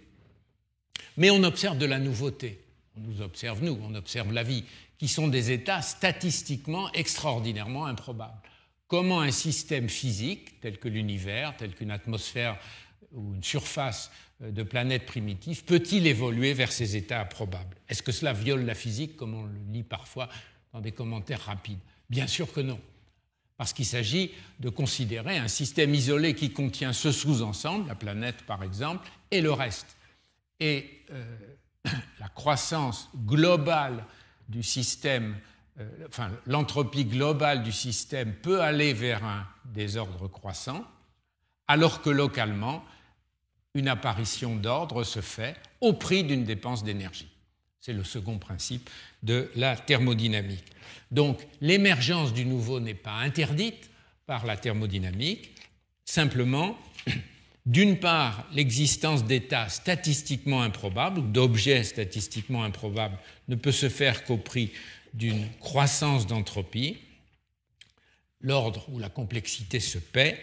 [1.16, 2.61] Mais on observe de la nouveauté.
[2.97, 4.65] On nous observe, nous, on observe la vie,
[4.99, 8.41] qui sont des états statistiquement extraordinairement improbables.
[8.87, 12.59] Comment un système physique, tel que l'univers, tel qu'une atmosphère
[13.12, 14.11] ou une surface
[14.43, 17.77] euh, de planète primitive, peut-il évoluer vers ces états improbables?
[17.89, 20.29] Est-ce que cela viole la physique, comme on le lit parfois
[20.73, 21.79] dans des commentaires rapides?
[22.11, 22.81] Bien sûr que non.
[23.57, 28.62] Parce qu'il s'agit de considérer un système isolé qui contient ce sous-ensemble, la planète par
[28.62, 29.97] exemple, et le reste.
[30.61, 31.37] Et euh,
[32.21, 34.05] la croissance globale
[34.49, 35.37] du système,
[35.81, 40.85] euh, enfin l'entropie globale du système peut aller vers un désordre croissant,
[41.66, 42.85] alors que localement,
[43.75, 47.29] une apparition d'ordre se fait au prix d'une dépense d'énergie.
[47.81, 48.89] C'est le second principe
[49.23, 50.65] de la thermodynamique.
[51.11, 53.91] Donc l'émergence du nouveau n'est pas interdite
[54.27, 55.55] par la thermodynamique,
[56.05, 56.79] simplement,
[57.66, 63.19] d'une part, l'existence d'états statistiquement improbables d'objets statistiquement improbables
[63.49, 64.70] ne peut se faire qu'au prix
[65.15, 66.99] d'une croissance d'entropie,
[68.41, 70.43] l'ordre ou la complexité se paie,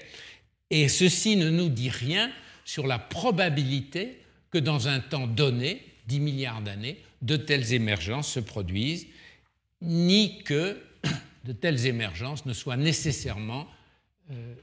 [0.72, 2.32] et ceci ne nous dit rien
[2.66, 4.20] sur la probabilité
[4.50, 9.08] que dans un temps donné, 10 milliards d'années, de telles émergences se produisent,
[9.82, 10.82] ni que
[11.46, 13.68] de telles émergences ne soient nécessairement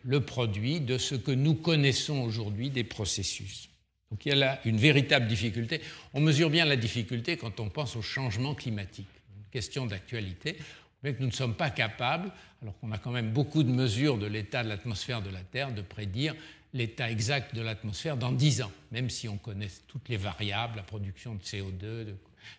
[0.04, 3.68] le produit de ce que nous connaissons aujourd'hui des processus.
[4.10, 5.80] Donc il y a là une véritable difficulté.
[6.14, 10.56] On mesure bien la difficulté quand on pense au changement climatique, une question d'actualité.
[11.02, 12.32] que nous ne sommes pas capables,
[12.62, 15.72] alors qu'on a quand même beaucoup de mesures de l'état de l'atmosphère de la Terre,
[15.72, 16.34] de prédire
[16.74, 20.82] l'état exact de l'atmosphère dans 10 ans, même si on connaît toutes les variables, la
[20.82, 22.14] production de CO2,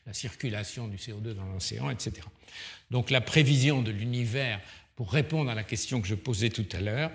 [0.06, 2.14] la circulation du CO2 dans l'océan, etc.
[2.92, 4.62] Donc la prévision de l'univers,
[5.00, 7.10] pour répondre à la question que je posais tout à l'heure,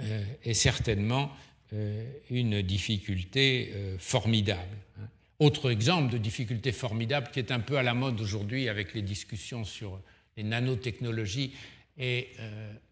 [0.00, 1.32] euh, est certainement
[1.72, 4.76] euh, une difficulté euh, formidable.
[5.00, 5.08] Hein.
[5.38, 9.00] Autre exemple de difficulté formidable qui est un peu à la mode aujourd'hui avec les
[9.00, 9.98] discussions sur
[10.36, 11.54] les nanotechnologies
[11.96, 12.28] et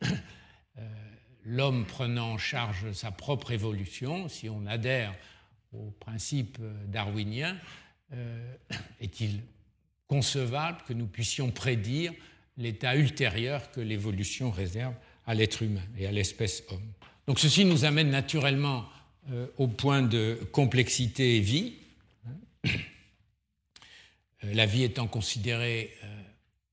[1.45, 5.15] l'homme prenant en charge sa propre évolution, si on adhère
[5.75, 6.57] au principe
[6.87, 7.59] darwinien,
[9.03, 9.43] est-il
[10.07, 12.15] concevable que nous puissions prédire
[12.59, 14.95] l'état ultérieur que l'évolution réserve
[15.27, 16.93] à l'être humain et à l'espèce homme
[17.27, 18.87] Donc ceci nous amène naturellement
[19.31, 21.75] euh, au point de complexité et vie.
[22.67, 22.71] Euh,
[24.55, 25.97] la vie étant considérée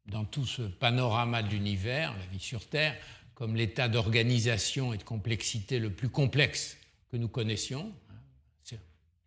[0.05, 2.95] dans tout ce panorama de l'univers, la vie sur Terre,
[3.33, 6.77] comme l'état d'organisation et de complexité le plus complexe
[7.11, 7.91] que nous connaissions.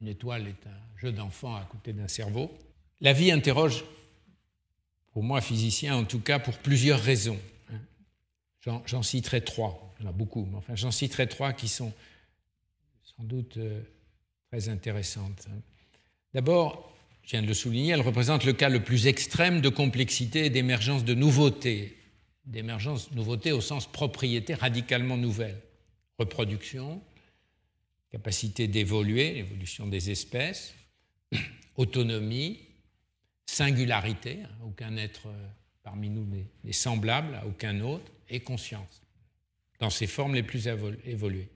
[0.01, 2.56] Une étoile est un jeu d'enfant à côté d'un cerveau.
[3.01, 3.85] La vie interroge,
[5.19, 7.40] pour moi physicien en tout cas, pour plusieurs raisons.
[8.61, 11.93] J'en citerai trois, il y en a beaucoup, mais enfin j'en citerai trois qui sont
[13.03, 13.82] sans doute euh,
[14.49, 15.49] très intéressantes.
[16.35, 20.45] D'abord, je viens de le souligner, elle représente le cas le plus extrême de complexité
[20.45, 21.97] et d'émergence de nouveautés
[22.45, 25.61] d'émergence, nouveauté au sens propriété radicalement nouvelle.
[26.20, 27.03] Reproduction,
[28.12, 30.74] capacité d'évoluer, l'évolution des espèces,
[31.77, 32.68] autonomie,
[33.49, 35.47] singularité, hein, aucun être euh,
[35.83, 36.27] parmi nous
[36.65, 39.03] n'est semblable à aucun autre, et conscience,
[39.81, 40.69] dans ses formes les plus
[41.05, 41.49] évoluées.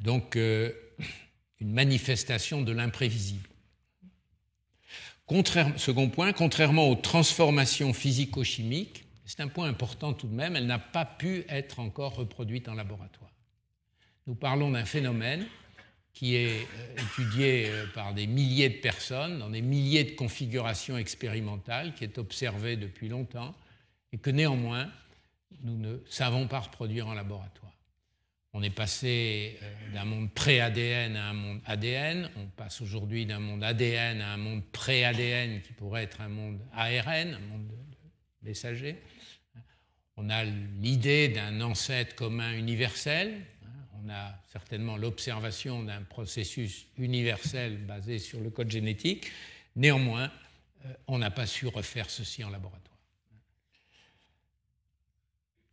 [0.00, 0.72] Donc, euh,
[1.60, 3.48] une manifestation de l'imprévisible
[5.76, 10.78] second point, contrairement aux transformations physico-chimiques, c'est un point important tout de même, elle n'a
[10.78, 13.32] pas pu être encore reproduite en laboratoire.
[14.26, 15.46] Nous parlons d'un phénomène
[16.16, 20.96] qui est euh, étudié euh, par des milliers de personnes, dans des milliers de configurations
[20.96, 23.54] expérimentales, qui est observé depuis longtemps,
[24.14, 24.90] et que néanmoins,
[25.62, 27.74] nous ne savons pas reproduire en laboratoire.
[28.54, 32.30] On est passé euh, d'un monde pré-ADN à un monde ADN.
[32.36, 36.60] On passe aujourd'hui d'un monde ADN à un monde pré-ADN qui pourrait être un monde
[36.72, 37.70] ARN, un monde
[38.40, 38.96] messager.
[40.16, 43.42] On a l'idée d'un ancêtre commun universel.
[44.04, 49.30] On a certainement l'observation d'un processus universel basé sur le code génétique.
[49.74, 50.30] Néanmoins,
[50.84, 52.82] euh, on n'a pas su refaire ceci en laboratoire.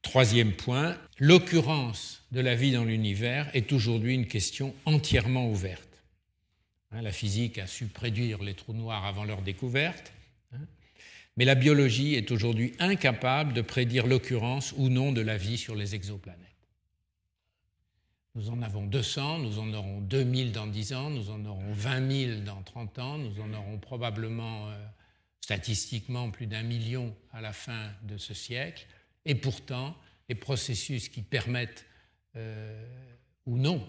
[0.01, 6.03] Troisième point, l'occurrence de la vie dans l'univers est aujourd'hui une question entièrement ouverte.
[6.91, 10.13] Hein, la physique a su prédire les trous noirs avant leur découverte,
[10.53, 10.59] hein,
[11.37, 15.73] mais la biologie est aujourd'hui incapable de prédire l'occurrence ou non de la vie sur
[15.73, 16.42] les exoplanètes.
[18.35, 22.11] Nous en avons 200, nous en aurons 2000 dans 10 ans, nous en aurons 20
[22.11, 24.69] 000 dans 30 ans, nous en aurons probablement
[25.43, 28.87] statistiquement plus d'un million à la fin de ce siècle,
[29.25, 29.95] et pourtant
[30.29, 31.85] les processus qui permettent
[32.37, 32.81] euh,
[33.45, 33.85] ou non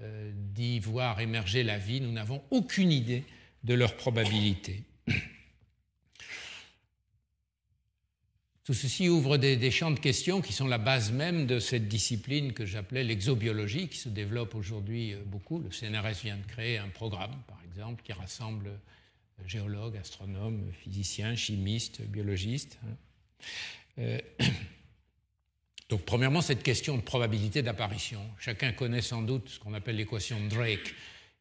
[0.00, 3.24] euh, d'y voir émerger la vie, nous n'avons aucune idée
[3.64, 4.84] de leur probabilité.
[8.64, 12.52] Tout ceci ouvre des, champs de questions qui sont la base même de cette discipline
[12.52, 15.58] que j'appelais l'exobiologie, qui se développe aujourd'hui euh, beaucoup.
[15.58, 21.34] Le CNRS vient de créer un programme, par exemple, qui rassemble euh, géologues, astronomes, physiciens,
[21.34, 22.78] chimistes, biologistes.
[22.84, 22.94] Hein.
[23.98, 24.18] Euh,
[25.88, 28.20] donc, premièrement, cette question de probabilité d'apparition.
[28.38, 30.94] Chacun connaît sans doute ce qu'on appelle l'équation de Drake,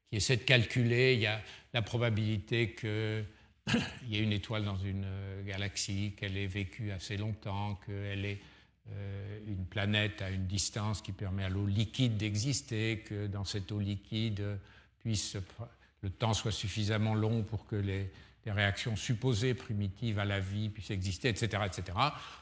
[0.09, 1.39] qui essaie de calculer il y a
[1.75, 3.23] la probabilité que
[4.03, 8.25] il y a une étoile dans une euh, galaxie, qu'elle ait vécu assez longtemps, qu'elle
[8.25, 8.39] est
[8.89, 13.71] euh, une planète à une distance qui permet à l'eau liquide d'exister, que dans cette
[13.71, 14.59] eau liquide
[14.99, 15.37] puisse
[16.01, 18.11] le temps soit suffisamment long pour que les,
[18.45, 21.97] les réactions supposées primitives à la vie puissent exister, etc., etc.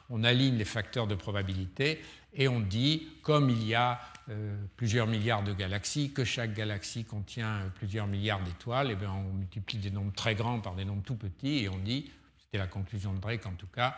[0.08, 2.00] On aligne les facteurs de probabilité
[2.32, 7.04] et on dit, comme il y a euh, plusieurs milliards de galaxies, que chaque galaxie
[7.04, 11.02] contient euh, plusieurs milliards d'étoiles, bien on multiplie des nombres très grands par des nombres
[11.02, 13.96] tout petits et on dit, c'était la conclusion de Drake en tout cas,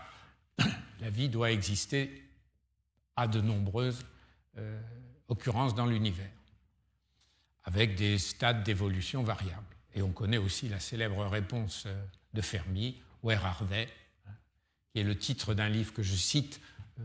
[1.00, 2.24] la vie doit exister
[3.16, 4.04] à de nombreuses
[4.58, 4.80] euh,
[5.28, 6.30] occurrences dans l'univers,
[7.64, 9.71] avec des stades d'évolution variables.
[9.94, 12.04] Et on connaît aussi la célèbre réponse euh,
[12.34, 13.86] de Fermi, Where are they?
[14.26, 14.32] hein,
[14.92, 16.60] qui est le titre d'un livre que je cite
[16.98, 17.02] euh,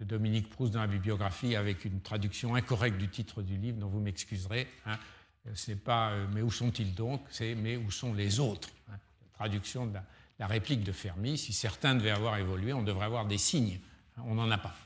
[0.00, 3.88] de Dominique Proust dans la bibliographie avec une traduction incorrecte du titre du livre, dont
[3.88, 4.68] vous m'excuserez.
[4.86, 4.98] Hein.
[5.46, 7.22] Euh, Ce n'est pas Mais où sont-ils donc?
[7.30, 8.70] C'est Mais où sont les autres?
[8.90, 8.98] Hein.
[9.34, 9.94] Traduction de
[10.38, 11.38] la, réplique de Fermi.
[11.38, 13.78] Si certains devaient avoir évolué, on devrait avoir des signes.
[14.18, 14.76] On n'en a pas.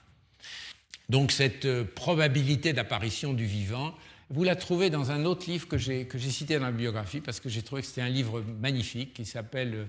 [1.09, 3.95] Donc cette probabilité d'apparition du vivant,
[4.31, 7.49] vous la trouvez dans un autre livre que j'ai cité dans la biographie parce que
[7.49, 9.85] j'ai trouvé que c'était un livre magnifique qui s'appelle euh,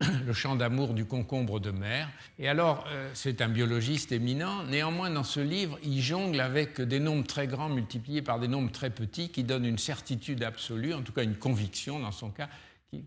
[0.26, 2.08] Le chant d'amour du concombre de mer.
[2.38, 4.62] Et alors, euh, c'est un biologiste éminent.
[4.64, 8.70] Néanmoins, dans ce livre, il jongle avec des nombres très grands multipliés par des nombres
[8.70, 12.48] très petits qui donnent une certitude absolue, en tout cas une conviction dans son cas,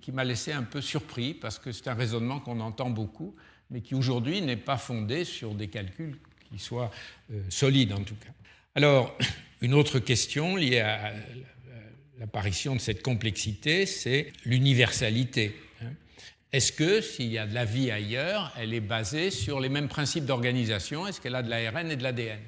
[0.02, 3.36] qui, m'a laissé un peu surpris parce que c'est un raisonnement qu'on entend beaucoup,
[3.70, 6.18] mais qui aujourd'hui n'est pas fondé sur des calculs
[6.52, 6.92] qui soient
[7.32, 8.32] euh, solides en tout cas.
[8.76, 9.18] Alors,
[9.62, 11.14] une autre question liée à
[12.20, 15.56] l'apparition de cette complexité, c'est l'universalité.
[15.82, 15.94] Hein.
[16.52, 19.88] Est-ce que s'il y a de la vie ailleurs, elle est basée sur les mêmes
[19.88, 21.08] principes d'organisation?
[21.08, 22.40] Est-ce qu'elle a de l'ARN et de l'ADN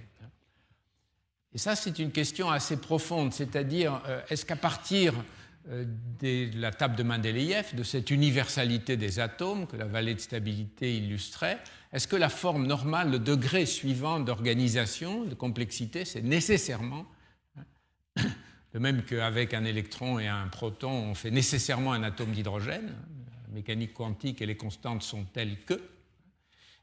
[1.54, 5.22] Et ça, c'est une question assez profonde, c'est-à-dire, euh, est-ce qu'à partir euh,
[5.66, 10.98] de la table de Mendeleïev, de cette universalité des atomes que la vallée de stabilité
[10.98, 11.60] illustrait,
[11.94, 17.06] est-ce que la forme normale, le degré suivant d'organisation, de complexité, c'est nécessairement,
[17.56, 18.24] hein,
[18.74, 22.94] de même qu'avec un électron et un proton, on fait nécessairement un atome d'hydrogène,
[23.48, 25.80] la mécanique quantique et les constantes sont telles que,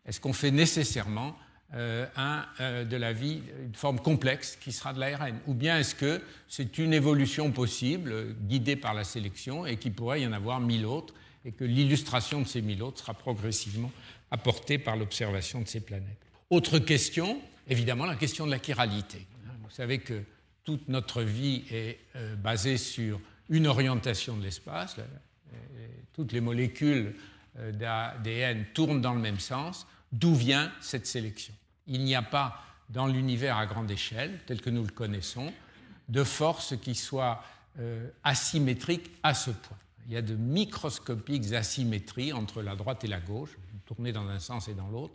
[0.07, 1.37] est-ce qu'on fait nécessairement
[1.73, 5.79] euh, un, euh, de la vie, une forme complexe qui sera de l'ARN Ou bien
[5.79, 10.33] est-ce que c'est une évolution possible, guidée par la sélection, et qu'il pourrait y en
[10.33, 11.15] avoir mille autres,
[11.45, 13.93] et que l'illustration de ces mille autres sera progressivement
[14.33, 16.27] apportée par l'observation de ces planètes?
[16.51, 19.25] Autre question, évidemment, la question de la chiralité.
[19.63, 20.25] Vous savez que
[20.65, 24.97] toute notre vie est euh, basée sur une orientation de l'espace.
[26.13, 27.15] Toutes les molécules
[27.57, 29.87] d'ADN tournent dans le même sens.
[30.13, 31.55] D'où vient cette sélection?
[31.87, 35.53] Il n'y a pas dans l'univers à grande échelle, tel que nous le connaissons,
[36.09, 37.43] de force qui soit
[37.79, 39.79] euh, asymétrique à ce point.
[40.07, 44.41] Il y a de microscopiques asymétries entre la droite et la gauche, tournées dans un
[44.41, 45.15] sens et dans l'autre,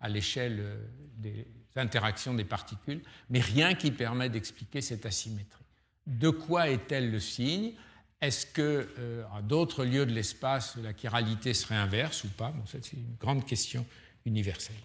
[0.00, 0.86] à l'échelle euh,
[1.16, 1.46] des
[1.76, 5.64] interactions des particules, mais rien qui permet d'expliquer cette asymétrie.
[6.06, 7.72] De quoi est-elle le signe?
[8.20, 12.50] Est-ce que euh, à d'autres lieux de l'espace, la chiralité serait inverse ou pas?
[12.50, 13.86] Bon, C'est une grande question
[14.26, 14.76] universelle.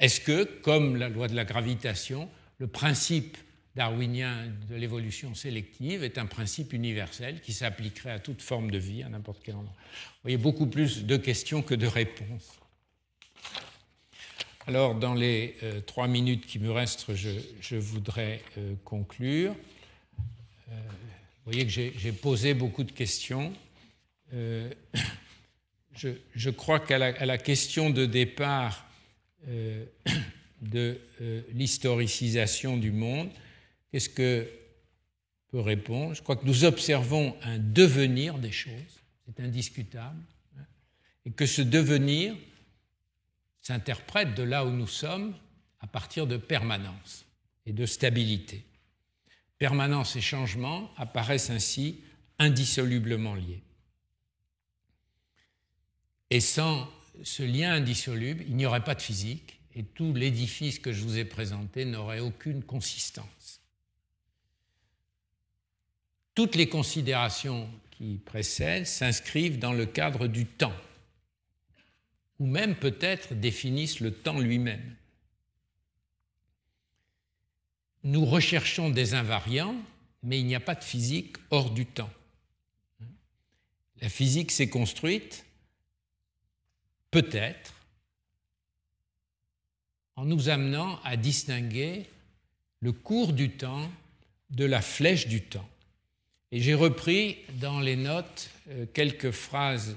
[0.00, 2.28] Est-ce que, comme la loi de la gravitation,
[2.58, 3.36] le principe
[3.74, 9.02] darwinien de l'évolution sélective est un principe universel qui s'appliquerait à toute forme de vie,
[9.02, 9.74] à n'importe quel endroit?
[9.76, 12.58] Vous voyez, beaucoup plus de questions que de réponses.
[14.68, 19.52] Alors, dans les euh, trois minutes qui me restent, je, voudrais euh, conclure.
[19.52, 20.72] Euh,
[21.44, 23.52] vous voyez que j'ai posé beaucoup de questions.
[25.94, 28.85] Je, crois qu'à la, question de départ,
[30.62, 33.30] de euh, l'historicisation du monde,
[33.90, 34.48] qu'est-ce que
[35.48, 36.14] peut répondre?
[36.14, 40.20] Je crois que nous observons un devenir des choses, c'est indiscutable,
[40.58, 40.64] hein,
[41.24, 42.34] et que ce devenir
[43.62, 45.34] s'interprète de là où nous sommes
[45.80, 47.26] à partir de permanence
[47.66, 48.64] et de stabilité.
[49.58, 52.00] Permanence et changement apparaissent ainsi
[52.38, 53.62] indissolublement liés.
[56.30, 56.88] Et sans
[57.22, 61.18] ce lien indissoluble, il n'y aurait pas de physique et tout l'édifice que je vous
[61.18, 63.60] ai présenté n'aurait aucune consistance.
[66.34, 70.76] Toutes les considérations qui précèdent s'inscrivent dans le cadre du temps,
[72.38, 74.94] ou même peut-être définissent le temps lui-même.
[78.04, 79.76] Nous recherchons des invariants,
[80.22, 82.10] mais il n'y a pas de physique hors du temps.
[84.02, 85.45] La physique s'est construite
[87.10, 87.74] peut-être
[90.16, 92.06] en nous amenant à distinguer
[92.80, 93.90] le cours du temps
[94.50, 95.68] de la flèche du temps.
[96.52, 99.96] Et j'ai repris dans les notes euh, quelques phrases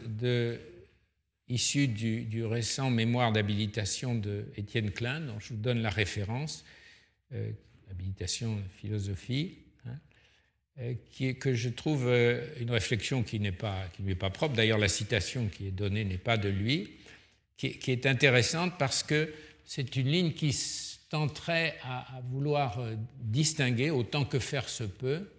[1.48, 6.66] issues du, récent mémoire d'habilitation de Étienne Klein, dont je vous donne la référence,
[7.34, 7.52] euh,
[7.92, 9.98] habilitation philosophie, hein,
[10.80, 12.08] euh, que je trouve
[12.60, 14.56] une réflexion qui n'est pas, qui lui est pas propre.
[14.56, 16.90] D'ailleurs, la citation qui est donnée n'est pas de lui,
[17.60, 19.34] qui, est intéressante parce que
[19.66, 20.58] c'est une ligne qui
[21.10, 25.30] tenterait à, vouloir euh, distinguer, autant que faire se peut,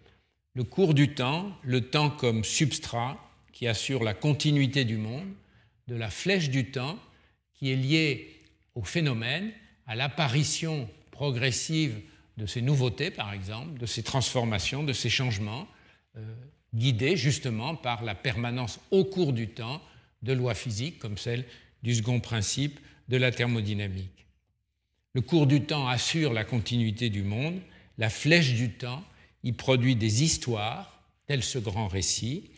[0.55, 3.19] le cours du temps, le temps comme substrat
[3.53, 5.29] qui assure la continuité du monde,
[5.89, 6.99] de la flèche du temps
[7.55, 8.37] qui est liée
[8.75, 9.53] au phénomène,
[9.87, 12.01] à l'apparition progressive
[12.37, 15.67] de ces nouveautés, par exemple, de ces transformations, de ces changements,
[16.17, 16.35] euh,
[16.75, 19.81] guidés justement par la permanence au cours du temps
[20.23, 21.45] de lois physiques comme celle
[21.83, 24.27] du second principe de la thermodynamique.
[25.15, 27.61] Le cours du temps assure la continuité du monde,
[27.99, 29.05] la flèche du temps
[29.43, 32.51] y produit des histoires, tel ce grand récit,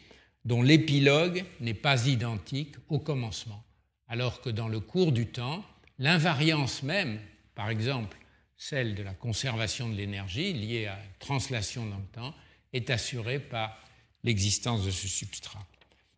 [0.44, 3.65] dont l'épilogue n'est pas identique au commencement,
[4.09, 5.65] alors que dans le cours du temps,
[5.99, 7.19] l'invariance même,
[7.55, 8.19] par exemple
[8.57, 12.35] celle de la conservation de l'énergie liée à la translation dans le temps,
[12.73, 13.77] est assurée par
[14.23, 15.66] l'existence de ce substrat.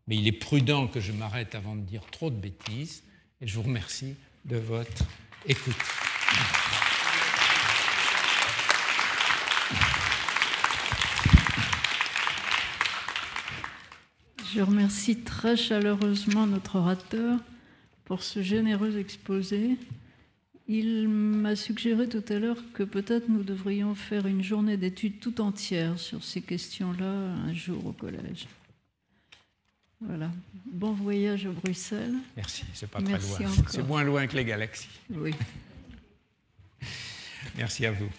[0.07, 3.03] Mais il est prudent que je m'arrête avant de dire trop de bêtises
[3.41, 4.15] et je vous remercie
[4.45, 5.05] de votre
[5.47, 5.75] écoute.
[14.55, 17.41] Je remercie très chaleureusement notre orateur
[18.05, 19.77] pour ce généreux exposé.
[20.69, 25.41] Il m'a suggéré tout à l'heure que peut-être nous devrions faire une journée d'études tout
[25.41, 28.47] entière sur ces questions-là un jour au collège.
[30.07, 30.31] Voilà.
[30.67, 32.15] Bon voyage à Bruxelles.
[32.37, 33.53] Merci, c'est pas très loin.
[33.69, 34.89] C'est moins loin que les galaxies.
[35.11, 35.35] Oui.
[37.57, 38.11] Merci à vous.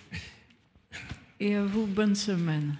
[1.40, 2.76] Et à vous, bonne semaine.